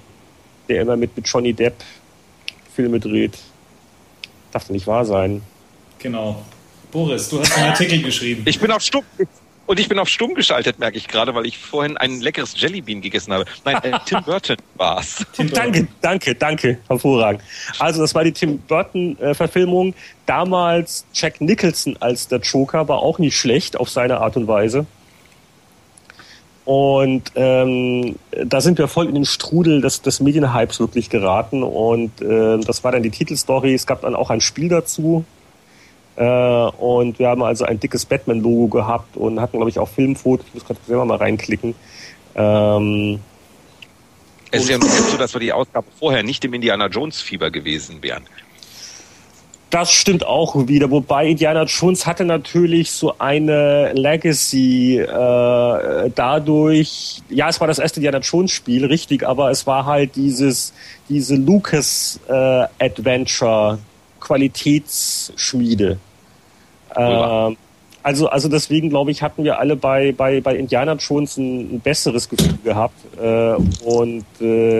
der 0.67 0.82
immer 0.82 0.97
mit, 0.97 1.15
mit 1.15 1.28
Johnny 1.28 1.53
Depp 1.53 1.76
Filme 2.76 2.99
dreht. 2.99 3.38
Darf 4.51 4.63
doch 4.63 4.72
nicht 4.72 4.88
wahr 4.88 5.05
sein. 5.05 5.41
Genau. 5.99 6.43
Boris, 6.91 7.30
du 7.30 7.39
hast 7.39 7.55
einen 7.55 7.70
Artikel 7.70 8.01
geschrieben. 8.01 8.43
Ich 8.45 8.59
bin 8.59 8.72
auf 8.72 8.82
Stumm. 8.82 9.03
Und 9.70 9.80
ich 9.80 9.88
bin 9.88 9.99
auf 9.99 10.09
stumm 10.09 10.34
geschaltet, 10.34 10.80
merke 10.80 10.97
ich 10.97 11.07
gerade, 11.07 11.36
weil 11.36 11.45
ich 11.45 11.59
vorhin 11.59 11.95
ein 11.95 12.22
leckeres 12.22 12.59
Jellybean 12.59 13.01
gegessen 13.01 13.32
habe. 13.32 13.45
Nein, 13.65 13.76
äh, 13.84 13.99
Tim 14.07 14.24
Burton 14.24 14.57
war's. 14.74 15.24
Tim 15.34 15.51
danke, 15.51 15.88
danke, 16.01 16.34
danke. 16.34 16.80
Hervorragend. 16.88 17.43
Also 17.78 18.01
das 18.01 18.15
war 18.15 18.24
die 18.24 18.32
Tim 18.32 18.57
Burton-Verfilmung. 18.57 19.93
Damals 20.26 21.05
Jack 21.13 21.39
Nicholson 21.39 21.97
als 21.99 22.28
der 22.28 22.39
Joker 22.39 22.88
war 22.88 22.97
auch 22.97 23.20
nicht 23.20 23.38
schlecht 23.38 23.80
auf 23.80 23.91
seine 23.91 24.22
Art 24.22 24.38
und 24.38 24.47
Weise. 24.47 24.88
Und 26.65 27.32
ähm, 27.36 28.15
da 28.43 28.61
sind 28.61 28.80
wir 28.80 28.88
voll 28.88 29.07
in 29.07 29.13
den 29.13 29.26
Strudel 29.26 29.82
des, 29.82 30.01
des 30.01 30.20
Medienhypes 30.20 30.80
wirklich 30.80 31.11
geraten. 31.11 31.61
Und 31.61 32.20
äh, 32.24 32.57
das 32.57 32.84
war 32.84 32.91
dann 32.91 33.03
die 33.03 33.11
Titelstory. 33.11 33.76
Es 33.76 33.86
gab 33.86 34.01
dann 34.01 34.15
auch 34.15 34.32
ein 34.32 34.41
Spiel 34.41 34.70
dazu, 34.70 35.26
äh, 35.26 35.39
und 36.24 37.17
wir 37.17 37.30
haben 37.30 37.43
also 37.43 37.65
ein 37.65 37.80
dickes 37.80 38.05
Batman-Logo 38.05 38.67
gehabt 38.67 39.15
und 39.15 39.39
hatten, 39.39 39.57
glaube 39.57 39.70
ich, 39.70 39.80
auch 39.80 39.88
Filmfotos. 39.88 40.45
Ich 40.47 40.53
muss 40.55 40.65
gerade 40.65 40.80
selber 40.86 41.05
mal 41.05 41.17
reinklicken. 41.17 41.76
Ähm, 42.36 43.20
es 44.51 44.63
ist 44.63 44.70
ja 44.70 44.80
so, 44.82 45.17
dass 45.17 45.34
wir 45.34 45.39
die 45.39 45.53
Ausgabe 45.53 45.88
vorher 45.97 46.24
nicht 46.24 46.43
im 46.43 46.53
Indiana 46.53 46.88
Jones-Fieber 46.88 47.51
gewesen 47.51 48.01
wären. 48.01 48.24
Das 49.70 49.91
stimmt 49.91 50.26
auch 50.26 50.67
wieder, 50.67 50.89
wobei 50.89 51.28
Indiana 51.28 51.63
Jones 51.65 52.07
hatte 52.07 52.26
natürlich 52.26 52.89
so 52.89 53.20
eine 53.20 53.93
Legacy 53.93 54.97
äh, 54.97 56.11
dadurch, 56.15 57.22
ja, 57.30 57.49
es 57.49 57.59
war 57.59 57.67
das 57.67 57.78
erste 57.78 57.99
Indiana 57.99 58.17
Jones 58.17 58.51
Spiel, 58.51 58.86
richtig, 58.86 59.28
aber 59.28 59.51
es 59.51 59.67
war 59.67 59.86
halt 59.86 60.15
dieses, 60.15 60.74
diese 61.07 61.36
Lucas 61.36 62.20
äh, 62.28 62.65
Adventure 62.80 63.78
Qualitätsschmiede. 64.20 65.99
Äh, 67.00 67.56
also, 68.02 68.30
also 68.30 68.47
deswegen 68.47 68.89
glaube 68.89 69.12
ich, 69.12 69.22
hatten 69.22 69.43
wir 69.43 69.60
alle 69.60 69.76
bei, 69.76 70.14
bei, 70.14 70.41
bei 70.41 70.56
Indiana 70.56 70.93
Jones 70.93 71.38
ein, 71.38 71.76
ein 71.76 71.80
besseres 71.82 72.30
Gefühl 72.30 72.58
gehabt. 72.64 72.95
Äh, 73.22 73.56
und 73.84 74.26
äh, 74.41 74.80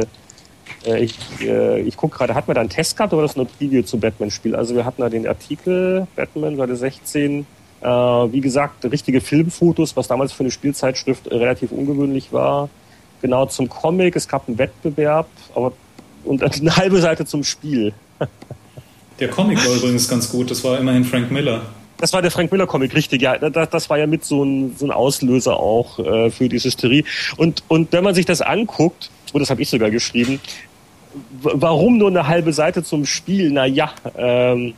äh 0.86 1.04
ich, 1.04 1.18
äh, 1.42 1.82
ich 1.82 1.98
gucke 1.98 2.18
gerade, 2.18 2.34
hatten 2.34 2.48
wir 2.48 2.56
da 2.56 2.62
einen 2.62 2.70
Test 2.70 2.96
gehabt 2.96 3.14
oder 3.14 3.24
das 3.24 3.36
nur 3.36 3.46
ein 3.46 3.50
Preview 3.58 3.84
zum 3.84 4.00
Batman-Spiel? 4.00 4.56
Also 4.56 4.76
wir 4.76 4.86
hatten 4.86 5.02
da 5.02 5.10
den 5.10 5.28
Artikel 5.28 6.08
Batman 6.16 6.56
Seite 6.56 6.76
16. 6.76 7.46
Äh, 7.82 7.88
wie 7.88 8.42
gesagt, 8.42 8.86
richtige 8.86 9.22
Filmfotos, 9.22 9.96
was 9.96 10.08
damals 10.08 10.32
für 10.32 10.44
eine 10.44 10.52
Spielzeitschrift 10.52 11.30
relativ 11.32 11.72
ungewöhnlich 11.72 12.32
war. 12.32 12.70
Genau 13.22 13.46
zum 13.48 13.68
Comic, 13.68 14.16
es 14.16 14.28
gab 14.30 14.48
einen 14.48 14.58
Wettbewerb, 14.58 15.28
aber 15.54 15.74
und 16.24 16.44
eine 16.62 16.76
halbe 16.76 17.02
Seite 17.02 17.26
zum 17.26 17.44
Spiel. 17.44 17.94
Der 19.20 19.30
Comic 19.30 19.66
war 19.66 19.76
übrigens 19.78 20.08
ganz 20.08 20.30
gut, 20.30 20.52
das 20.52 20.64
war 20.64 20.78
immerhin 20.78 21.04
Frank 21.04 21.32
Miller. 21.32 21.62
Das 22.00 22.14
war 22.14 22.22
der 22.22 22.32
Frank 22.32 22.52
Miller 22.52 22.68
Comic, 22.68 22.96
richtig. 22.96 23.22
Ja, 23.22 23.38
das, 23.38 23.70
das 23.70 23.90
war 23.90 23.98
ja 23.98 24.08
mit 24.08 24.24
so 24.24 24.44
ein, 24.44 24.76
so 24.78 24.86
ein 24.86 24.92
Auslöser 24.92 25.58
auch 25.58 26.00
äh, 26.00 26.32
für 26.32 26.48
die 26.48 26.58
Hysterie. 26.58 27.04
Und, 27.38 27.64
und 27.68 27.92
wenn 27.92 28.04
man 28.04 28.16
sich 28.16 28.26
das 28.26 28.42
anguckt, 28.42 29.12
oh, 29.34 29.40
das 29.40 29.50
habe 29.50 29.62
ich 29.62 29.70
sogar 29.70 29.92
geschrieben, 29.92 30.40
warum 31.42 31.98
nur 31.98 32.10
eine 32.10 32.28
halbe 32.28 32.54
Seite 32.54 32.84
zum 32.84 33.06
Spiel? 33.06 33.52
Na 33.52 33.66
ja, 33.66 33.92
ähm, 34.18 34.74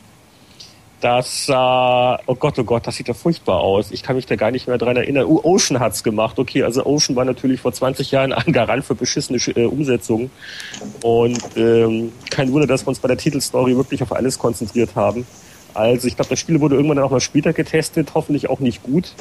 das 1.00 1.46
sah, 1.46 2.20
oh 2.26 2.36
Gott, 2.36 2.58
oh 2.60 2.64
Gott, 2.64 2.86
das 2.86 2.96
sieht 2.96 3.08
ja 3.08 3.14
furchtbar 3.14 3.58
aus. 3.58 3.90
Ich 3.90 4.04
kann 4.04 4.14
mich 4.14 4.26
da 4.26 4.36
gar 4.36 4.52
nicht 4.52 4.68
mehr 4.68 4.78
dran 4.78 4.96
erinnern. 4.96 5.26
Uh, 5.26 5.40
Ocean 5.42 5.80
hat's 5.80 6.04
gemacht. 6.04 6.38
Okay, 6.38 6.62
also 6.62 6.86
Ocean 6.86 7.16
war 7.16 7.24
natürlich 7.24 7.60
vor 7.60 7.72
20 7.72 8.12
Jahren 8.12 8.32
ein 8.32 8.52
Garant 8.52 8.84
für 8.84 8.94
beschissene 8.94 9.38
äh, 9.56 9.64
Umsetzungen. 9.64 10.30
Und 11.02 11.40
ähm, 11.56 12.12
kein 12.30 12.52
Wunder, 12.52 12.68
dass 12.68 12.84
wir 12.84 12.88
uns 12.88 13.00
bei 13.00 13.08
der 13.08 13.16
Titelstory 13.16 13.76
wirklich 13.76 14.00
auf 14.02 14.12
alles 14.12 14.38
konzentriert 14.38 14.94
haben. 14.94 15.26
Also 15.74 16.08
ich 16.08 16.16
glaube, 16.16 16.30
das 16.30 16.38
Spiel 16.38 16.60
wurde 16.60 16.76
irgendwann 16.76 16.96
dann 16.96 17.06
auch 17.06 17.10
mal 17.10 17.20
später 17.20 17.52
getestet, 17.52 18.10
hoffentlich 18.14 18.48
auch 18.48 18.60
nicht 18.60 18.82
gut. 18.82 19.12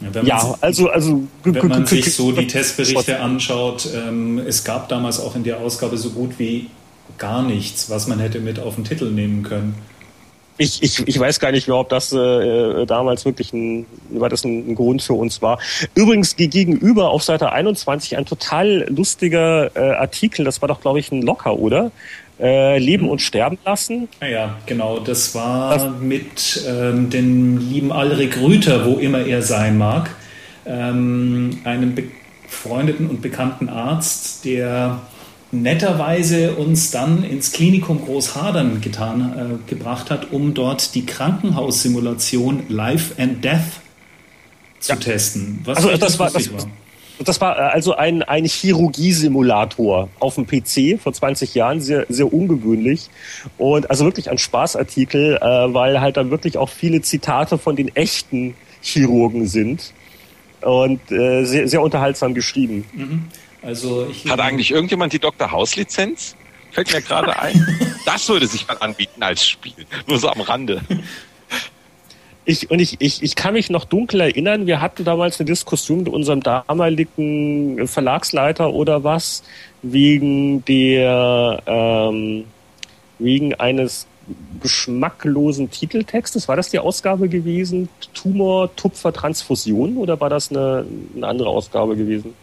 Ja, 0.00 0.22
ja 0.22 0.54
also, 0.60 0.90
also 0.90 1.22
wenn 1.44 1.68
man 1.68 1.86
sich 1.86 2.14
so 2.14 2.32
die 2.32 2.46
Testberichte 2.46 3.20
anschaut, 3.20 3.88
ähm, 3.94 4.38
es 4.38 4.64
gab 4.64 4.88
damals 4.88 5.20
auch 5.20 5.36
in 5.36 5.44
der 5.44 5.60
Ausgabe 5.60 5.96
so 5.96 6.10
gut 6.10 6.38
wie 6.38 6.68
gar 7.18 7.42
nichts, 7.42 7.90
was 7.90 8.06
man 8.06 8.18
hätte 8.18 8.40
mit 8.40 8.58
auf 8.58 8.74
den 8.74 8.84
Titel 8.84 9.10
nehmen 9.10 9.42
können 9.42 9.74
ich, 10.56 10.82
ich, 10.82 11.06
ich 11.06 11.18
weiß 11.18 11.40
gar 11.40 11.50
nicht 11.50 11.66
mehr, 11.66 11.76
ob 11.76 11.88
das 11.88 12.12
äh, 12.12 12.86
damals 12.86 13.24
wirklich 13.24 13.52
ein, 13.52 13.86
war 14.10 14.28
das 14.28 14.44
ein, 14.44 14.70
ein 14.70 14.74
Grund 14.74 15.02
für 15.02 15.14
uns 15.14 15.42
war. 15.42 15.58
Übrigens 15.94 16.36
gegenüber 16.36 17.10
auf 17.10 17.24
Seite 17.24 17.52
21 17.52 18.16
ein 18.16 18.24
total 18.24 18.86
lustiger 18.88 19.74
äh, 19.74 19.94
Artikel, 19.96 20.44
das 20.44 20.62
war 20.62 20.68
doch, 20.68 20.80
glaube 20.80 21.00
ich, 21.00 21.10
ein 21.10 21.22
Locker, 21.22 21.58
oder? 21.58 21.90
Äh, 22.40 22.78
Leben 22.78 23.08
und 23.08 23.20
Sterben 23.20 23.58
lassen. 23.64 24.08
Ja, 24.20 24.56
genau. 24.66 24.98
Das 24.98 25.34
war 25.34 25.74
das 25.74 26.00
mit 26.00 26.64
ähm, 26.68 27.08
dem 27.08 27.58
lieben 27.58 27.92
Alrik 27.92 28.40
Rüther, 28.40 28.84
wo 28.84 28.98
immer 28.98 29.20
er 29.20 29.42
sein 29.42 29.78
mag, 29.78 30.10
ähm, 30.66 31.60
einem 31.62 31.94
befreundeten 31.94 33.08
und 33.08 33.22
bekannten 33.22 33.68
Arzt, 33.68 34.44
der 34.44 35.00
netterweise 35.52 36.54
uns 36.54 36.90
dann 36.90 37.22
ins 37.22 37.52
Klinikum 37.52 38.04
Großhadern 38.04 38.80
getan, 38.80 39.60
äh, 39.66 39.70
gebracht 39.70 40.10
hat, 40.10 40.32
um 40.32 40.54
dort 40.54 40.96
die 40.96 41.06
Krankenhaussimulation 41.06 42.64
Life 42.68 43.14
and 43.16 43.44
Death 43.44 43.80
zu 44.80 44.92
ja. 44.92 44.98
testen. 44.98 45.60
Was 45.64 45.78
also 45.78 45.96
das 45.96 46.18
war, 46.18 46.30
das, 46.30 46.52
war. 46.52 46.66
Das 47.18 47.40
war 47.40 47.56
äh, 47.56 47.60
also 47.60 47.94
ein, 47.94 48.22
ein 48.22 48.44
Chirurgiesimulator 48.44 50.08
auf 50.18 50.34
dem 50.34 50.46
PC 50.46 51.00
vor 51.00 51.12
20 51.12 51.54
Jahren, 51.54 51.80
sehr, 51.80 52.06
sehr 52.08 52.32
ungewöhnlich. 52.32 53.08
Und 53.58 53.90
also 53.90 54.04
wirklich 54.04 54.30
ein 54.30 54.38
Spaßartikel, 54.38 55.36
äh, 55.36 55.40
weil 55.40 56.00
halt 56.00 56.16
dann 56.16 56.30
wirklich 56.30 56.58
auch 56.58 56.68
viele 56.68 57.02
Zitate 57.02 57.58
von 57.58 57.76
den 57.76 57.94
echten 57.94 58.56
Chirurgen 58.80 59.46
sind. 59.46 59.92
Und 60.60 61.12
äh, 61.12 61.44
sehr, 61.44 61.68
sehr 61.68 61.82
unterhaltsam 61.82 62.34
geschrieben. 62.34 62.84
Mhm. 62.94 63.24
Also 63.62 64.06
ich 64.10 64.26
Hat 64.30 64.40
eigentlich 64.40 64.70
irgendjemand 64.70 65.12
die 65.12 65.18
Dr. 65.18 65.50
House-Lizenz? 65.50 66.36
Fällt 66.72 66.92
mir 66.92 67.02
gerade 67.02 67.38
ein. 67.38 67.66
das 68.06 68.28
würde 68.28 68.46
sich 68.46 68.66
mal 68.66 68.76
anbieten 68.78 69.22
als 69.22 69.46
Spiel. 69.46 69.86
Nur 70.06 70.18
so 70.18 70.28
am 70.28 70.40
Rande. 70.40 70.80
Ich, 72.46 72.70
und 72.70 72.78
ich, 72.78 72.96
ich, 73.00 73.22
ich 73.22 73.36
kann 73.36 73.54
mich 73.54 73.70
noch 73.70 73.86
dunkel 73.86 74.20
erinnern, 74.20 74.66
wir 74.66 74.82
hatten 74.82 75.04
damals 75.04 75.40
eine 75.40 75.46
Diskussion 75.46 75.98
mit 76.00 76.08
unserem 76.08 76.42
damaligen 76.42 77.86
Verlagsleiter 77.86 78.72
oder 78.72 79.02
was, 79.02 79.42
wegen 79.82 80.62
der, 80.66 81.62
ähm, 81.66 82.44
wegen 83.18 83.54
eines 83.54 84.06
geschmacklosen 84.60 85.70
Titeltextes. 85.70 86.48
War 86.48 86.56
das 86.56 86.70
die 86.70 86.78
Ausgabe 86.78 87.28
gewesen? 87.28 87.88
Tumor, 88.12 88.74
Tupfer, 88.76 89.12
Transfusion 89.12 89.96
oder 89.96 90.20
war 90.20 90.30
das 90.30 90.50
eine, 90.50 90.86
eine 91.16 91.26
andere 91.26 91.48
Ausgabe 91.48 91.96
gewesen? 91.96 92.34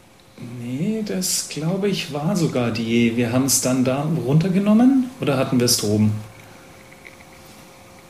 Nee, 0.59 1.03
das 1.05 1.49
glaube 1.49 1.87
ich 1.89 2.13
war 2.13 2.35
sogar 2.35 2.71
die. 2.71 3.15
Wir 3.15 3.31
haben 3.31 3.45
es 3.45 3.61
dann 3.61 3.83
da 3.83 4.07
runtergenommen 4.25 5.09
oder 5.19 5.37
hatten 5.37 5.59
wir 5.59 5.65
es 5.65 5.77
droben? 5.77 6.11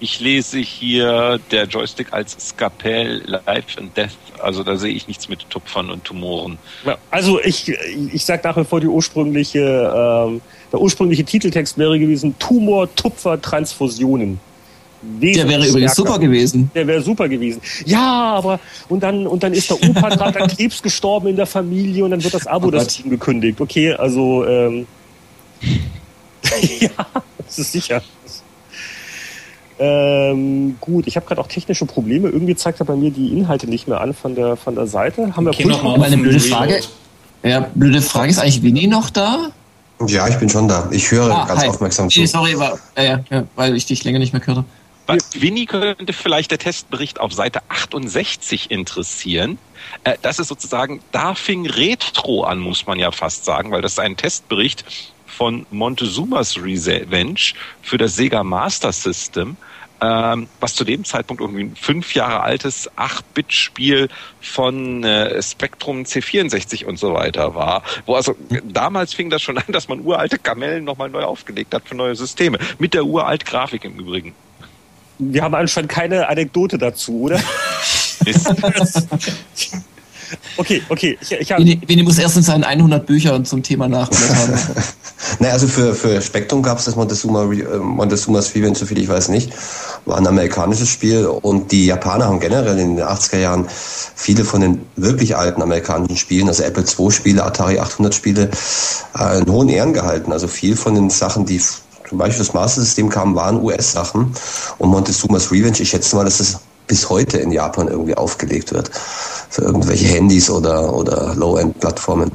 Ich 0.03 0.19
lese 0.19 0.57
hier 0.57 1.39
der 1.51 1.65
Joystick 1.65 2.11
als 2.11 2.35
Skapell 2.39 3.21
Life 3.27 3.79
and 3.79 3.95
Death. 3.95 4.17
Also 4.41 4.63
da 4.63 4.75
sehe 4.75 4.91
ich 4.91 5.07
nichts 5.07 5.29
mit 5.29 5.47
Tupfern 5.51 5.91
und 5.91 6.03
Tumoren. 6.03 6.57
Ja, 6.83 6.97
also 7.11 7.39
ich, 7.39 7.69
ich 8.11 8.25
sage 8.25 8.41
nach 8.43 8.57
wie 8.57 8.63
vor 8.63 8.81
die 8.81 8.87
ursprüngliche, 8.87 9.59
ähm, 9.59 10.41
der 10.71 10.81
ursprüngliche 10.81 11.23
Titeltext 11.23 11.77
wäre 11.77 11.99
gewesen 11.99 12.33
Tumor, 12.39 12.93
Tupfer, 12.95 13.39
Transfusionen. 13.39 14.39
Der 15.03 15.47
wäre 15.47 15.67
übrigens 15.67 15.93
super 15.93 16.17
gewesen. 16.17 16.71
Der 16.73 16.87
wäre 16.87 17.03
super 17.03 17.29
gewesen. 17.29 17.61
Ja, 17.85 18.33
aber 18.37 18.59
und 18.89 19.03
dann 19.03 19.27
und 19.27 19.43
dann 19.43 19.53
ist 19.53 19.69
der 19.69 19.77
Opa 19.87 20.09
gerade 20.09 20.41
an 20.41 20.49
Krebs 20.49 20.81
gestorben 20.81 21.27
in 21.27 21.35
der 21.35 21.45
Familie 21.45 22.05
und 22.05 22.09
dann 22.09 22.23
wird 22.23 22.33
das 22.33 22.47
Abo 22.47 22.69
oh 22.69 22.71
das 22.71 22.87
Team 22.87 23.11
gekündigt. 23.11 23.61
Okay, 23.61 23.93
also 23.93 24.45
ähm, 24.47 24.87
ja, 26.79 26.89
das 27.45 27.59
ist 27.59 27.71
sicher. 27.71 28.01
Ähm, 29.83 30.75
gut, 30.79 31.07
ich 31.07 31.15
habe 31.15 31.25
gerade 31.25 31.41
auch 31.41 31.47
technische 31.47 31.87
Probleme. 31.87 32.29
Irgendwie 32.29 32.55
zeigt 32.55 32.79
er 32.79 32.85
bei 32.85 32.95
mir 32.95 33.09
die 33.09 33.35
Inhalte 33.35 33.67
nicht 33.67 33.87
mehr 33.87 33.99
an 33.99 34.13
von 34.13 34.35
der 34.35 34.55
von 34.55 34.75
der 34.75 34.85
Seite. 34.85 35.35
Haben 35.35 35.47
okay, 35.47 35.63
wir 35.63 35.71
noch 35.71 35.81
mal 35.81 36.03
eine 36.03 36.17
blöde 36.17 36.39
Frage. 36.39 36.81
Ja, 37.41 37.67
blöde 37.73 38.03
Frage 38.03 38.29
ist 38.29 38.37
eigentlich 38.37 38.61
Winnie 38.61 38.85
noch 38.85 39.09
da? 39.09 39.49
Ja, 40.05 40.27
ich 40.27 40.37
bin 40.37 40.49
schon 40.49 40.67
da. 40.67 40.87
Ich 40.91 41.09
höre 41.09 41.31
ah, 41.31 41.45
ganz 41.47 41.61
hi. 41.61 41.69
aufmerksam 41.69 42.11
zu. 42.11 42.23
Sorry, 42.27 42.59
war, 42.59 42.77
äh, 42.93 43.17
ja, 43.31 43.43
weil 43.55 43.75
ich 43.75 43.87
dich 43.87 44.03
länger 44.03 44.19
nicht 44.19 44.33
mehr 44.33 44.39
gehört 44.39 44.59
habe. 44.59 44.67
Winnie 45.33 45.65
könnte 45.65 46.13
vielleicht 46.13 46.51
der 46.51 46.59
Testbericht 46.59 47.19
auf 47.19 47.33
Seite 47.33 47.61
68 47.69 48.69
interessieren. 48.69 49.57
Äh, 50.03 50.17
das 50.21 50.37
ist 50.37 50.47
sozusagen, 50.47 51.01
da 51.11 51.33
fing 51.33 51.65
Retro 51.65 52.43
an, 52.43 52.59
muss 52.59 52.85
man 52.85 52.99
ja 52.99 53.11
fast 53.11 53.45
sagen, 53.45 53.71
weil 53.71 53.81
das 53.81 53.93
ist 53.93 53.99
ein 53.99 54.15
Testbericht 54.15 54.85
von 55.25 55.65
Montezumas 55.71 56.57
Revenge 56.57 57.53
für 57.81 57.97
das 57.97 58.15
Sega 58.15 58.43
Master 58.43 58.91
System 58.91 59.57
ähm, 60.01 60.47
was 60.59 60.73
zu 60.73 60.83
dem 60.83 61.05
Zeitpunkt 61.05 61.41
irgendwie 61.41 61.63
ein 61.63 61.75
fünf 61.75 62.15
Jahre 62.15 62.41
altes 62.41 62.89
8-Bit-Spiel 62.97 64.09
von 64.39 65.03
äh, 65.03 65.41
Spectrum 65.41 66.03
C64 66.03 66.85
und 66.85 66.97
so 66.97 67.13
weiter 67.13 67.53
war. 67.53 67.83
Wo 68.05 68.15
also 68.15 68.35
damals 68.63 69.13
fing 69.13 69.29
das 69.29 69.41
schon 69.41 69.57
an, 69.57 69.65
dass 69.67 69.87
man 69.87 70.01
uralte 70.01 70.39
Kamellen 70.39 70.83
nochmal 70.83 71.09
neu 71.09 71.23
aufgelegt 71.23 71.73
hat 71.73 71.87
für 71.87 71.95
neue 71.95 72.15
Systeme. 72.15 72.57
Mit 72.79 72.93
der 72.93 73.05
uralt 73.05 73.45
Grafik 73.45 73.85
im 73.85 73.99
Übrigen. 73.99 74.33
Wir 75.19 75.43
haben 75.43 75.53
anscheinend 75.53 75.91
keine 75.91 76.27
Anekdote 76.27 76.79
dazu, 76.79 77.21
oder? 77.21 77.39
Okay, 80.57 80.81
okay. 80.89 81.17
Ich, 81.21 81.31
ich 81.31 81.51
hab... 81.51 81.59
Muss 81.59 82.17
erst 82.17 82.37
in 82.37 82.43
seinen 82.43 82.63
100 82.63 83.05
Büchern 83.05 83.45
zum 83.45 83.63
Thema 83.63 83.87
nachblättern. 83.87 84.59
naja, 85.39 85.53
also 85.53 85.67
für, 85.67 85.93
für 85.93 86.21
Spektrum 86.21 86.63
gab 86.63 86.79
es 86.79 86.85
das 86.85 86.95
Montezuma, 86.95 87.43
äh, 87.43 87.77
Montezuma's 87.77 88.53
Revenge, 88.55 88.75
soviel 88.75 88.99
ich 88.99 89.07
weiß 89.07 89.29
nicht. 89.29 89.51
War 90.05 90.17
ein 90.17 90.27
amerikanisches 90.27 90.89
Spiel 90.89 91.25
und 91.25 91.71
die 91.71 91.85
Japaner 91.85 92.25
haben 92.25 92.39
generell 92.39 92.77
in 92.79 92.97
den 92.97 93.05
80er 93.05 93.37
Jahren 93.37 93.67
viele 94.15 94.43
von 94.43 94.61
den 94.61 94.81
wirklich 94.95 95.35
alten 95.35 95.61
amerikanischen 95.61 96.17
Spielen, 96.17 96.47
also 96.47 96.63
Apple 96.63 96.83
II 96.83 97.11
Spiele, 97.11 97.43
Atari 97.43 97.79
800 97.79 98.13
Spiele, 98.13 98.49
äh, 99.17 99.39
in 99.39 99.51
hohen 99.51 99.69
Ehren 99.69 99.93
gehalten. 99.93 100.31
Also 100.31 100.47
viel 100.47 100.75
von 100.75 100.95
den 100.95 101.09
Sachen, 101.09 101.45
die 101.45 101.59
zum 101.59 102.17
Beispiel 102.17 102.39
das 102.45 102.53
Master 102.53 102.81
System 102.81 103.09
kamen, 103.09 103.35
waren 103.35 103.61
US-Sachen. 103.61 104.33
Und 104.77 104.89
Montezuma's 104.89 105.51
Revenge, 105.51 105.79
ich 105.79 105.89
schätze 105.89 106.15
mal, 106.15 106.25
dass 106.25 106.39
das 106.39 106.59
bis 106.87 107.09
heute 107.09 107.37
in 107.37 107.53
Japan 107.53 107.87
irgendwie 107.87 108.15
aufgelegt 108.15 108.73
wird. 108.73 108.91
Für 109.51 109.63
irgendwelche 109.63 110.07
Handys 110.07 110.49
oder, 110.49 110.93
oder 110.93 111.35
Low-End-Plattformen. 111.35 112.31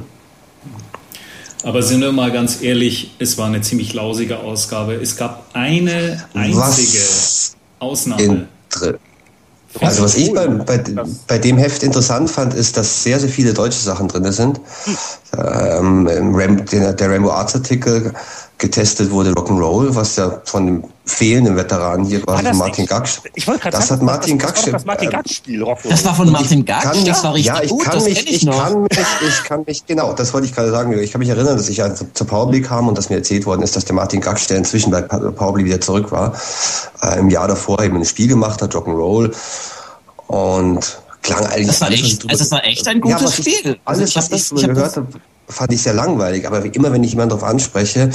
Aber 1.63 1.83
sind 1.83 2.01
wir 2.01 2.11
mal 2.11 2.31
ganz 2.31 2.61
ehrlich, 2.61 3.15
es 3.19 3.37
war 3.37 3.47
eine 3.47 3.61
ziemlich 3.61 3.93
lausige 3.93 4.39
Ausgabe. 4.39 4.93
Es 4.93 5.17
gab 5.17 5.49
eine 5.53 6.23
einzige 6.33 6.99
Was 6.99 7.55
Ausnahme. 7.79 8.47
Also 9.81 10.03
was 10.03 10.15
ich 10.15 10.33
bei, 10.33 10.47
bei, 10.47 10.83
bei, 11.27 11.37
dem 11.37 11.57
Heft 11.57 11.83
interessant 11.83 12.29
fand, 12.29 12.53
ist, 12.53 12.77
dass 12.77 13.03
sehr, 13.03 13.19
sehr 13.19 13.29
viele 13.29 13.53
deutsche 13.53 13.79
Sachen 13.79 14.07
drin 14.07 14.31
sind. 14.31 14.61
Hm. 14.85 16.07
Ähm, 16.07 16.65
der 16.71 17.11
Rambo 17.11 17.31
Arts 17.31 17.55
Artikel 17.55 18.13
getestet 18.57 19.11
wurde 19.11 19.31
Rock'n'Roll, 19.31 19.93
was 19.93 20.15
ja 20.15 20.41
von 20.45 20.65
dem 20.65 20.83
fehlenden 21.05 21.55
Veteran 21.55 22.03
hier 22.03 22.21
quasi 22.21 22.43
von 22.43 22.57
Martin 22.57 22.85
Gaksch. 22.85 23.19
Ich 23.35 23.47
wollte 23.47 23.61
gerade 23.61 23.77
sagen, 23.77 24.01
hat 24.01 24.01
Martin 24.01 24.39
das, 24.39 24.47
Gaksch. 24.47 24.71
Das, 24.71 24.85
Martin 24.85 25.09
Gaksch 25.09 25.35
Spiel 25.35 25.63
Rock'n'Roll. 25.63 25.89
Das 25.89 26.05
war 26.05 26.15
von 26.15 26.31
Martin 26.31 26.65
Gaksch. 26.65 27.05
das 27.05 27.23
war 27.23 27.33
richtig 27.33 27.53
ja, 27.53 27.61
ich 27.61 27.69
gut. 27.69 27.83
Kann 27.83 28.03
mich, 28.03 28.27
ich, 28.27 28.43
ich 28.43 28.49
kann 28.49 28.81
mich, 28.81 28.97
ich 29.27 29.43
kann 29.43 29.63
mich, 29.65 29.85
genau, 29.85 30.13
das 30.13 30.33
wollte 30.33 30.47
ich 30.47 30.55
gerade 30.55 30.71
sagen. 30.71 30.97
Ich 30.99 31.11
kann 31.11 31.19
mich 31.19 31.29
erinnern, 31.29 31.55
dass 31.55 31.69
ich 31.69 31.81
zur 32.13 32.27
Powerplay 32.27 32.61
kam 32.61 32.87
und 32.87 32.97
dass 32.97 33.09
mir 33.09 33.17
erzählt 33.17 33.45
worden 33.45 33.61
ist, 33.61 33.75
dass 33.75 33.85
der 33.85 33.95
Martin 33.95 34.21
Gaksch, 34.21 34.47
der 34.47 34.57
inzwischen 34.57 34.91
bei 34.91 35.01
Powerplay 35.01 35.65
wieder 35.65 35.79
zurück 35.79 36.11
war, 36.11 36.33
äh, 37.03 37.19
im 37.19 37.29
Jahr 37.29 37.47
davor 37.47 37.81
eben 37.83 37.97
ein 37.97 38.05
Spiel 38.05 38.27
gemacht 38.27 38.61
hat, 38.61 38.73
Rock'n'Roll 38.73 39.35
und 40.27 40.99
klang 41.27 41.45
eigentlich. 41.45 41.67
Das 41.67 41.81
war 41.81 41.91
echt, 41.91 42.29
also 42.29 42.43
das 42.43 42.51
war 42.51 42.65
echt 42.65 42.87
ein 42.87 43.01
gutes 43.01 43.37
ja, 43.37 43.43
Spiel. 43.43 43.77
Alles, 43.85 44.15
also 44.15 44.15
was 44.15 44.27
ich, 44.29 44.35
ich 44.35 44.61
so 44.61 44.67
gehört 44.67 44.95
habe, 44.95 45.07
fand 45.47 45.73
ich 45.73 45.81
sehr 45.81 45.93
langweilig. 45.93 46.47
Aber 46.47 46.63
immer, 46.73 46.91
wenn 46.91 47.03
ich 47.03 47.11
jemanden 47.11 47.29
darauf 47.29 47.43
anspreche, 47.43 48.09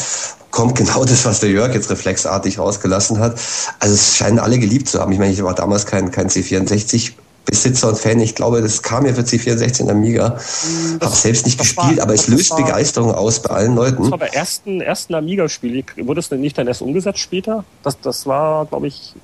kommt 0.50 0.76
genau 0.76 1.04
das, 1.04 1.24
was 1.24 1.40
der 1.40 1.50
Jörg 1.50 1.74
jetzt 1.74 1.90
reflexartig 1.90 2.58
rausgelassen 2.58 3.18
hat. 3.18 3.38
Also 3.78 3.94
es 3.94 4.16
scheinen 4.16 4.38
alle 4.38 4.58
geliebt 4.58 4.88
zu 4.88 5.00
haben. 5.00 5.12
Ich 5.12 5.18
meine, 5.18 5.32
ich 5.32 5.42
war 5.42 5.54
damals 5.54 5.86
kein, 5.86 6.10
kein 6.10 6.28
C64 6.28 7.12
Besitzer 7.44 7.88
und 7.88 7.98
Fan. 7.98 8.20
Ich 8.20 8.34
glaube, 8.34 8.62
das 8.62 8.82
kam 8.82 9.04
ja 9.04 9.14
für 9.14 9.22
C64 9.22 9.80
in 9.80 9.90
Amiga. 9.90 10.30
Das, 10.30 11.00
Hab 11.00 11.14
selbst 11.14 11.44
nicht 11.44 11.58
gespielt, 11.58 11.96
war, 11.96 12.04
aber 12.04 12.14
es 12.14 12.28
löst 12.28 12.50
war, 12.52 12.58
Begeisterung 12.58 13.12
aus 13.12 13.42
bei 13.42 13.50
allen 13.50 13.74
Leuten. 13.74 14.02
Das 14.02 14.10
war 14.12 14.18
bei 14.18 14.28
ersten, 14.28 14.80
ersten 14.80 15.14
Amiga-Spiel. 15.14 15.84
Wurde 15.96 16.20
es 16.20 16.28
denn 16.28 16.40
nicht 16.40 16.56
dann 16.56 16.68
erst 16.68 16.82
umgesetzt 16.82 17.18
später? 17.18 17.64
Das, 17.82 18.00
das 18.00 18.26
war, 18.26 18.66
glaube 18.66 18.86
ich, 18.86 19.14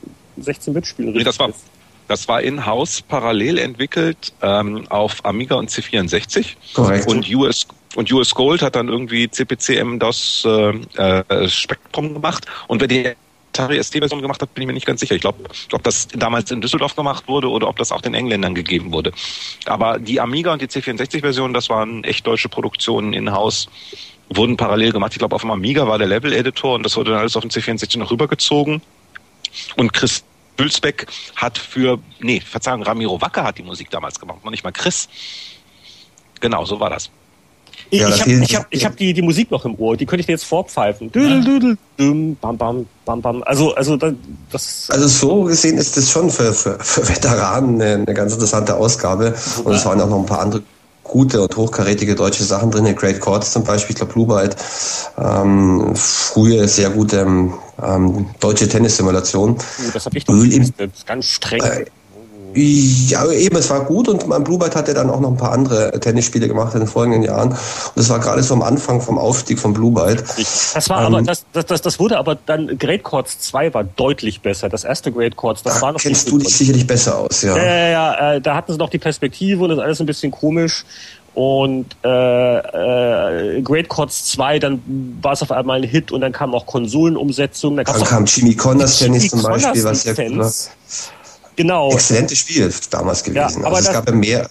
16-Bit-Spiel. 0.42 1.12
Nee, 1.12 1.22
das 1.22 1.38
war, 1.38 1.50
das 2.08 2.26
war 2.26 2.42
in-house 2.42 3.02
parallel 3.02 3.58
entwickelt 3.58 4.32
ähm, 4.42 4.86
auf 4.88 5.24
Amiga 5.24 5.56
und 5.56 5.70
C64. 5.70 6.56
Korrekt. 6.74 7.06
Und 7.06 7.28
US, 7.34 7.66
und 7.94 8.10
US 8.12 8.34
Gold 8.34 8.62
hat 8.62 8.76
dann 8.76 8.88
irgendwie 8.88 9.30
CPCM 9.30 9.98
das 9.98 10.44
äh, 10.46 10.70
äh, 10.96 11.48
Spektrum 11.48 12.14
gemacht. 12.14 12.46
Und 12.66 12.80
wer 12.80 12.88
die 12.88 13.12
Atari 13.52 13.82
ST-Version 13.82 14.22
gemacht 14.22 14.40
hat, 14.40 14.54
bin 14.54 14.62
ich 14.62 14.66
mir 14.68 14.72
nicht 14.72 14.86
ganz 14.86 15.00
sicher. 15.00 15.14
Ich 15.14 15.20
glaube, 15.20 15.44
ob 15.72 15.82
das 15.82 16.08
damals 16.08 16.50
in 16.50 16.60
Düsseldorf 16.60 16.94
gemacht 16.94 17.26
wurde 17.28 17.50
oder 17.50 17.68
ob 17.68 17.76
das 17.76 17.92
auch 17.92 18.00
den 18.00 18.14
Engländern 18.14 18.54
gegeben 18.54 18.92
wurde. 18.92 19.12
Aber 19.66 19.98
die 19.98 20.20
Amiga 20.20 20.52
und 20.52 20.62
die 20.62 20.66
C64-Version, 20.66 21.52
das 21.52 21.68
waren 21.68 22.04
echt 22.04 22.26
deutsche 22.26 22.48
Produktionen 22.48 23.12
in-house, 23.12 23.68
wurden 24.30 24.56
parallel 24.56 24.92
gemacht. 24.92 25.12
Ich 25.12 25.18
glaube, 25.18 25.34
auf 25.34 25.42
dem 25.42 25.50
Amiga 25.50 25.86
war 25.88 25.98
der 25.98 26.06
Level-Editor 26.06 26.74
und 26.74 26.84
das 26.84 26.96
wurde 26.96 27.10
dann 27.10 27.20
alles 27.20 27.36
auf 27.36 27.42
den 27.42 27.50
C64 27.50 27.98
noch 27.98 28.10
rübergezogen. 28.10 28.80
Und 29.76 29.92
Chris 29.92 30.22
Hülsbeck 30.58 31.06
hat 31.36 31.56
für, 31.56 31.98
nee, 32.20 32.40
Verzeihung, 32.40 32.82
Ramiro 32.82 33.20
Wacker 33.20 33.44
hat 33.44 33.58
die 33.58 33.62
Musik 33.62 33.90
damals 33.90 34.18
gemacht, 34.18 34.44
noch 34.44 34.50
nicht 34.50 34.64
mal 34.64 34.72
Chris. 34.72 35.08
Genau, 36.40 36.64
so 36.64 36.78
war 36.80 36.90
das. 36.90 37.10
Ich, 37.90 38.00
ja, 38.00 38.08
ich 38.08 38.20
habe 38.20 38.30
ich 38.32 38.56
hab, 38.56 38.66
ich 38.70 38.84
hab 38.84 38.96
die, 38.96 39.14
die 39.14 39.22
Musik 39.22 39.50
noch 39.50 39.64
im 39.64 39.74
Ohr, 39.76 39.96
die 39.96 40.04
könnte 40.04 40.20
ich 40.20 40.26
dir 40.26 40.32
jetzt 40.32 40.44
vorpfeifen. 40.44 41.10
Düdel, 41.10 41.42
düdel, 41.42 41.78
düm, 41.98 42.36
bam, 42.36 42.58
bam, 42.58 42.86
bam, 43.04 43.22
bam. 43.22 43.42
Also, 43.44 43.74
also 43.74 43.96
das. 43.96 44.88
Also 44.90 45.08
so 45.08 45.44
gesehen 45.44 45.78
ist 45.78 45.96
das 45.96 46.10
schon 46.10 46.30
für, 46.30 46.52
für, 46.52 46.78
für 46.78 47.08
Veteranen 47.08 47.80
eine, 47.80 47.94
eine 47.94 48.14
ganz 48.14 48.34
interessante 48.34 48.76
Ausgabe. 48.76 49.34
Und 49.64 49.72
es 49.72 49.86
waren 49.86 50.00
auch 50.00 50.08
noch 50.08 50.18
ein 50.18 50.26
paar 50.26 50.40
andere 50.40 50.62
gute 51.02 51.40
und 51.40 51.56
hochkarätige 51.56 52.14
deutsche 52.14 52.44
Sachen 52.44 52.70
drin. 52.70 52.94
Great 52.94 53.20
Chords 53.20 53.52
zum 53.52 53.64
Beispiel, 53.64 53.94
ich 53.94 53.96
glaube 53.96 54.12
Blue 54.12 54.26
Byte. 54.26 54.56
Ähm, 55.18 55.94
frühe 55.94 56.68
sehr 56.68 56.90
gute 56.90 57.20
ähm, 57.20 57.54
deutsche 58.40 58.68
Tennissimulation. 58.68 59.56
Oh, 59.56 59.90
das 59.92 60.06
habe 60.06 60.18
ich 60.18 60.24
doch 60.24 60.34
Öl 60.34 60.52
im, 60.52 60.72
ganz 61.06 61.26
streng. 61.26 61.62
Äh, 61.62 61.84
ja, 62.54 63.30
eben, 63.30 63.56
es 63.56 63.68
war 63.70 63.84
gut 63.84 64.08
und 64.08 64.26
mein 64.26 64.42
Bluebird 64.42 64.74
hat 64.74 64.88
ja 64.88 64.94
dann 64.94 65.10
auch 65.10 65.20
noch 65.20 65.30
ein 65.30 65.36
paar 65.36 65.52
andere 65.52 65.92
Tennisspiele 66.00 66.48
gemacht 66.48 66.74
in 66.74 66.80
den 66.80 66.88
folgenden 66.88 67.22
Jahren. 67.22 67.50
Und 67.50 67.58
das 67.94 68.08
war 68.08 68.18
gerade 68.18 68.42
so 68.42 68.54
am 68.54 68.62
Anfang 68.62 69.00
vom 69.00 69.18
Aufstieg 69.18 69.58
von 69.58 69.74
Bluebird. 69.74 70.24
Das 70.74 70.88
war 70.88 71.06
ähm, 71.06 71.14
aber, 71.14 71.22
das, 71.22 71.44
das, 71.52 71.66
das, 71.66 71.82
das 71.82 72.00
wurde 72.00 72.18
aber 72.18 72.36
dann, 72.46 72.78
Great 72.78 73.02
Chords 73.02 73.38
2 73.40 73.74
war 73.74 73.84
deutlich 73.84 74.40
besser. 74.40 74.68
Das 74.68 74.84
erste 74.84 75.12
Great 75.12 75.36
Chords, 75.36 75.62
das 75.62 75.80
war 75.82 75.92
noch 75.92 76.00
Kennst 76.00 76.30
du 76.30 76.38
dich 76.38 76.56
sicherlich 76.56 76.86
besser 76.86 77.18
aus, 77.18 77.42
ja. 77.42 77.56
Ja, 77.56 77.64
ja, 77.64 77.88
ja, 77.88 78.32
äh, 78.34 78.40
da 78.40 78.56
hatten 78.56 78.72
sie 78.72 78.78
noch 78.78 78.90
die 78.90 78.98
Perspektive 78.98 79.62
und 79.62 79.68
das 79.68 79.78
ist 79.78 79.84
alles 79.84 80.00
ein 80.00 80.06
bisschen 80.06 80.32
komisch. 80.32 80.84
Und 81.38 81.86
äh, 82.02 83.58
äh, 83.58 83.62
Great 83.62 83.88
Chords 83.88 84.24
2, 84.32 84.58
dann 84.58 84.82
war 85.22 85.34
es 85.34 85.42
auf 85.42 85.52
einmal 85.52 85.76
ein 85.76 85.88
Hit 85.88 86.10
und 86.10 86.20
dann 86.20 86.32
kam 86.32 86.52
auch 86.52 86.66
Konsolenumsetzung. 86.66 87.76
Dann, 87.76 87.84
dann 87.84 88.02
kam 88.02 88.24
Jimmy 88.24 88.56
Connors 88.56 88.98
Tennis 88.98 89.28
zum 89.28 89.44
Beispiel, 89.44 89.84
was 89.84 90.02
ja. 90.02 90.14
Genau. 91.54 91.92
Exzellentes 91.92 92.38
Spiel 92.38 92.74
damals 92.90 93.22
gewesen. 93.22 93.60
Ja, 93.60 93.66
aber 93.68 93.76
also 93.76 93.88
es 93.88 93.94
gab 93.94 94.08
ja 94.08 94.16
mehr. 94.16 94.50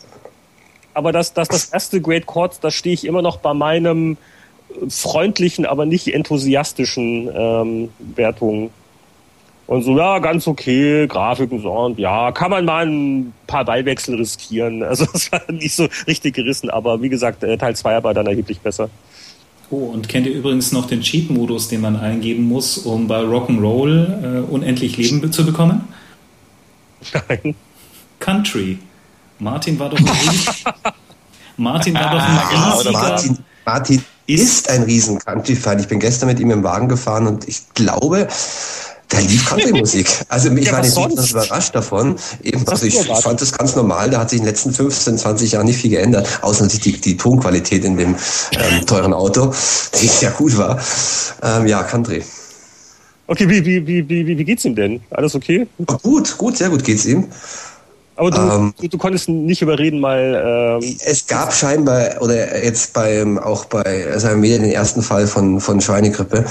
Aber 0.93 1.11
das, 1.11 1.33
das, 1.33 1.49
das 1.49 1.65
erste 1.65 1.99
Great 1.99 2.25
Chords, 2.25 2.61
da 2.61 2.71
stehe 2.71 2.93
ich 2.93 3.03
immer 3.03 3.21
noch 3.21 3.39
bei 3.39 3.53
meinem 3.53 4.15
freundlichen, 4.87 5.65
aber 5.65 5.85
nicht 5.85 6.07
enthusiastischen 6.13 7.29
ähm, 7.35 7.89
Wertungen. 8.15 8.69
Und 9.67 9.83
so, 9.83 9.97
ja, 9.97 10.19
ganz 10.19 10.47
okay, 10.47 11.07
Grafiken 11.07 11.61
so 11.61 11.71
und 11.71 11.99
ja, 11.99 12.31
kann 12.31 12.49
man 12.49 12.63
mal 12.63 12.87
ein 12.87 13.33
paar 13.47 13.65
Ballwechsel 13.65 14.15
riskieren. 14.15 14.81
Also 14.87 15.05
es 15.13 15.29
war 15.31 15.41
nicht 15.51 15.75
so 15.75 15.87
richtig 16.07 16.35
gerissen, 16.35 16.69
aber 16.69 17.01
wie 17.01 17.09
gesagt, 17.09 17.43
äh, 17.43 17.57
Teil 17.57 17.75
2 17.75 18.03
war 18.03 18.13
dann 18.13 18.27
erheblich 18.27 18.61
besser. 18.61 18.89
Oh, 19.69 19.87
und 19.87 20.07
kennt 20.07 20.25
ihr 20.25 20.33
übrigens 20.33 20.71
noch 20.71 20.87
den 20.87 21.01
Cheat-Modus, 21.01 21.67
den 21.67 21.81
man 21.81 21.97
eingeben 21.97 22.47
muss, 22.47 22.77
um 22.77 23.07
bei 23.07 23.19
Rock'n'Roll 23.19 24.37
äh, 24.37 24.39
unendlich 24.49 24.95
Leben 24.95 25.29
zu 25.33 25.45
bekommen? 25.45 25.85
Nein. 27.27 27.53
Country. 28.19 28.79
Martin 29.39 29.77
war 29.77 29.89
doch 29.89 29.99
ein 29.99 30.05
Martin 31.57 31.93
war 31.95 32.11
doch 32.11 32.21
ein 32.21 32.37
ah, 32.37 32.73
riesiger... 32.73 32.91
Martin, 32.93 33.37
Martin 33.65 34.01
ist 34.27 34.69
ein 34.69 34.83
riesen 34.83 35.19
Country-Fan. 35.19 35.79
Ich 35.79 35.87
bin 35.89 35.99
gestern 35.99 36.27
mit 36.29 36.39
ihm 36.39 36.51
im 36.51 36.63
Wagen 36.63 36.87
gefahren 36.87 37.27
und 37.27 37.47
ich 37.47 37.61
glaube, 37.73 38.29
da 39.09 39.19
lief 39.19 39.47
Country-Musik. 39.47 40.07
Also 40.27 40.51
ich 40.51 40.65
ja, 40.65 40.73
war 40.73 40.81
nicht 40.81 40.95
ganz 40.95 41.31
überrascht 41.31 41.73
davon. 41.73 42.17
Eben, 42.43 42.67
also 42.67 42.85
ich, 42.85 42.99
ich 42.99 43.07
fand 43.07 43.39
das 43.41 43.51
ganz 43.57 43.75
normal. 43.75 44.09
Da 44.09 44.19
hat 44.19 44.29
sich 44.29 44.39
in 44.39 44.45
den 44.45 44.49
letzten 44.49 44.73
15, 44.73 45.17
20 45.17 45.51
Jahren 45.53 45.65
nicht 45.65 45.79
viel 45.79 45.91
geändert. 45.91 46.27
Außer 46.41 46.63
natürlich 46.63 46.81
die, 46.81 46.99
die 46.99 47.17
Tonqualität 47.17 47.85
in 47.85 47.95
dem 47.95 48.15
ähm, 48.51 48.85
teuren 48.85 49.13
Auto, 49.13 49.53
die 50.01 50.07
sehr 50.07 50.31
gut 50.31 50.57
war. 50.57 50.79
Ähm, 51.41 51.67
ja, 51.67 51.83
Country. 51.83 52.23
Okay, 53.27 53.47
wie, 53.49 53.65
wie, 53.65 53.85
wie, 53.87 54.07
wie, 54.07 54.37
wie 54.37 54.43
geht's 54.43 54.65
ihm 54.65 54.75
denn? 54.75 55.01
Alles 55.11 55.35
okay? 55.35 55.67
Oh, 55.85 55.97
gut, 56.01 56.37
gut, 56.37 56.57
sehr 56.57 56.69
gut 56.69 56.83
geht's 56.83 57.05
ihm. 57.05 57.27
Aber 58.17 58.31
du, 58.31 58.41
ähm, 58.41 58.73
du, 58.81 58.87
du, 58.87 58.97
konntest 58.97 59.29
nicht 59.29 59.61
überreden, 59.61 59.99
mal. 59.99 60.79
Ähm 60.81 60.97
es 61.05 61.27
gab 61.27 61.53
scheinbar, 61.53 62.19
oder 62.19 62.63
jetzt 62.63 62.93
beim, 62.93 63.37
auch 63.37 63.65
bei 63.65 64.17
seinem 64.17 64.41
Medien 64.41 64.63
den 64.63 64.71
ersten 64.71 65.03
Fall 65.03 65.27
von, 65.27 65.61
von 65.61 65.79
Schweinegrippe. 65.79 66.43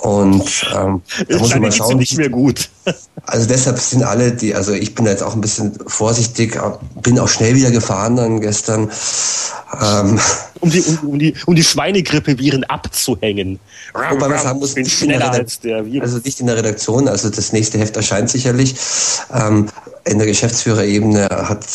Und 0.00 0.66
ähm, 0.74 1.02
da 1.28 1.38
muss 1.38 1.50
man 1.50 1.62
mal 1.62 1.72
schauen. 1.72 1.98
nicht 1.98 2.16
mehr 2.16 2.30
gut. 2.30 2.70
also 3.26 3.46
deshalb 3.46 3.78
sind 3.78 4.02
alle, 4.02 4.32
die, 4.32 4.54
also 4.54 4.72
ich 4.72 4.94
bin 4.94 5.04
jetzt 5.04 5.22
auch 5.22 5.34
ein 5.34 5.42
bisschen 5.42 5.74
vorsichtig, 5.86 6.58
bin 7.02 7.18
auch 7.18 7.28
schnell 7.28 7.54
wieder 7.54 7.70
gefahren 7.70 8.16
dann 8.16 8.40
gestern. 8.40 8.90
Ähm, 9.80 10.18
um, 10.62 10.70
die, 10.70 10.80
um, 10.80 11.08
um, 11.08 11.18
die, 11.18 11.34
um 11.46 11.54
die 11.54 11.64
Schweinegrippe-Viren 11.64 12.64
abzuhängen. 12.64 13.58
Wobei 13.92 14.28
man 14.28 14.38
sagen 14.38 14.58
muss, 14.58 14.76
nicht 14.76 14.90
schneller 14.90 15.30
als 15.30 15.60
der 15.60 15.84
Virus. 15.84 16.02
Also 16.02 16.18
nicht 16.24 16.40
in 16.40 16.46
der 16.46 16.56
Redaktion, 16.56 17.08
also 17.08 17.28
das 17.28 17.52
nächste 17.52 17.78
Heft 17.78 17.96
erscheint 17.96 18.30
sicherlich. 18.30 18.74
Ähm, 19.34 19.68
in 20.04 20.18
der 20.18 20.26
Geschäftsführerebene 20.26 21.28
hat 21.30 21.66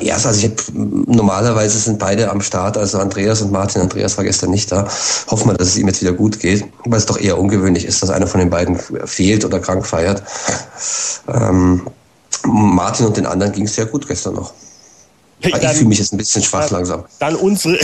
ja, 0.00 0.14
also 0.14 0.30
ich 0.30 0.44
hab, 0.44 0.52
normalerweise 0.72 1.76
sind 1.76 1.98
beide 1.98 2.30
am 2.30 2.40
Start, 2.40 2.78
also 2.78 2.98
Andreas 2.98 3.42
und 3.42 3.50
Martin. 3.50 3.82
Andreas 3.82 4.16
war 4.16 4.24
gestern 4.24 4.50
nicht 4.50 4.70
da. 4.70 4.86
Hoffen 5.28 5.48
wir, 5.48 5.54
dass 5.54 5.66
es 5.66 5.78
ihm 5.78 5.88
jetzt 5.88 6.00
wieder 6.00 6.12
gut 6.12 6.38
geht, 6.38 6.64
weil 6.84 6.98
es 6.98 7.06
doch 7.06 7.18
eher 7.18 7.36
ungewöhnlich 7.36 7.84
ist, 7.84 8.00
dass 8.00 8.08
einer 8.08 8.28
von 8.28 8.38
den 8.38 8.50
beiden 8.50 8.78
fehlt 9.04 9.44
oder 9.44 9.58
krank 9.58 9.84
feiert. 9.84 10.22
Ähm, 11.26 11.88
Martin 12.46 13.06
und 13.06 13.16
den 13.16 13.26
anderen 13.26 13.50
ging 13.50 13.64
es 13.64 13.74
sehr 13.74 13.86
gut 13.86 14.06
gestern 14.06 14.34
noch. 14.34 14.52
Hey, 15.40 15.52
ich 15.54 15.68
fühle 15.70 15.88
mich 15.88 15.98
jetzt 15.98 16.12
ein 16.12 16.18
bisschen 16.18 16.42
schwach 16.42 16.68
dann, 16.68 16.78
langsam. 16.78 17.04
Dann 17.18 17.34
unsere, 17.34 17.78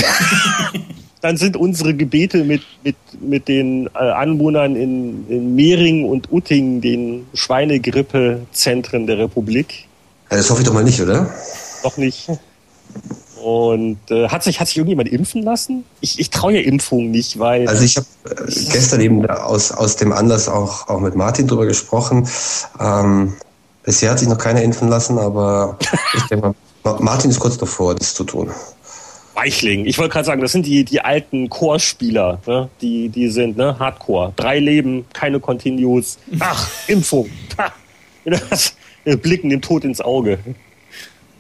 dann 1.23 1.37
sind 1.37 1.57
unsere 1.57 1.95
Gebete 1.95 2.45
mit, 2.45 2.63
mit, 2.85 2.97
mit 3.21 3.49
den 3.49 3.87
äh, 3.87 3.99
Anwohnern 3.99 4.77
in, 4.77 5.27
in 5.29 5.55
Mehring 5.55 6.05
und 6.05 6.31
Utting, 6.33 6.81
den 6.81 7.27
Schweinegrippezentren 7.35 9.07
der 9.07 9.19
Republik. 9.19 9.87
Ja, 10.31 10.37
das 10.37 10.51
hoffe 10.51 10.63
ich 10.63 10.67
doch 10.67 10.75
mal 10.75 10.85
nicht, 10.85 11.01
oder? 11.01 11.33
Noch 11.83 11.97
nicht. 11.97 12.29
Und 13.43 13.99
äh, 14.11 14.29
hat 14.29 14.43
sich 14.43 14.59
hat 14.59 14.69
sich 14.69 14.77
irgendjemand 14.77 15.09
impfen 15.09 15.43
lassen? 15.43 15.85
Ich, 16.01 16.19
ich 16.19 16.31
traue 16.31 16.55
ja 16.55 16.61
Impfungen 16.61 17.11
nicht, 17.11 17.39
weil. 17.39 17.69
Also 17.69 17.85
ich 17.85 17.97
habe 17.97 18.07
äh, 18.25 18.53
gestern 18.73 19.01
eben 19.01 19.25
aus, 19.27 19.71
aus 19.71 19.97
dem 19.97 20.13
Anlass 20.13 20.49
auch, 20.49 20.89
auch 20.89 21.01
mit 21.01 21.15
Martin 21.15 21.47
drüber 21.47 21.67
gesprochen. 21.67 22.29
Ähm, 22.81 23.35
bisher 23.85 24.11
hat 24.11 24.19
sich 24.19 24.29
noch 24.29 24.39
keiner 24.39 24.63
impfen 24.63 24.89
lassen, 24.89 25.19
aber 25.19 25.79
ich 26.17 26.23
denke 26.25 26.49
mal, 26.49 26.55
Martin 27.01 27.30
ist 27.30 27.41
kurz 27.41 27.59
davor, 27.59 27.95
das 27.95 28.14
zu 28.14 28.24
tun. 28.24 28.51
Weichling. 29.34 29.84
Ich 29.84 29.99
wollte 29.99 30.12
gerade 30.12 30.24
sagen, 30.24 30.41
das 30.41 30.53
sind 30.53 30.64
die, 30.64 30.84
die 30.84 31.03
alten 31.03 31.51
Core-Spieler, 31.51 32.41
ne? 32.47 32.70
die, 32.80 33.11
die 33.11 33.28
sind 33.28 33.57
ne? 33.57 33.78
Hardcore. 33.78 34.32
Drei 34.34 34.59
Leben, 34.59 35.05
keine 35.12 35.41
Continues. 35.41 36.18
Ach, 36.41 36.68
Impfung. 36.89 37.28
Das, 38.24 38.74
blicken 39.05 39.51
dem 39.51 39.61
Tod 39.61 39.84
ins 39.84 40.01
Auge. 40.01 40.39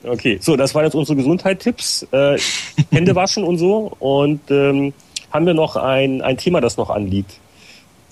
Okay, 0.04 0.38
so, 0.40 0.56
das 0.56 0.72
waren 0.74 0.84
jetzt 0.84 0.94
unsere 0.94 1.16
Gesundheit-Tipps. 1.16 2.06
Äh, 2.12 2.38
Hände 2.92 3.16
waschen 3.16 3.42
und 3.42 3.58
so. 3.58 3.92
Und 3.98 4.40
ähm, 4.50 4.92
haben 5.32 5.46
wir 5.46 5.54
noch 5.54 5.74
ein, 5.74 6.22
ein 6.22 6.36
Thema, 6.36 6.60
das 6.60 6.76
noch 6.76 6.90
anliegt? 6.90 7.40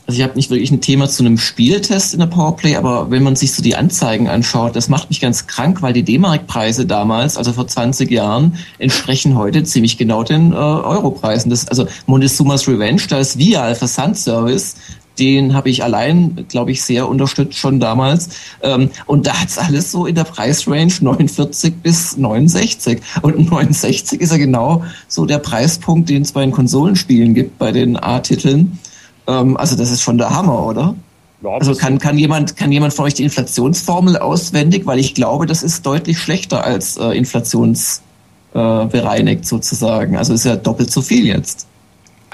Also 0.06 0.18
ich 0.18 0.22
habe 0.22 0.34
nicht 0.34 0.50
wirklich 0.50 0.70
ein 0.70 0.82
Thema 0.82 1.08
zu 1.08 1.24
einem 1.24 1.38
Spieltest 1.38 2.12
in 2.12 2.20
der 2.20 2.26
Powerplay, 2.26 2.76
aber 2.76 3.10
wenn 3.10 3.22
man 3.22 3.36
sich 3.36 3.54
so 3.54 3.62
die 3.62 3.74
Anzeigen 3.74 4.28
anschaut, 4.28 4.76
das 4.76 4.90
macht 4.90 5.08
mich 5.08 5.20
ganz 5.20 5.46
krank, 5.46 5.80
weil 5.80 5.94
die 5.94 6.02
D-Mark-Preise 6.02 6.84
damals, 6.84 7.38
also 7.38 7.54
vor 7.54 7.66
20 7.66 8.10
Jahren, 8.10 8.58
entsprechen 8.78 9.38
heute 9.38 9.64
ziemlich 9.64 9.96
genau 9.96 10.22
den 10.22 10.52
äh, 10.52 10.56
Euro-Preisen. 10.56 11.48
Das, 11.48 11.68
also 11.68 11.86
Montezumas 12.06 12.68
Revenge, 12.68 13.00
da 13.08 13.18
ist 13.18 13.38
Via 13.38 13.74
Versandservice 13.74 14.76
den 15.18 15.54
habe 15.54 15.70
ich 15.70 15.84
allein, 15.84 16.46
glaube 16.48 16.72
ich, 16.72 16.82
sehr 16.82 17.08
unterstützt 17.08 17.56
schon 17.56 17.80
damals. 17.80 18.30
Ähm, 18.62 18.90
und 19.06 19.26
da 19.26 19.40
hat's 19.40 19.58
alles 19.58 19.92
so 19.92 20.06
in 20.06 20.14
der 20.14 20.24
Preisrange 20.24 20.92
49 21.00 21.74
bis 21.82 22.16
69. 22.16 23.00
Und 23.22 23.38
69 23.50 24.20
ist 24.20 24.32
ja 24.32 24.38
genau 24.38 24.84
so 25.08 25.26
der 25.26 25.38
Preispunkt, 25.38 26.08
den 26.08 26.22
es 26.22 26.32
bei 26.32 26.40
den 26.40 26.50
Konsolenspielen 26.50 27.34
gibt, 27.34 27.58
bei 27.58 27.72
den 27.72 27.96
A-Titeln. 27.96 28.78
Ähm, 29.26 29.56
also 29.56 29.76
das 29.76 29.90
ist 29.90 30.02
schon 30.02 30.18
der 30.18 30.30
Hammer, 30.30 30.66
oder? 30.66 30.94
Ja, 31.42 31.50
also 31.50 31.74
kann, 31.74 31.98
kann, 31.98 32.16
jemand, 32.16 32.56
kann 32.56 32.72
jemand 32.72 32.94
von 32.94 33.06
euch 33.06 33.14
die 33.14 33.24
Inflationsformel 33.24 34.16
auswendig? 34.16 34.86
Weil 34.86 34.98
ich 34.98 35.14
glaube, 35.14 35.46
das 35.46 35.62
ist 35.62 35.84
deutlich 35.84 36.18
schlechter 36.18 36.64
als 36.64 36.96
äh, 36.96 37.10
inflationsbereinigt 37.10 39.42
äh, 39.42 39.46
sozusagen. 39.46 40.16
Also 40.16 40.32
ist 40.32 40.44
ja 40.44 40.56
doppelt 40.56 40.90
so 40.90 41.02
viel 41.02 41.26
jetzt. 41.26 41.66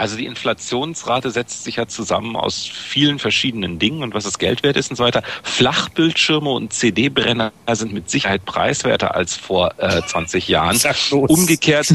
Also 0.00 0.16
die 0.16 0.24
Inflationsrate 0.24 1.30
setzt 1.30 1.64
sich 1.64 1.76
ja 1.76 1.86
zusammen 1.86 2.34
aus 2.34 2.66
vielen 2.66 3.18
verschiedenen 3.18 3.78
Dingen 3.78 4.02
und 4.02 4.14
was 4.14 4.24
das 4.24 4.38
Geld 4.38 4.62
wert 4.62 4.78
ist 4.78 4.90
und 4.90 4.96
so 4.96 5.04
weiter. 5.04 5.22
Flachbildschirme 5.42 6.48
und 6.48 6.72
CD-Brenner 6.72 7.52
sind 7.70 7.92
mit 7.92 8.08
Sicherheit 8.08 8.46
preiswerter 8.46 9.14
als 9.14 9.36
vor 9.36 9.74
äh, 9.76 10.00
20 10.00 10.48
Jahren. 10.48 10.74
Umgekehrt, 11.10 11.92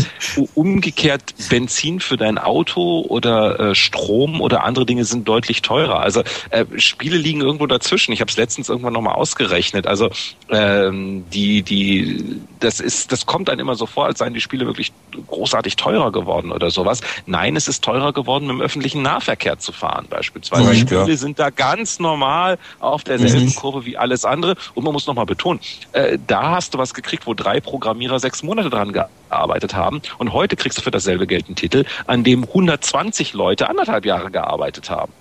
umgekehrt 0.53 1.33
Benzin 1.49 1.99
für 1.99 2.15
dein 2.15 2.37
Auto 2.37 3.01
oder 3.01 3.71
äh, 3.71 3.75
Strom 3.75 4.39
oder 4.39 4.63
andere 4.63 4.85
Dinge 4.85 5.03
sind 5.03 5.27
deutlich 5.27 5.63
teurer. 5.63 5.99
Also 6.01 6.21
äh, 6.51 6.65
Spiele 6.77 7.17
liegen 7.17 7.41
irgendwo 7.41 7.65
dazwischen. 7.65 8.11
Ich 8.11 8.21
habe 8.21 8.29
es 8.29 8.37
letztens 8.37 8.69
irgendwann 8.69 8.93
nochmal 8.93 9.15
ausgerechnet. 9.15 9.87
Also 9.87 10.11
ähm, 10.49 11.25
die, 11.33 11.63
die, 11.63 12.39
das 12.59 12.79
ist, 12.79 13.11
das 13.11 13.25
kommt 13.25 13.47
dann 13.47 13.57
immer 13.57 13.73
so 13.73 13.87
vor, 13.87 14.05
als 14.05 14.19
seien 14.19 14.35
die 14.35 14.41
Spiele 14.41 14.67
wirklich 14.67 14.91
großartig 15.25 15.75
teurer 15.75 16.11
geworden 16.11 16.51
oder 16.51 16.69
sowas. 16.69 17.01
Nein, 17.25 17.55
es 17.55 17.67
ist 17.67 17.83
teurer 17.83 17.94
teurer 17.95 18.13
geworden, 18.13 18.47
mit 18.47 18.57
dem 18.57 18.61
öffentlichen 18.61 19.01
Nahverkehr 19.01 19.57
zu 19.57 19.71
fahren 19.71 20.07
beispielsweise. 20.09 20.63
Mhm, 20.63 20.75
Spiele 20.75 21.07
ja. 21.07 21.17
sind 21.17 21.39
da 21.39 21.49
ganz 21.49 21.99
normal 21.99 22.57
auf 22.79 23.03
derselben 23.03 23.45
mhm. 23.45 23.55
Kurve 23.55 23.85
wie 23.85 23.97
alles 23.97 24.25
andere. 24.25 24.55
Und 24.73 24.83
man 24.83 24.93
muss 24.93 25.07
nochmal 25.07 25.25
betonen, 25.25 25.61
äh, 25.93 26.17
da 26.27 26.51
hast 26.51 26.73
du 26.73 26.77
was 26.77 26.93
gekriegt, 26.93 27.25
wo 27.25 27.33
drei 27.33 27.61
Programmierer 27.61 28.19
sechs 28.19 28.43
Monate 28.43 28.69
dran 28.69 28.91
gearbeitet 28.91 29.75
haben. 29.75 30.01
Und 30.17 30.33
heute 30.33 30.55
kriegst 30.55 30.77
du 30.77 30.81
für 30.81 30.91
dasselbe 30.91 31.25
Geld 31.27 31.47
einen 31.47 31.55
Titel, 31.55 31.85
an 32.05 32.23
dem 32.23 32.43
120 32.43 33.33
Leute 33.33 33.69
anderthalb 33.69 34.05
Jahre 34.05 34.29
gearbeitet 34.29 34.89
haben. 34.89 35.11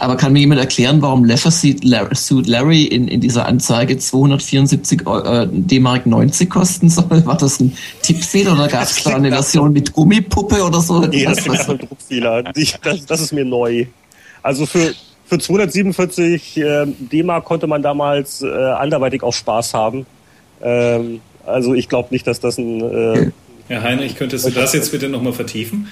Aber 0.00 0.16
kann 0.16 0.32
mir 0.32 0.38
jemand 0.40 0.58
erklären, 0.60 1.02
warum 1.02 1.26
Leisure 1.26 1.52
Suit 1.52 1.84
Larry 1.84 2.84
in, 2.84 3.06
in 3.06 3.20
dieser 3.20 3.44
Anzeige 3.44 3.98
274 3.98 5.02
äh, 5.06 5.46
D-Mark 5.50 6.06
90 6.06 6.48
kosten 6.48 6.88
soll? 6.88 7.26
War 7.26 7.36
das 7.36 7.60
ein 7.60 7.76
Tippfehler 8.00 8.54
oder 8.54 8.66
gab 8.66 8.84
es 8.84 9.02
da 9.04 9.16
eine 9.16 9.30
Version 9.30 9.74
mit 9.74 9.92
Gummipuppe 9.92 10.64
oder 10.64 10.80
so? 10.80 11.00
Nee, 11.00 11.26
das, 11.26 11.44
das, 11.44 11.68
ein 11.68 11.78
Druckfehler. 11.78 12.44
Das, 12.44 13.04
das 13.04 13.20
ist 13.20 13.32
mir 13.34 13.44
neu. 13.44 13.84
Also 14.42 14.64
für, 14.64 14.94
für 15.26 15.38
247 15.38 16.56
äh, 16.56 16.86
D-Mark 16.86 17.44
konnte 17.44 17.66
man 17.66 17.82
damals 17.82 18.40
äh, 18.40 18.48
anderweitig 18.48 19.22
auch 19.22 19.34
Spaß 19.34 19.74
haben. 19.74 20.06
Ähm, 20.62 21.20
also 21.44 21.74
ich 21.74 21.90
glaube 21.90 22.08
nicht, 22.10 22.26
dass 22.26 22.40
das 22.40 22.56
ein... 22.56 22.80
Äh, 22.80 23.30
Herr 23.68 23.82
Heinrich, 23.82 24.16
könntest 24.16 24.46
du 24.46 24.50
das 24.50 24.72
jetzt 24.72 24.92
bitte 24.92 25.10
nochmal 25.10 25.34
vertiefen? 25.34 25.88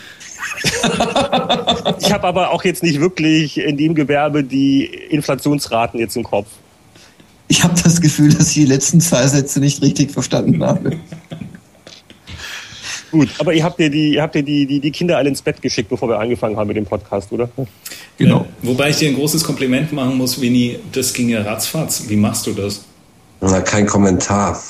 ich 2.01 2.13
habe 2.13 2.27
aber 2.27 2.51
auch 2.51 2.65
jetzt 2.65 2.83
nicht 2.83 3.01
wirklich 3.01 3.59
in 3.59 3.77
dem 3.77 3.95
Gewerbe 3.95 4.45
die 4.45 4.85
Inflationsraten 4.85 5.99
jetzt 5.99 6.17
im 6.17 6.25
Kopf. 6.25 6.49
Ich 7.49 7.65
habe 7.65 7.75
das 7.83 8.01
Gefühl, 8.01 8.33
dass 8.33 8.49
ich 8.49 8.55
die 8.55 8.67
letzten 8.67 9.01
zwei 9.01 9.27
Sätze 9.27 9.61
nicht 9.61 9.83
richtig 9.83 10.11
verstanden 10.11 10.63
habe. 10.63 10.99
Gut, 13.11 13.29
aber 13.39 13.55
ihr 13.55 13.65
habt 13.65 13.81
ja 13.81 13.89
die, 13.89 14.15
ihr 14.15 14.23
habt 14.23 14.35
ja 14.35 14.43
die, 14.43 14.67
die, 14.67 14.81
die 14.81 14.91
Kinder 14.91 15.17
alle 15.17 15.31
ins 15.31 15.41
Bett 15.41 15.63
geschickt, 15.63 15.89
bevor 15.89 16.11
wir 16.11 16.19
angefangen 16.19 16.57
haben 16.57 16.69
mit 16.69 16.77
dem 16.77 16.85
Podcast, 16.85 17.33
oder? 17.33 17.49
Genau. 18.19 18.41
Ja, 18.41 18.47
wobei 18.63 18.91
ich 18.91 18.97
dir 18.97 19.09
ein 19.09 19.15
großes 19.15 19.43
Kompliment 19.45 19.93
machen 19.93 20.17
muss, 20.19 20.39
Winnie, 20.41 20.79
das 20.93 21.15
ging 21.15 21.31
ja 21.31 21.41
ratzfatz. 21.41 22.05
Wie 22.09 22.17
machst 22.17 22.47
du 22.47 22.53
das? 22.53 22.85
Na, 23.41 23.61
kein 23.61 23.87
Kommentar. 23.87 24.61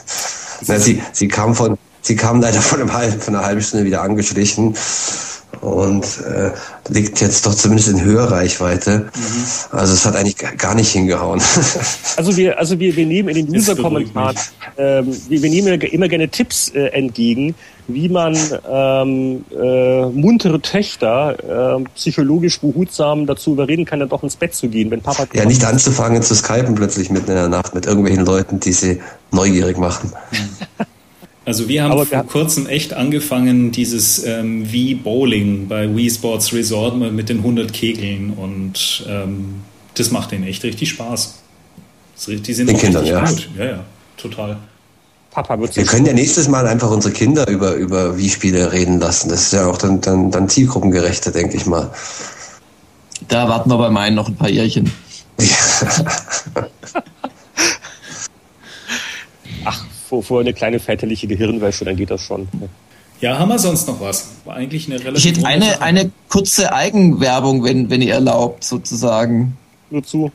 Na, 0.66 0.78
sie, 0.78 1.00
sie 1.12 1.28
kam 1.28 1.54
von, 1.54 1.78
Sie 2.02 2.16
kam 2.16 2.40
leider 2.40 2.60
von, 2.60 2.80
einem 2.80 2.92
halben, 2.92 3.20
von 3.20 3.34
einer 3.34 3.44
halben 3.44 3.62
Stunde 3.62 3.84
wieder 3.84 4.02
angeschlichen 4.02 4.74
und 5.60 6.04
äh, 6.04 6.52
liegt 6.88 7.20
jetzt 7.20 7.44
doch 7.46 7.54
zumindest 7.54 7.88
in 7.88 8.04
Hörreichweite. 8.04 9.10
Mhm. 9.14 9.76
Also 9.76 9.94
es 9.94 10.04
hat 10.04 10.16
eigentlich 10.16 10.36
gar 10.36 10.74
nicht 10.74 10.92
hingehauen. 10.92 11.40
also 12.16 12.36
wir, 12.36 12.58
also 12.58 12.78
wir, 12.78 12.94
wir 12.94 13.06
nehmen 13.06 13.28
in 13.30 13.46
den 13.46 13.56
User-Kommentaren, 13.56 14.36
ähm, 14.76 15.16
wir, 15.28 15.42
wir 15.42 15.50
nehmen 15.50 15.80
immer 15.80 16.08
gerne 16.08 16.28
Tipps 16.28 16.68
äh, 16.68 16.88
entgegen, 16.88 17.54
wie 17.88 18.08
man 18.08 18.36
ähm, 18.70 19.44
äh, 19.50 20.06
muntere 20.06 20.60
Töchter 20.60 21.78
äh, 21.78 21.84
psychologisch 21.94 22.60
behutsam 22.60 23.26
dazu 23.26 23.52
überreden 23.52 23.84
kann, 23.84 24.00
dann 24.00 24.10
doch 24.10 24.22
ins 24.22 24.36
Bett 24.36 24.54
zu 24.54 24.68
gehen, 24.68 24.90
wenn 24.90 25.00
Papa. 25.00 25.26
Ja, 25.32 25.46
nicht 25.46 25.64
anzufangen 25.64 26.22
zu 26.22 26.34
skypen 26.34 26.74
plötzlich 26.74 27.10
mitten 27.10 27.30
in 27.30 27.36
der 27.36 27.48
Nacht 27.48 27.74
mit 27.74 27.86
irgendwelchen 27.86 28.26
Leuten, 28.26 28.60
die 28.60 28.72
sie 28.72 29.00
neugierig 29.30 29.78
machen. 29.78 30.12
Also 31.48 31.66
wir 31.66 31.82
haben 31.82 31.92
Aber 31.92 32.04
vor 32.04 32.26
kurzem 32.26 32.66
echt 32.66 32.92
angefangen, 32.92 33.72
dieses 33.72 34.22
ähm, 34.22 34.70
Wii 34.70 34.96
Bowling 34.96 35.66
bei 35.66 35.96
Wii 35.96 36.10
Sports 36.10 36.52
Resort 36.52 36.98
mit 36.98 37.30
den 37.30 37.38
100 37.38 37.72
Kegeln 37.72 38.34
und 38.34 39.06
ähm, 39.08 39.62
das 39.94 40.10
macht 40.10 40.32
denen 40.32 40.44
echt 40.44 40.62
richtig 40.62 40.90
Spaß. 40.90 41.38
Die 42.26 42.52
sind 42.52 42.66
den 42.66 42.76
Kindern, 42.76 43.06
ja. 43.06 43.24
gut. 43.24 43.48
Ja, 43.56 43.64
ja, 43.64 43.84
total. 44.18 44.58
Papa 45.30 45.58
wird 45.58 45.74
Wir 45.74 45.86
können 45.86 46.04
ja 46.04 46.12
nächstes 46.12 46.48
Mal 46.48 46.66
einfach 46.66 46.90
unsere 46.90 47.14
Kinder 47.14 47.48
über, 47.48 47.76
über 47.76 48.18
Wii-Spiele 48.18 48.70
reden 48.70 49.00
lassen. 49.00 49.30
Das 49.30 49.44
ist 49.44 49.54
ja 49.54 49.68
auch 49.68 49.78
dann, 49.78 50.02
dann, 50.02 50.30
dann 50.30 50.50
zielgruppengerechter, 50.50 51.30
denke 51.30 51.56
ich 51.56 51.64
mal. 51.64 51.90
Da 53.26 53.48
warten 53.48 53.70
wir 53.70 53.78
bei 53.78 53.88
meinen 53.88 54.16
noch 54.16 54.28
ein 54.28 54.36
paar 54.36 54.50
Jährchen. 54.50 54.92
Ja. 55.40 56.66
vor, 60.08 60.22
vor 60.22 60.40
eine 60.40 60.54
kleine 60.54 60.78
väterliche 60.78 61.26
Gehirnwäsche, 61.26 61.84
dann 61.84 61.96
geht 61.96 62.10
das 62.10 62.22
schon. 62.22 62.48
Ja, 63.20 63.38
haben 63.38 63.48
wir 63.48 63.58
sonst 63.58 63.86
noch 63.88 64.00
was? 64.00 64.28
War 64.44 64.56
eigentlich 64.56 64.86
eine 64.86 65.02
relativ. 65.02 65.24
Ich 65.24 65.36
hätte 65.36 65.46
eine, 65.46 65.82
eine 65.82 66.10
kurze 66.28 66.72
Eigenwerbung, 66.72 67.64
wenn, 67.64 67.90
wenn 67.90 68.00
ihr 68.00 68.14
erlaubt, 68.14 68.64
sozusagen. 68.64 69.56
Nur 69.90 70.02
zu. 70.02 70.30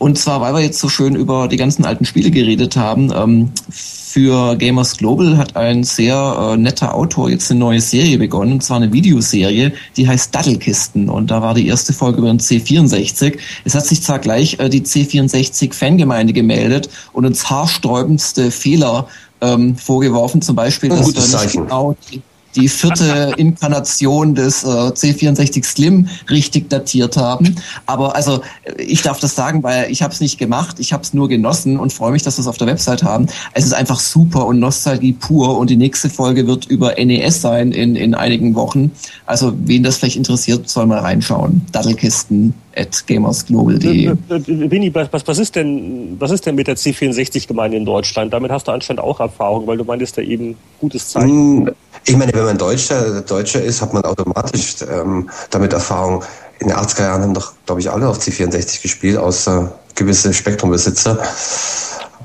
Und 0.00 0.16
zwar, 0.16 0.40
weil 0.40 0.54
wir 0.54 0.60
jetzt 0.62 0.78
so 0.78 0.88
schön 0.88 1.14
über 1.14 1.46
die 1.46 1.58
ganzen 1.58 1.84
alten 1.84 2.06
Spiele 2.06 2.30
geredet 2.30 2.74
haben. 2.74 3.12
Ähm, 3.14 3.50
für 3.68 4.56
Gamers 4.56 4.96
Global 4.96 5.36
hat 5.36 5.56
ein 5.56 5.84
sehr 5.84 6.52
äh, 6.54 6.56
netter 6.56 6.94
Autor 6.94 7.28
jetzt 7.28 7.50
eine 7.50 7.60
neue 7.60 7.82
Serie 7.82 8.16
begonnen, 8.16 8.54
und 8.54 8.62
zwar 8.62 8.78
eine 8.78 8.94
Videoserie, 8.94 9.74
die 9.98 10.08
heißt 10.08 10.34
Dattelkisten. 10.34 11.10
Und 11.10 11.30
da 11.30 11.42
war 11.42 11.52
die 11.52 11.66
erste 11.66 11.92
Folge 11.92 12.20
über 12.20 12.28
den 12.28 12.40
C64. 12.40 13.36
Es 13.66 13.74
hat 13.74 13.84
sich 13.84 14.02
zwar 14.02 14.20
gleich 14.20 14.58
äh, 14.58 14.70
die 14.70 14.80
C64-Fangemeinde 14.80 16.32
gemeldet 16.32 16.88
und 17.12 17.26
uns 17.26 17.50
haarsträubendste 17.50 18.50
Fehler 18.50 19.06
ähm, 19.42 19.76
vorgeworfen, 19.76 20.40
zum 20.40 20.56
Beispiel, 20.56 20.88
dass 20.88 21.14
wir 21.14 21.40
nicht 21.42 21.52
genau 21.52 21.94
die, 22.10 22.22
die 22.56 22.68
vierte 22.68 23.32
Inkarnation 23.36 24.34
des 24.34 24.64
äh, 24.64 24.66
C64 24.66 25.64
Slim 25.64 26.08
richtig 26.28 26.68
datiert 26.70 27.16
haben. 27.16 27.56
Aber 27.86 28.16
also 28.16 28.40
ich 28.78 29.02
darf 29.02 29.20
das 29.20 29.34
sagen, 29.34 29.62
weil 29.62 29.90
ich 29.90 30.02
habe 30.02 30.12
es 30.12 30.20
nicht 30.20 30.38
gemacht, 30.38 30.76
ich 30.78 30.92
habe 30.92 31.02
es 31.02 31.14
nur 31.14 31.28
genossen 31.28 31.78
und 31.78 31.92
freue 31.92 32.12
mich, 32.12 32.22
dass 32.22 32.38
wir 32.38 32.42
es 32.42 32.48
auf 32.48 32.58
der 32.58 32.66
Website 32.66 33.02
haben. 33.02 33.26
Es 33.52 33.64
ist 33.64 33.72
einfach 33.72 34.00
super 34.00 34.46
und 34.46 34.58
Nostalgie 34.58 35.12
pur 35.12 35.58
und 35.58 35.70
die 35.70 35.76
nächste 35.76 36.10
Folge 36.10 36.46
wird 36.46 36.66
über 36.66 36.94
NES 36.96 37.40
sein 37.40 37.72
in, 37.72 37.96
in 37.96 38.14
einigen 38.14 38.54
Wochen. 38.54 38.92
Also 39.26 39.52
wen 39.64 39.82
das 39.82 39.98
vielleicht 39.98 40.16
interessiert, 40.16 40.68
soll 40.68 40.86
mal 40.86 40.98
reinschauen. 40.98 41.62
Dattelkisten 41.72 42.54
at 42.76 43.06
gamersglobal.de. 43.06 44.06
Äh, 44.06 44.10
äh, 44.10 44.34
äh, 44.34 44.70
Winnie, 44.70 44.94
was, 44.94 45.08
was, 45.26 45.38
ist 45.38 45.56
denn, 45.56 46.16
was 46.18 46.30
ist 46.30 46.46
denn 46.46 46.54
mit 46.54 46.66
der 46.66 46.76
C64-Gemeinde 46.76 47.76
in 47.76 47.84
Deutschland? 47.84 48.32
Damit 48.32 48.50
hast 48.50 48.68
du 48.68 48.72
anscheinend 48.72 49.02
auch 49.02 49.20
Erfahrung, 49.20 49.66
weil 49.66 49.76
du 49.76 49.84
meintest 49.84 50.16
ja 50.16 50.22
eben 50.22 50.56
gutes 50.80 51.08
Zeichen. 51.08 51.66
Hm, 51.66 51.70
ich 52.04 52.16
meine, 52.16 52.32
wenn 52.34 52.44
man 52.44 52.58
Deutscher, 52.58 53.20
Deutscher 53.22 53.62
ist, 53.62 53.82
hat 53.82 53.92
man 53.92 54.04
automatisch 54.04 54.76
ähm, 54.90 55.30
damit 55.50 55.72
Erfahrung. 55.72 56.24
In 56.58 56.68
den 56.68 56.76
80er 56.76 57.02
Jahren 57.02 57.22
haben 57.22 57.34
doch, 57.34 57.52
glaube 57.66 57.80
ich, 57.80 57.90
alle 57.90 58.08
auf 58.08 58.18
C64 58.18 58.82
gespielt, 58.82 59.16
außer 59.16 59.72
gewisse 59.94 60.34
Spektrumbesitzer. 60.34 61.18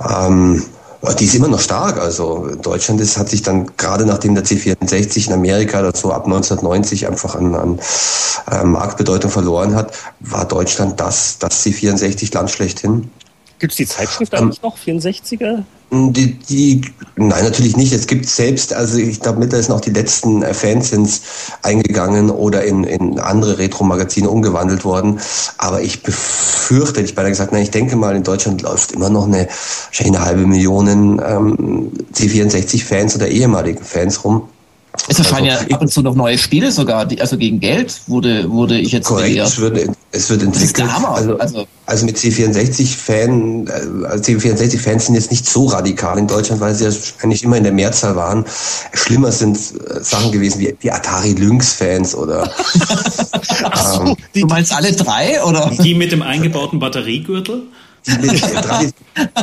Ähm, 0.10 0.64
die 1.20 1.26
ist 1.26 1.36
immer 1.36 1.48
noch 1.48 1.60
stark. 1.60 2.00
Also 2.00 2.56
Deutschland 2.62 3.00
ist, 3.00 3.18
hat 3.18 3.30
sich 3.30 3.44
dann 3.44 3.72
gerade 3.78 4.06
nachdem 4.06 4.36
der 4.36 4.44
C64 4.44 5.28
in 5.28 5.34
Amerika 5.34 5.82
dazu 5.82 6.12
ab 6.12 6.26
1990 6.26 7.08
einfach 7.08 7.36
an, 7.36 7.56
an 7.56 7.80
äh, 8.52 8.64
Marktbedeutung 8.64 9.32
verloren 9.32 9.76
hat, 9.76 9.94
war 10.20 10.46
Deutschland 10.46 11.00
das, 11.00 11.38
das 11.40 11.66
C64-Land 11.66 12.50
schlechthin. 12.50 13.12
Gibt 13.60 13.74
es 13.74 13.78
die 13.78 13.86
Zeitschrift 13.86 14.34
eigentlich 14.34 14.60
ähm, 14.64 14.70
noch, 14.70 14.78
64er? 14.78 15.64
Die, 15.92 16.34
die, 16.34 16.82
nein, 17.16 17.44
natürlich 17.44 17.78
nicht. 17.78 17.94
Es 17.94 18.08
gibt 18.08 18.28
selbst, 18.28 18.74
also 18.74 18.98
ich 18.98 19.22
glaube, 19.22 19.40
mittlerweile 19.40 19.64
sind 19.64 19.76
auch 19.76 19.82
die 19.82 19.92
letzten 19.92 20.42
äh, 20.42 20.54
Fansins 20.54 21.22
eingegangen 21.62 22.30
oder 22.32 22.64
in, 22.64 22.84
in 22.84 23.20
andere 23.20 23.60
Retro-Magazine 23.60 24.30
umgewandelt 24.30 24.84
worden. 24.84 25.20
Aber 25.58 25.82
ich 25.82 26.02
befürchte, 26.02 27.02
ich 27.02 27.16
beinahe 27.16 27.32
gesagt, 27.32 27.52
nein, 27.52 27.64
ich 27.64 27.72
denke 27.72 27.96
mal, 27.96 28.16
in 28.16 28.24
Deutschland 28.24 28.62
läuft 28.64 28.94
immer 28.94 29.10
noch 29.10 29.26
eine, 29.26 29.48
wahrscheinlich 29.88 30.18
eine 30.18 30.26
halbe 30.26 30.48
Million 30.48 30.88
ähm, 30.88 31.92
C64-Fans 32.14 33.16
oder 33.16 33.28
ehemaligen 33.28 33.84
Fans 33.84 34.24
rum. 34.24 34.50
Es 35.08 35.20
erscheinen 35.20 35.50
also, 35.50 35.66
ja 35.70 35.76
ab 35.76 35.82
und 35.82 35.88
zu 35.90 36.02
noch 36.02 36.16
neue 36.16 36.38
Spiele 36.38 36.72
sogar, 36.72 37.06
die, 37.06 37.20
also 37.22 37.38
gegen 37.38 37.60
Geld 37.60 38.02
wurde, 38.08 38.50
wurde 38.50 38.80
ich 38.80 38.92
jetzt 38.92 39.08
Korrekt, 39.08 39.38
es 39.38 39.60
wird, 39.60 39.90
es 40.12 40.30
wird 40.30 40.44
entwickelt. 40.44 40.56
Das 40.56 40.64
ist 40.64 40.78
der 40.78 40.94
Hammer. 40.94 41.10
Also, 41.10 41.38
also, 41.38 41.68
also 41.86 42.06
mit 42.06 42.18
C64-Fan, 42.18 43.70
also 44.06 44.24
C64-Fans 44.24 45.06
sind 45.06 45.16
jetzt 45.16 45.32
nicht 45.32 45.48
so 45.48 45.66
radikal 45.66 46.18
in 46.18 46.28
Deutschland, 46.28 46.62
weil 46.62 46.74
sie 46.76 46.86
ja 46.86 46.92
eigentlich 47.22 47.44
immer 47.44 47.58
in 47.58 47.64
der 47.64 47.74
Mehrzahl 47.74 48.16
waren. 48.16 48.46
Schlimmer 48.94 49.32
sind 49.32 49.58
äh, 49.58 50.02
Sachen 50.02 50.32
gewesen 50.32 50.60
wie, 50.60 50.76
wie 50.80 50.92
Atari 50.92 51.34
Lynx-Fans 51.34 52.16
oder. 52.16 52.52
Ach 53.64 53.94
so, 53.94 54.02
ähm, 54.02 54.16
du 54.34 54.48
meinst 54.48 54.74
alle 54.74 54.92
drei 54.94 55.44
oder? 55.44 55.72
Die 55.82 55.96
mit 55.96 56.12
dem 56.12 56.22
eingebauten 56.22 56.80
Batteriegürtel? 56.80 57.64
Die, 58.08 58.94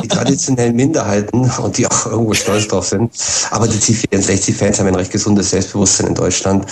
die, 0.01 0.07
traditionellen 0.07 0.75
Minderheiten 0.75 1.49
und 1.49 1.77
die 1.77 1.87
auch 1.87 2.05
irgendwo 2.05 2.33
stolz 2.33 2.67
drauf 2.67 2.87
sind. 2.87 3.11
Aber 3.51 3.67
die 3.67 3.77
C64-Fans 3.77 4.79
haben 4.79 4.87
ein 4.87 4.95
recht 4.95 5.11
gesundes 5.11 5.49
Selbstbewusstsein 5.49 6.07
in 6.07 6.15
Deutschland. 6.15 6.65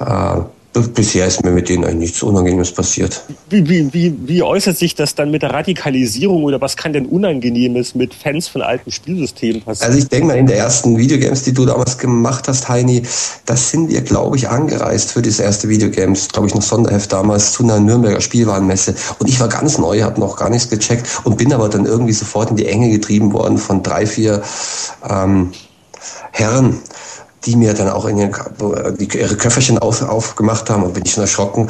Äh, 0.00 0.40
Bisher 0.72 1.26
ist 1.26 1.44
mir 1.44 1.50
mit 1.50 1.68
denen 1.68 1.84
eigentlich 1.84 1.98
nichts 1.98 2.22
Unangenehmes 2.22 2.72
passiert. 2.72 3.22
Wie, 3.50 3.68
wie, 3.68 3.92
wie, 3.92 4.16
wie 4.24 4.42
äußert 4.42 4.78
sich 4.78 4.94
das 4.94 5.14
dann 5.14 5.30
mit 5.30 5.42
der 5.42 5.50
Radikalisierung 5.50 6.44
oder 6.44 6.62
was 6.62 6.78
kann 6.78 6.94
denn 6.94 7.04
Unangenehmes 7.04 7.94
mit 7.94 8.14
Fans 8.14 8.48
von 8.48 8.62
alten 8.62 8.90
Spielsystemen 8.90 9.60
passieren? 9.60 9.90
Also 9.90 10.02
ich 10.02 10.08
denke 10.08 10.28
mal, 10.28 10.38
in 10.38 10.46
der 10.46 10.56
ersten 10.56 10.96
Videogames, 10.96 11.42
die 11.42 11.52
du 11.52 11.66
damals 11.66 11.98
gemacht 11.98 12.48
hast, 12.48 12.70
Heini, 12.70 13.02
das 13.44 13.70
sind 13.70 13.90
wir, 13.90 14.00
glaube 14.00 14.38
ich, 14.38 14.48
angereist 14.48 15.12
für 15.12 15.20
das 15.20 15.40
erste 15.40 15.68
Videogames, 15.68 16.28
glaube 16.28 16.48
ich, 16.48 16.54
noch 16.54 16.62
Sonderheft 16.62 17.12
damals 17.12 17.52
zu 17.52 17.64
einer 17.64 17.78
Nürnberger 17.78 18.22
Spielwarenmesse. 18.22 18.94
Und 19.18 19.28
ich 19.28 19.38
war 19.40 19.48
ganz 19.48 19.76
neu, 19.76 20.00
habe 20.00 20.20
noch 20.20 20.36
gar 20.36 20.48
nichts 20.48 20.70
gecheckt 20.70 21.06
und 21.24 21.36
bin 21.36 21.52
aber 21.52 21.68
dann 21.68 21.84
irgendwie 21.84 22.14
sofort 22.14 22.50
in 22.50 22.56
die 22.56 22.66
Enge 22.66 22.88
getrieben 22.88 23.34
worden 23.34 23.58
von 23.58 23.82
drei, 23.82 24.06
vier 24.06 24.42
ähm, 25.06 25.52
Herren, 26.32 26.80
die 27.44 27.56
mir 27.56 27.74
dann 27.74 27.88
auch 27.88 28.04
in 28.06 28.18
ihren, 28.18 28.32
die, 28.98 29.18
ihre 29.18 29.36
Köfferchen 29.36 29.78
auf, 29.78 30.02
aufgemacht 30.02 30.70
haben 30.70 30.84
und 30.84 30.94
bin 30.94 31.04
ich 31.04 31.12
schon 31.12 31.22
erschrocken, 31.22 31.68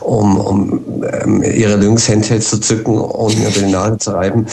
um, 0.00 0.38
um 0.38 0.80
ähm, 1.22 1.42
ihre 1.42 1.76
Lynx-Handhelds 1.76 2.50
zu 2.50 2.58
zücken 2.58 2.98
und 2.98 3.38
mir 3.38 3.46
unter 3.46 3.60
die 3.60 3.70
Nase 3.70 3.98
zu 3.98 4.10
reiben. 4.12 4.46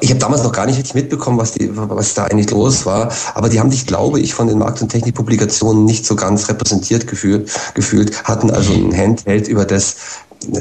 Ich 0.00 0.10
habe 0.10 0.20
damals 0.20 0.42
noch 0.42 0.52
gar 0.52 0.66
nicht 0.66 0.78
richtig 0.78 0.94
mitbekommen, 0.94 1.38
was, 1.38 1.52
die, 1.52 1.70
was 1.72 2.14
da 2.14 2.24
eigentlich 2.24 2.50
los 2.50 2.86
war, 2.86 3.10
aber 3.34 3.48
die 3.48 3.58
haben 3.58 3.70
sich, 3.70 3.86
glaube 3.86 4.20
ich, 4.20 4.32
von 4.34 4.46
den 4.46 4.58
Markt- 4.58 4.80
und 4.80 4.90
Technikpublikationen 4.90 5.84
nicht 5.84 6.06
so 6.06 6.14
ganz 6.14 6.48
repräsentiert 6.48 7.06
gefühlt, 7.06 7.50
gefühlt 7.74 8.24
hatten 8.24 8.50
also 8.50 8.72
ein 8.72 8.96
Handheld, 8.96 9.48
über 9.48 9.64
das 9.64 9.96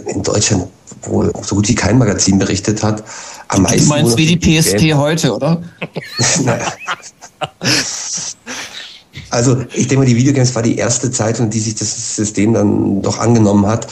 in 0.07 0.24
Deutschland 0.24 0.68
wohl 1.03 1.32
so 1.41 1.55
gut 1.55 1.70
wie 1.70 1.76
kein 1.76 1.97
Magazin 1.97 2.39
berichtet 2.39 2.84
hat. 2.84 3.03
Am 3.47 3.62
meisten 3.62 3.84
du 3.84 3.89
meinst 3.89 4.18
wie 4.18 4.36
die 4.36 4.38
PSP 4.38 4.78
Geld. 4.78 4.97
heute, 4.97 5.36
oder? 5.36 5.62
Also 9.30 9.63
ich 9.73 9.88
denke 9.88 9.97
mal, 9.97 10.05
die 10.05 10.15
Videogames 10.15 10.55
war 10.55 10.63
die 10.63 10.77
erste 10.77 11.11
Zeit, 11.11 11.39
in 11.39 11.49
die 11.49 11.59
sich 11.59 11.75
das 11.75 12.15
System 12.15 12.53
dann 12.53 13.01
doch 13.01 13.19
angenommen 13.19 13.67
hat. 13.67 13.88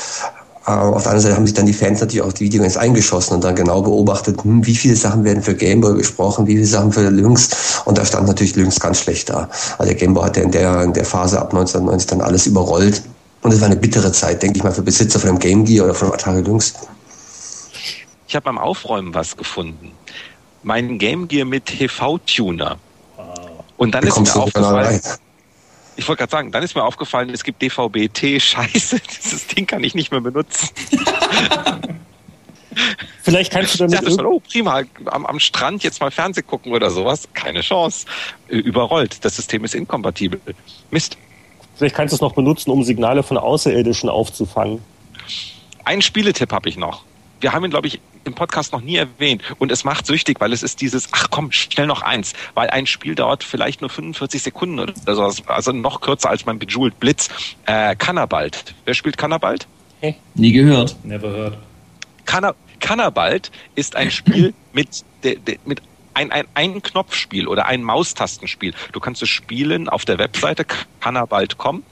Auf 0.66 1.04
der 1.04 1.12
anderen 1.12 1.20
Seite 1.22 1.36
haben 1.38 1.46
sich 1.46 1.56
dann 1.56 1.66
die 1.66 1.74
Fans 1.74 2.02
natürlich 2.02 2.22
auch 2.22 2.34
die 2.34 2.44
Videogames 2.44 2.76
eingeschossen 2.76 3.36
und 3.36 3.44
dann 3.44 3.56
genau 3.56 3.82
beobachtet, 3.82 4.44
hm, 4.44 4.66
wie 4.66 4.76
viele 4.76 4.98
Sachen 4.98 5.24
werden 5.24 5.42
für 5.42 5.56
Gameboy 5.56 5.96
gesprochen, 5.96 6.46
wie 6.46 6.56
viele 6.56 6.66
Sachen 6.66 6.92
für 6.92 7.10
Lynx. 7.10 7.82
Und 7.86 7.98
da 7.98 8.04
stand 8.04 8.28
natürlich 8.28 8.56
Lynx 8.56 8.80
ganz 8.80 9.00
schlecht 9.00 9.30
da. 9.30 9.50
Also 9.78 9.92
der 9.92 9.96
Gameboy 9.96 10.26
hat 10.26 10.36
ja 10.36 10.44
in 10.44 10.52
der, 10.52 10.82
in 10.82 10.92
der 10.92 11.06
Phase 11.06 11.40
ab 11.40 11.54
1990 11.54 12.10
dann 12.10 12.22
alles 12.22 12.48
überrollt. 12.48 13.02
Und 13.44 13.54
es 13.54 13.62
war 13.62 13.68
eine 13.68 13.78
bittere 13.78 14.12
Zeit, 14.12 14.44
denke 14.44 14.58
ich 14.58 14.64
mal, 14.64 14.74
für 14.74 14.82
Besitzer 14.82 15.20
von 15.20 15.30
einem 15.30 15.40
Game 15.40 15.64
Gear 15.64 15.86
oder 15.86 15.94
von 15.94 16.08
einem 16.08 16.16
Atari 16.16 16.42
Lynx. 16.42 16.74
Ich 18.28 18.36
habe 18.36 18.44
beim 18.44 18.58
Aufräumen 18.58 19.14
was 19.14 19.38
gefunden. 19.38 19.94
Mein 20.64 20.98
Game 20.98 21.30
Gear 21.30 21.46
mit 21.46 21.66
TV-Tuner. 21.66 22.78
Und 23.78 23.96
dann 23.96 24.04
ist 24.04 24.20
mir 24.20 24.36
aufgefallen, 24.36 25.00
ich 25.98 26.08
wollte 26.08 26.20
gerade 26.20 26.32
sagen, 26.32 26.52
dann 26.52 26.64
ist 26.64 26.76
mir 26.76 26.84
aufgefallen, 26.84 27.30
es 27.32 27.44
gibt 27.44 27.62
DVB-T. 27.62 28.40
Scheiße, 28.40 29.00
dieses 29.00 29.48
Ding 29.48 29.66
kann 29.68 29.84
ich 29.84 29.96
nicht 29.96 30.12
mehr 30.12 30.22
benutzen. 30.22 30.70
Vielleicht 33.24 33.52
kannst 33.52 33.74
du 33.74 33.80
damit. 33.80 34.02
Ich 34.02 34.16
dachte, 34.16 34.26
oh, 34.26 34.40
prima, 34.40 34.84
am, 35.06 35.26
am 35.26 35.40
Strand 35.40 35.84
jetzt 35.84 36.00
mal 36.00 36.12
Fernseh 36.12 36.44
gucken 36.44 36.72
oder 36.72 36.92
sowas. 36.92 37.28
Keine 37.34 37.62
Chance. 37.62 38.06
Überrollt. 38.48 39.26
Das 39.26 39.36
System 39.36 39.66
ist 39.66 39.76
inkompatibel. 39.76 40.40
Mist. 40.92 41.18
Vielleicht 41.76 41.96
kannst 41.96 42.14
du 42.14 42.16
es 42.16 42.22
noch 42.22 42.34
benutzen, 42.34 42.72
um 42.72 42.84
Signale 42.84 43.24
von 43.24 43.38
Außerirdischen 43.38 44.10
aufzufangen. 44.10 44.82
Einen 45.84 46.02
Spieletipp 46.02 46.52
habe 46.52 46.70
ich 46.70 46.78
noch. 46.78 47.04
Wir 47.42 47.54
haben 47.54 47.66
ihn, 47.66 47.72
glaube 47.72 47.88
ich, 47.88 48.00
im 48.28 48.36
Podcast 48.36 48.74
noch 48.74 48.82
nie 48.82 48.98
erwähnt. 48.98 49.42
Und 49.60 49.72
es 49.72 49.84
macht 49.84 50.06
süchtig, 50.06 50.40
weil 50.40 50.54
es 50.54 50.64
ist 50.64 50.82
dieses, 50.82 51.10
ach 51.12 51.28
komm, 51.30 51.52
schnell 51.52 51.88
noch 51.88 52.02
eins. 52.02 52.34
Weil 52.54 52.70
ein 52.70 52.86
Spiel 52.86 53.16
dauert 53.16 53.44
vielleicht 53.44 53.82
nur 53.82 53.90
45 53.90 54.44
Sekunden 54.44 54.80
oder 54.80 54.94
so. 55.16 55.32
Also 55.48 55.72
noch 55.72 56.02
kürzer 56.02 56.30
als 56.30 56.46
mein 56.46 56.60
Bejeweled 56.60 57.00
Blitz. 57.00 57.30
Äh, 57.66 57.96
Cannabalt. 57.96 58.76
Wer 58.86 58.94
spielt 58.94 59.18
Cannabalt? 59.18 59.68
Hey. 60.02 60.16
Nie 60.36 60.52
gehört. 60.52 60.96
Never 61.04 61.30
heard. 61.30 61.58
Canna 62.26 62.54
Cannabalt 62.80 63.52
ist 63.74 63.96
ein 63.96 64.12
Spiel 64.12 64.54
mit, 64.74 65.04
de, 65.24 65.40
de, 65.40 65.58
mit 65.66 65.82
ein, 66.14 66.32
ein, 66.32 66.46
ein 66.54 66.82
Knopfspiel 66.82 67.48
oder 67.48 67.66
ein 67.66 67.84
Maustastenspiel. 67.84 68.74
Du 68.92 69.00
kannst 69.00 69.22
es 69.22 69.30
spielen 69.30 69.90
auf 69.90 70.06
der 70.06 70.18
Webseite 70.18 70.66
cannabalt.com 71.00 71.84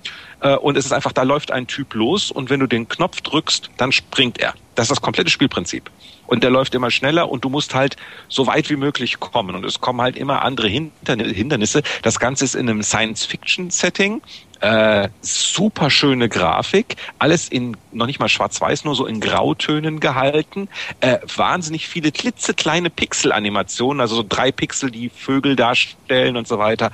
äh, 0.42 0.56
und 0.56 0.78
es 0.78 0.86
ist 0.86 0.92
einfach, 0.92 1.12
da 1.12 1.24
läuft 1.24 1.52
ein 1.52 1.68
Typ 1.68 1.94
los 1.94 2.32
und 2.32 2.50
wenn 2.50 2.60
du 2.60 2.68
den 2.68 2.88
Knopf 2.88 3.22
drückst, 3.22 3.70
dann 3.78 3.92
springt 3.92 4.40
er. 4.40 4.54
Das 4.76 4.86
ist 4.86 4.92
das 4.92 5.02
komplette 5.02 5.30
Spielprinzip. 5.30 5.90
Und 6.28 6.44
der 6.44 6.50
läuft 6.50 6.76
immer 6.76 6.92
schneller 6.92 7.30
und 7.30 7.46
du 7.46 7.50
musst 7.50 7.76
halt 7.76 7.96
so 8.28 8.48
weit 8.48 8.70
wie 8.70 8.76
möglich 8.76 9.20
kommen. 9.20 9.56
Und 9.56 9.64
es 9.64 9.80
kommen 9.80 10.02
halt 10.02 10.18
immer 10.18 10.42
andere 10.42 10.68
Hindernisse. 10.68 11.84
Das 12.02 12.20
Ganze 12.20 12.46
ist 12.46 12.56
in 12.56 12.70
einem 12.70 12.84
Science-Fiction-Setting. 12.84 14.22
Äh, 14.62 15.10
super 15.22 15.90
schöne 15.90 16.30
Grafik, 16.30 16.96
alles 17.20 17.50
in 17.50 17.78
noch 17.92 18.08
nicht 18.08 18.20
mal 18.20 18.30
schwarz-weiß, 18.30 18.86
nur 18.86 18.96
so 18.96 19.06
in 19.06 19.20
Grautönen 19.20 20.00
gehalten. 20.00 20.70
Äh, 21.02 21.20
wahnsinnig 21.36 21.88
viele 21.88 22.12
klitzekleine 22.12 22.90
Pixel-Animationen, 22.90 24.02
also 24.02 24.16
so 24.16 24.26
drei 24.28 24.52
Pixel, 24.52 24.92
die 24.92 25.10
Vögel 25.10 25.56
darstellen 25.56 26.38
und 26.38 26.48
so 26.48 26.58
weiter 26.58 26.92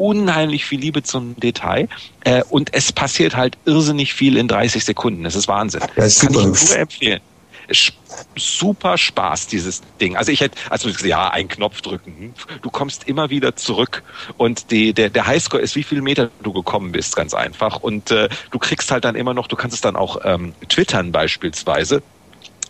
unheimlich 0.00 0.64
viel 0.64 0.80
Liebe 0.80 1.02
zum 1.02 1.36
Detail 1.38 1.88
äh, 2.24 2.42
und 2.48 2.72
es 2.74 2.90
passiert 2.90 3.36
halt 3.36 3.58
irrsinnig 3.66 4.14
viel 4.14 4.36
in 4.36 4.48
30 4.48 4.84
Sekunden. 4.84 5.24
Das 5.24 5.36
ist 5.36 5.46
Wahnsinn. 5.46 5.82
Ist 5.96 6.22
Kann 6.22 6.30
ich 6.30 6.36
nur 6.36 6.78
empfehlen. 6.78 7.20
Super 8.34 8.98
Spaß, 8.98 9.46
dieses 9.46 9.82
Ding. 10.00 10.16
Also 10.16 10.32
ich 10.32 10.40
hätte, 10.40 10.58
also 10.70 10.88
ja, 11.06 11.28
einen 11.28 11.48
Knopf 11.48 11.82
drücken. 11.82 12.34
Du 12.62 12.70
kommst 12.70 13.04
immer 13.04 13.30
wieder 13.30 13.54
zurück 13.54 14.02
und 14.38 14.72
die, 14.72 14.92
der, 14.92 15.10
der 15.10 15.26
Highscore 15.26 15.62
ist, 15.62 15.76
wie 15.76 15.84
viele 15.84 16.02
Meter 16.02 16.30
du 16.42 16.52
gekommen 16.52 16.90
bist, 16.90 17.14
ganz 17.14 17.32
einfach. 17.32 17.80
Und 17.80 18.10
äh, 18.10 18.28
du 18.50 18.58
kriegst 18.58 18.90
halt 18.90 19.04
dann 19.04 19.14
immer 19.14 19.34
noch, 19.34 19.46
du 19.46 19.54
kannst 19.54 19.74
es 19.74 19.80
dann 19.82 19.94
auch 19.94 20.18
ähm, 20.24 20.54
twittern 20.68 21.12
beispielsweise 21.12 22.02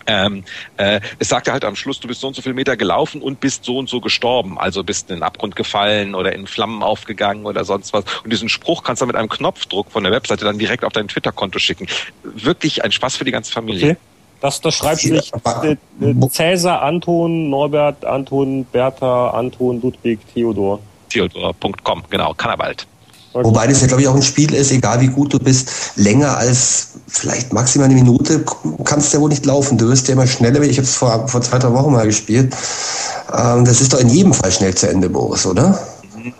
ähm, 0.06 0.44
äh, 0.76 1.00
es 1.18 1.28
sagte 1.28 1.52
halt 1.52 1.64
am 1.64 1.76
Schluss, 1.76 2.00
du 2.00 2.08
bist 2.08 2.20
so 2.20 2.28
und 2.28 2.34
so 2.34 2.42
viele 2.42 2.54
Meter 2.54 2.76
gelaufen 2.76 3.22
und 3.22 3.40
bist 3.40 3.64
so 3.64 3.78
und 3.78 3.88
so 3.88 4.00
gestorben. 4.00 4.58
Also 4.58 4.84
bist 4.84 5.10
in 5.10 5.16
den 5.16 5.22
Abgrund 5.22 5.56
gefallen 5.56 6.14
oder 6.14 6.32
in 6.32 6.46
Flammen 6.46 6.82
aufgegangen 6.82 7.46
oder 7.46 7.64
sonst 7.64 7.92
was. 7.92 8.04
Und 8.24 8.32
diesen 8.32 8.48
Spruch 8.48 8.82
kannst 8.82 9.02
du 9.02 9.06
mit 9.06 9.16
einem 9.16 9.28
Knopfdruck 9.28 9.90
von 9.90 10.02
der 10.02 10.12
Webseite 10.12 10.44
dann 10.44 10.58
direkt 10.58 10.84
auf 10.84 10.92
dein 10.92 11.08
Twitter-Konto 11.08 11.58
schicken. 11.58 11.86
Wirklich 12.22 12.84
ein 12.84 12.92
Spaß 12.92 13.16
für 13.16 13.24
die 13.24 13.32
ganze 13.32 13.52
Familie. 13.52 13.90
Okay. 13.90 13.96
Das, 14.40 14.60
das 14.60 14.74
schreibt 14.74 15.00
sich 15.00 15.32
äh, 15.62 15.76
äh, 16.00 16.28
Cäsar, 16.30 16.80
Anton, 16.82 17.50
Norbert, 17.50 18.04
Anton, 18.06 18.64
Bertha, 18.64 19.30
Anton, 19.30 19.82
Ludwig, 19.82 20.18
Theodor. 20.32 20.80
Theodor.com, 21.10 22.04
genau, 22.08 22.32
Kannabald. 22.34 22.86
Wobei 23.32 23.68
das 23.68 23.80
ja, 23.80 23.86
glaube 23.86 24.02
ich, 24.02 24.08
auch 24.08 24.14
ein 24.14 24.22
Spiel 24.22 24.52
ist, 24.52 24.72
egal 24.72 25.00
wie 25.00 25.06
gut 25.06 25.32
du 25.32 25.38
bist, 25.38 25.70
länger 25.94 26.36
als 26.36 26.88
vielleicht 27.06 27.52
maximal 27.52 27.86
eine 27.86 27.94
Minute 27.94 28.44
kannst 28.84 29.12
du 29.12 29.16
ja 29.16 29.20
wohl 29.22 29.28
nicht 29.28 29.46
laufen. 29.46 29.78
Du 29.78 29.88
wirst 29.88 30.08
ja 30.08 30.14
immer 30.14 30.26
schneller. 30.26 30.60
Ich 30.62 30.78
habe 30.78 30.86
es 30.86 30.94
vor, 30.96 31.28
vor 31.28 31.40
zwei, 31.40 31.58
drei 31.58 31.72
Wochen 31.72 31.92
mal 31.92 32.06
gespielt. 32.06 32.54
Ähm, 33.32 33.64
das 33.64 33.80
ist 33.80 33.92
doch 33.92 34.00
in 34.00 34.08
jedem 34.08 34.34
Fall 34.34 34.50
schnell 34.50 34.74
zu 34.74 34.88
Ende, 34.88 35.08
Boris, 35.08 35.46
oder? 35.46 35.78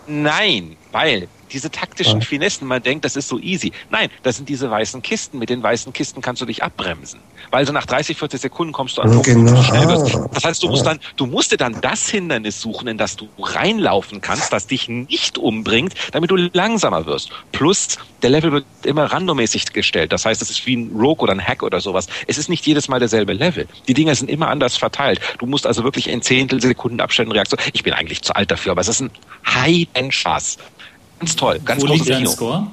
Nein, 0.07 0.75
weil 0.91 1.27
diese 1.53 1.71
taktischen. 1.71 2.21
Finessen, 2.21 2.67
man 2.67 2.81
denkt, 2.81 3.05
das 3.05 3.15
ist 3.15 3.27
so 3.27 3.39
easy. 3.39 3.71
Nein, 3.89 4.09
das 4.23 4.37
sind 4.37 4.49
diese 4.49 4.69
weißen 4.69 5.01
Kisten. 5.01 5.39
Mit 5.39 5.49
den 5.49 5.61
weißen 5.61 5.93
Kisten 5.93 6.21
kannst 6.21 6.41
du 6.41 6.45
dich 6.45 6.63
abbremsen. 6.63 7.19
Weil 7.49 7.65
so 7.65 7.73
nach 7.73 7.85
30, 7.85 8.17
40 8.17 8.41
Sekunden 8.41 8.73
kommst 8.73 8.97
du 8.97 9.01
an 9.01 9.11
Punkt, 9.11 9.25
genau. 9.25 9.51
wo 9.51 9.55
du 9.55 9.63
schnell 9.63 9.87
wirst. 9.87 10.19
Das 10.33 10.43
heißt, 10.43 10.63
du 10.63 10.67
musst 10.67 10.85
dann, 10.85 10.99
du 11.15 11.25
musst 11.25 11.51
dir 11.51 11.57
dann 11.57 11.79
das 11.81 12.09
Hindernis 12.09 12.61
suchen, 12.61 12.87
in 12.87 12.97
das 12.97 13.17
du 13.17 13.27
reinlaufen 13.39 14.21
kannst, 14.21 14.53
das 14.53 14.67
dich 14.67 14.87
nicht 14.87 15.37
umbringt, 15.37 15.93
damit 16.11 16.31
du 16.31 16.35
langsamer 16.35 17.05
wirst. 17.05 17.31
Plus, 17.51 17.97
der 18.21 18.29
Level 18.29 18.51
wird 18.51 18.65
immer 18.83 19.05
randommäßig 19.05 19.73
gestellt. 19.73 20.11
Das 20.11 20.25
heißt, 20.25 20.41
es 20.41 20.49
ist 20.49 20.65
wie 20.65 20.77
ein 20.77 20.91
Rogue 20.95 21.23
oder 21.23 21.33
ein 21.33 21.45
Hack 21.45 21.63
oder 21.63 21.81
sowas. 21.81 22.07
Es 22.27 22.37
ist 22.37 22.49
nicht 22.49 22.65
jedes 22.65 22.87
Mal 22.87 22.99
derselbe 22.99 23.33
Level. 23.33 23.67
Die 23.87 23.93
Dinger 23.93 24.15
sind 24.15 24.29
immer 24.29 24.49
anders 24.49 24.77
verteilt. 24.77 25.19
Du 25.39 25.45
musst 25.45 25.65
also 25.65 25.83
wirklich 25.83 26.07
in 26.07 26.21
Zehntelsekunden 26.21 27.01
Abständen 27.01 27.31
Reaktion. 27.31 27.59
Ich 27.73 27.83
bin 27.83 27.93
eigentlich 27.93 28.21
zu 28.21 28.35
alt 28.35 28.51
dafür, 28.51 28.73
aber 28.73 28.81
es 28.81 28.87
ist 28.87 29.01
ein 29.01 29.11
High-End-Spaß. 29.45 30.57
Ganz 31.21 31.35
toll, 31.35 31.59
ganz 31.63 31.83
Wo 31.83 31.85
großes 31.85 32.07
liegt 32.07 32.17
Kino. 32.17 32.29
Score? 32.31 32.67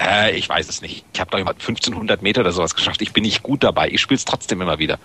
Äh, 0.00 0.34
ich 0.34 0.48
weiß 0.48 0.66
es 0.66 0.80
nicht. 0.80 1.04
Ich 1.12 1.20
habe 1.20 1.30
da 1.30 1.36
1500 1.36 2.22
Meter 2.22 2.40
oder 2.40 2.52
sowas 2.52 2.74
geschafft. 2.74 3.02
Ich 3.02 3.12
bin 3.12 3.22
nicht 3.22 3.42
gut 3.42 3.62
dabei. 3.62 3.90
Ich 3.90 4.00
spiele 4.00 4.16
es 4.16 4.24
trotzdem 4.24 4.62
immer 4.62 4.78
wieder. 4.78 4.98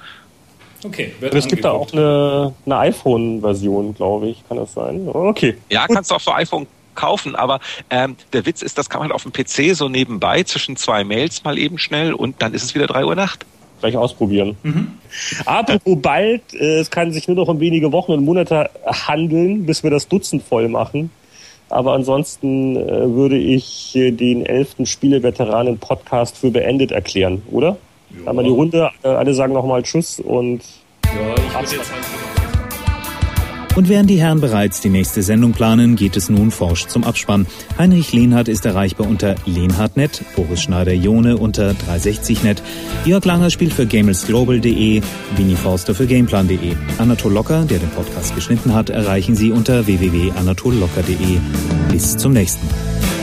Okay. 0.81 1.13
Aber 1.21 1.35
es 1.35 1.47
gibt 1.47 1.65
da 1.65 1.71
auch 1.71 1.91
eine, 1.91 2.53
eine 2.65 2.77
iPhone-Version, 2.77 3.93
glaube 3.93 4.29
ich. 4.29 4.47
Kann 4.47 4.55
das 4.55 4.73
sein? 4.73 5.05
Okay. 5.05 5.57
Ja, 5.69 5.85
kannst 5.85 6.11
du 6.11 6.15
auch 6.15 6.21
für 6.21 6.33
iPhone 6.33 6.65
kaufen, 6.95 7.35
aber 7.35 7.59
ähm, 7.89 8.15
der 8.31 8.45
Witz 8.45 8.61
ist, 8.61 8.77
das 8.77 8.89
kann 8.89 9.01
man 9.01 9.11
auf 9.11 9.23
dem 9.23 9.33
PC 9.33 9.75
so 9.75 9.89
nebenbei 9.89 10.43
zwischen 10.43 10.77
zwei 10.77 11.03
Mails 11.03 11.43
mal 11.43 11.57
eben 11.57 11.77
schnell 11.77 12.13
und 12.13 12.41
dann 12.41 12.53
ist 12.53 12.63
es 12.63 12.73
wieder 12.73 12.87
drei 12.87 13.05
Uhr 13.05 13.15
Nacht. 13.15 13.45
Gleich 13.81 13.97
ausprobieren. 13.97 14.55
Mhm. 14.63 14.93
Apropos 15.45 15.97
bald, 16.01 16.53
äh, 16.53 16.79
es 16.79 16.89
kann 16.89 17.11
sich 17.11 17.27
nur 17.27 17.35
noch 17.35 17.49
um 17.49 17.59
wenige 17.59 17.91
Wochen 17.91 18.13
und 18.13 18.23
Monate 18.23 18.69
handeln, 18.85 19.65
bis 19.65 19.83
wir 19.83 19.89
das 19.89 20.07
Dutzend 20.07 20.43
voll 20.43 20.69
machen. 20.69 21.11
Aber 21.71 21.93
ansonsten 21.93 22.75
äh, 22.75 23.15
würde 23.15 23.37
ich 23.37 23.95
äh, 23.95 24.11
den 24.11 24.45
elften 24.45 24.85
Spieleveteranen-Podcast 24.85 26.37
für 26.37 26.51
beendet 26.51 26.91
erklären, 26.91 27.41
oder? 27.49 27.77
Ja. 28.25 28.33
Wir 28.33 28.43
die 28.43 28.49
Runde, 28.49 28.91
äh, 29.03 29.07
alle 29.07 29.33
sagen 29.33 29.53
nochmal 29.53 29.81
Tschüss 29.81 30.19
und. 30.19 30.59
Ja, 31.05 31.11
ich 31.47 31.55
würde 31.55 31.75
jetzt 31.77 31.91
und 33.75 33.89
während 33.89 34.09
die 34.09 34.19
Herren 34.19 34.41
bereits 34.41 34.81
die 34.81 34.89
nächste 34.89 35.23
Sendung 35.23 35.51
planen, 35.53 35.95
geht 35.95 36.17
es 36.17 36.29
nun 36.29 36.51
forsch 36.51 36.87
zum 36.87 37.03
Abspann. 37.03 37.47
Heinrich 37.77 38.13
Lehnhardt 38.13 38.47
ist 38.47 38.65
erreichbar 38.65 39.07
unter 39.07 39.35
Lehnhardt.net, 39.45 40.23
Boris 40.35 40.61
Schneider-Jone 40.61 41.37
unter 41.37 41.71
360.net, 41.71 42.61
Jörg 43.05 43.25
Langer 43.25 43.49
spielt 43.49 43.73
für 43.73 43.85
GamelsGlobal.de, 43.85 45.01
Winnie 45.35 45.55
Forster 45.55 45.95
für 45.95 46.07
Gameplan.de. 46.07 46.73
Anatol 46.97 47.33
Locker, 47.33 47.65
der 47.65 47.79
den 47.79 47.89
Podcast 47.89 48.35
geschnitten 48.35 48.73
hat, 48.73 48.89
erreichen 48.89 49.35
Sie 49.35 49.51
unter 49.51 49.87
www.anatollocker.de. 49.87 51.39
Bis 51.91 52.17
zum 52.17 52.33
nächsten 52.33 52.65
Mal. 52.67 53.20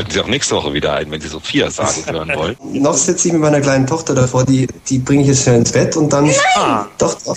Schalten 0.00 0.12
Sie 0.14 0.20
auch 0.20 0.28
nächste 0.28 0.54
Woche 0.54 0.72
wieder 0.72 0.94
ein, 0.94 1.10
wenn 1.10 1.20
Sie 1.20 1.28
Sophia 1.28 1.70
sagen 1.70 2.04
hören 2.10 2.32
wollen. 2.34 2.56
Noch 2.72 2.96
sitze 2.96 3.28
ich 3.28 3.32
mit 3.34 3.42
meiner 3.42 3.60
kleinen 3.60 3.86
Tochter 3.86 4.14
davor, 4.14 4.44
die, 4.44 4.66
die 4.88 4.98
bringe 4.98 5.22
ich 5.22 5.28
jetzt 5.28 5.42
schnell 5.42 5.56
ins 5.56 5.72
Bett 5.72 5.94
und 5.94 6.10
dann. 6.10 6.24
Nein. 6.24 6.34
Ah. 6.56 6.86
Doch, 6.96 7.14
doch. 7.22 7.36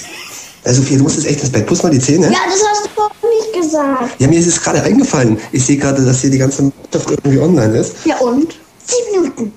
Ja, 0.66 0.74
Sophia, 0.74 0.98
du 0.98 1.04
musst 1.04 1.18
jetzt 1.18 1.28
echt 1.28 1.42
ins 1.42 1.52
Bett. 1.52 1.68
Putz 1.68 1.84
mal 1.84 1.90
die 1.90 2.00
Zähne. 2.00 2.28
Ja, 2.28 2.40
das 2.46 2.64
hast 2.72 2.86
du 2.86 2.90
doch 2.96 3.12
nicht 3.22 3.62
gesagt. 3.62 4.22
Ja, 4.22 4.28
mir 4.30 4.40
ist 4.40 4.48
es 4.48 4.62
gerade 4.62 4.82
eingefallen. 4.82 5.38
Ich 5.52 5.66
sehe 5.66 5.76
gerade, 5.76 6.06
dass 6.06 6.22
hier 6.22 6.30
die 6.30 6.38
ganze 6.38 6.64
Mannschaft 6.64 7.12
irgendwie 7.12 7.40
online 7.40 7.78
ist. 7.78 7.98
Ja, 8.06 8.18
und? 8.20 8.56
Zehn 8.86 9.22
Minuten. 9.22 9.54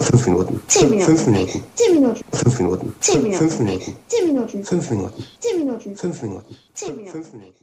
Fünf 0.00 0.26
Minuten. 0.26 0.62
Zehn 0.66 0.90
Minuten. 0.90 1.04
Fünf 1.06 1.26
Minuten. 1.26 1.62
Zehn 1.74 1.94
Minuten. 1.94 2.24
Fünf 2.32 2.58
Minuten. 2.58 2.94
Zehn 3.00 3.22
Minuten. 3.22 3.38
Fünf 3.38 3.58
Minuten. 3.58 3.94
Zehn 4.08 4.26
Minuten. 4.28 4.64
Fünf 4.64 4.90
Minuten. 4.90 5.24
Zehn 5.40 5.58
Minuten. 5.58 5.96
Fünf 5.96 6.22
Minuten. 6.22 6.56
Zehn 6.74 6.96
Minuten. 6.96 7.12
Fünf 7.12 7.32
Minuten. 7.32 7.56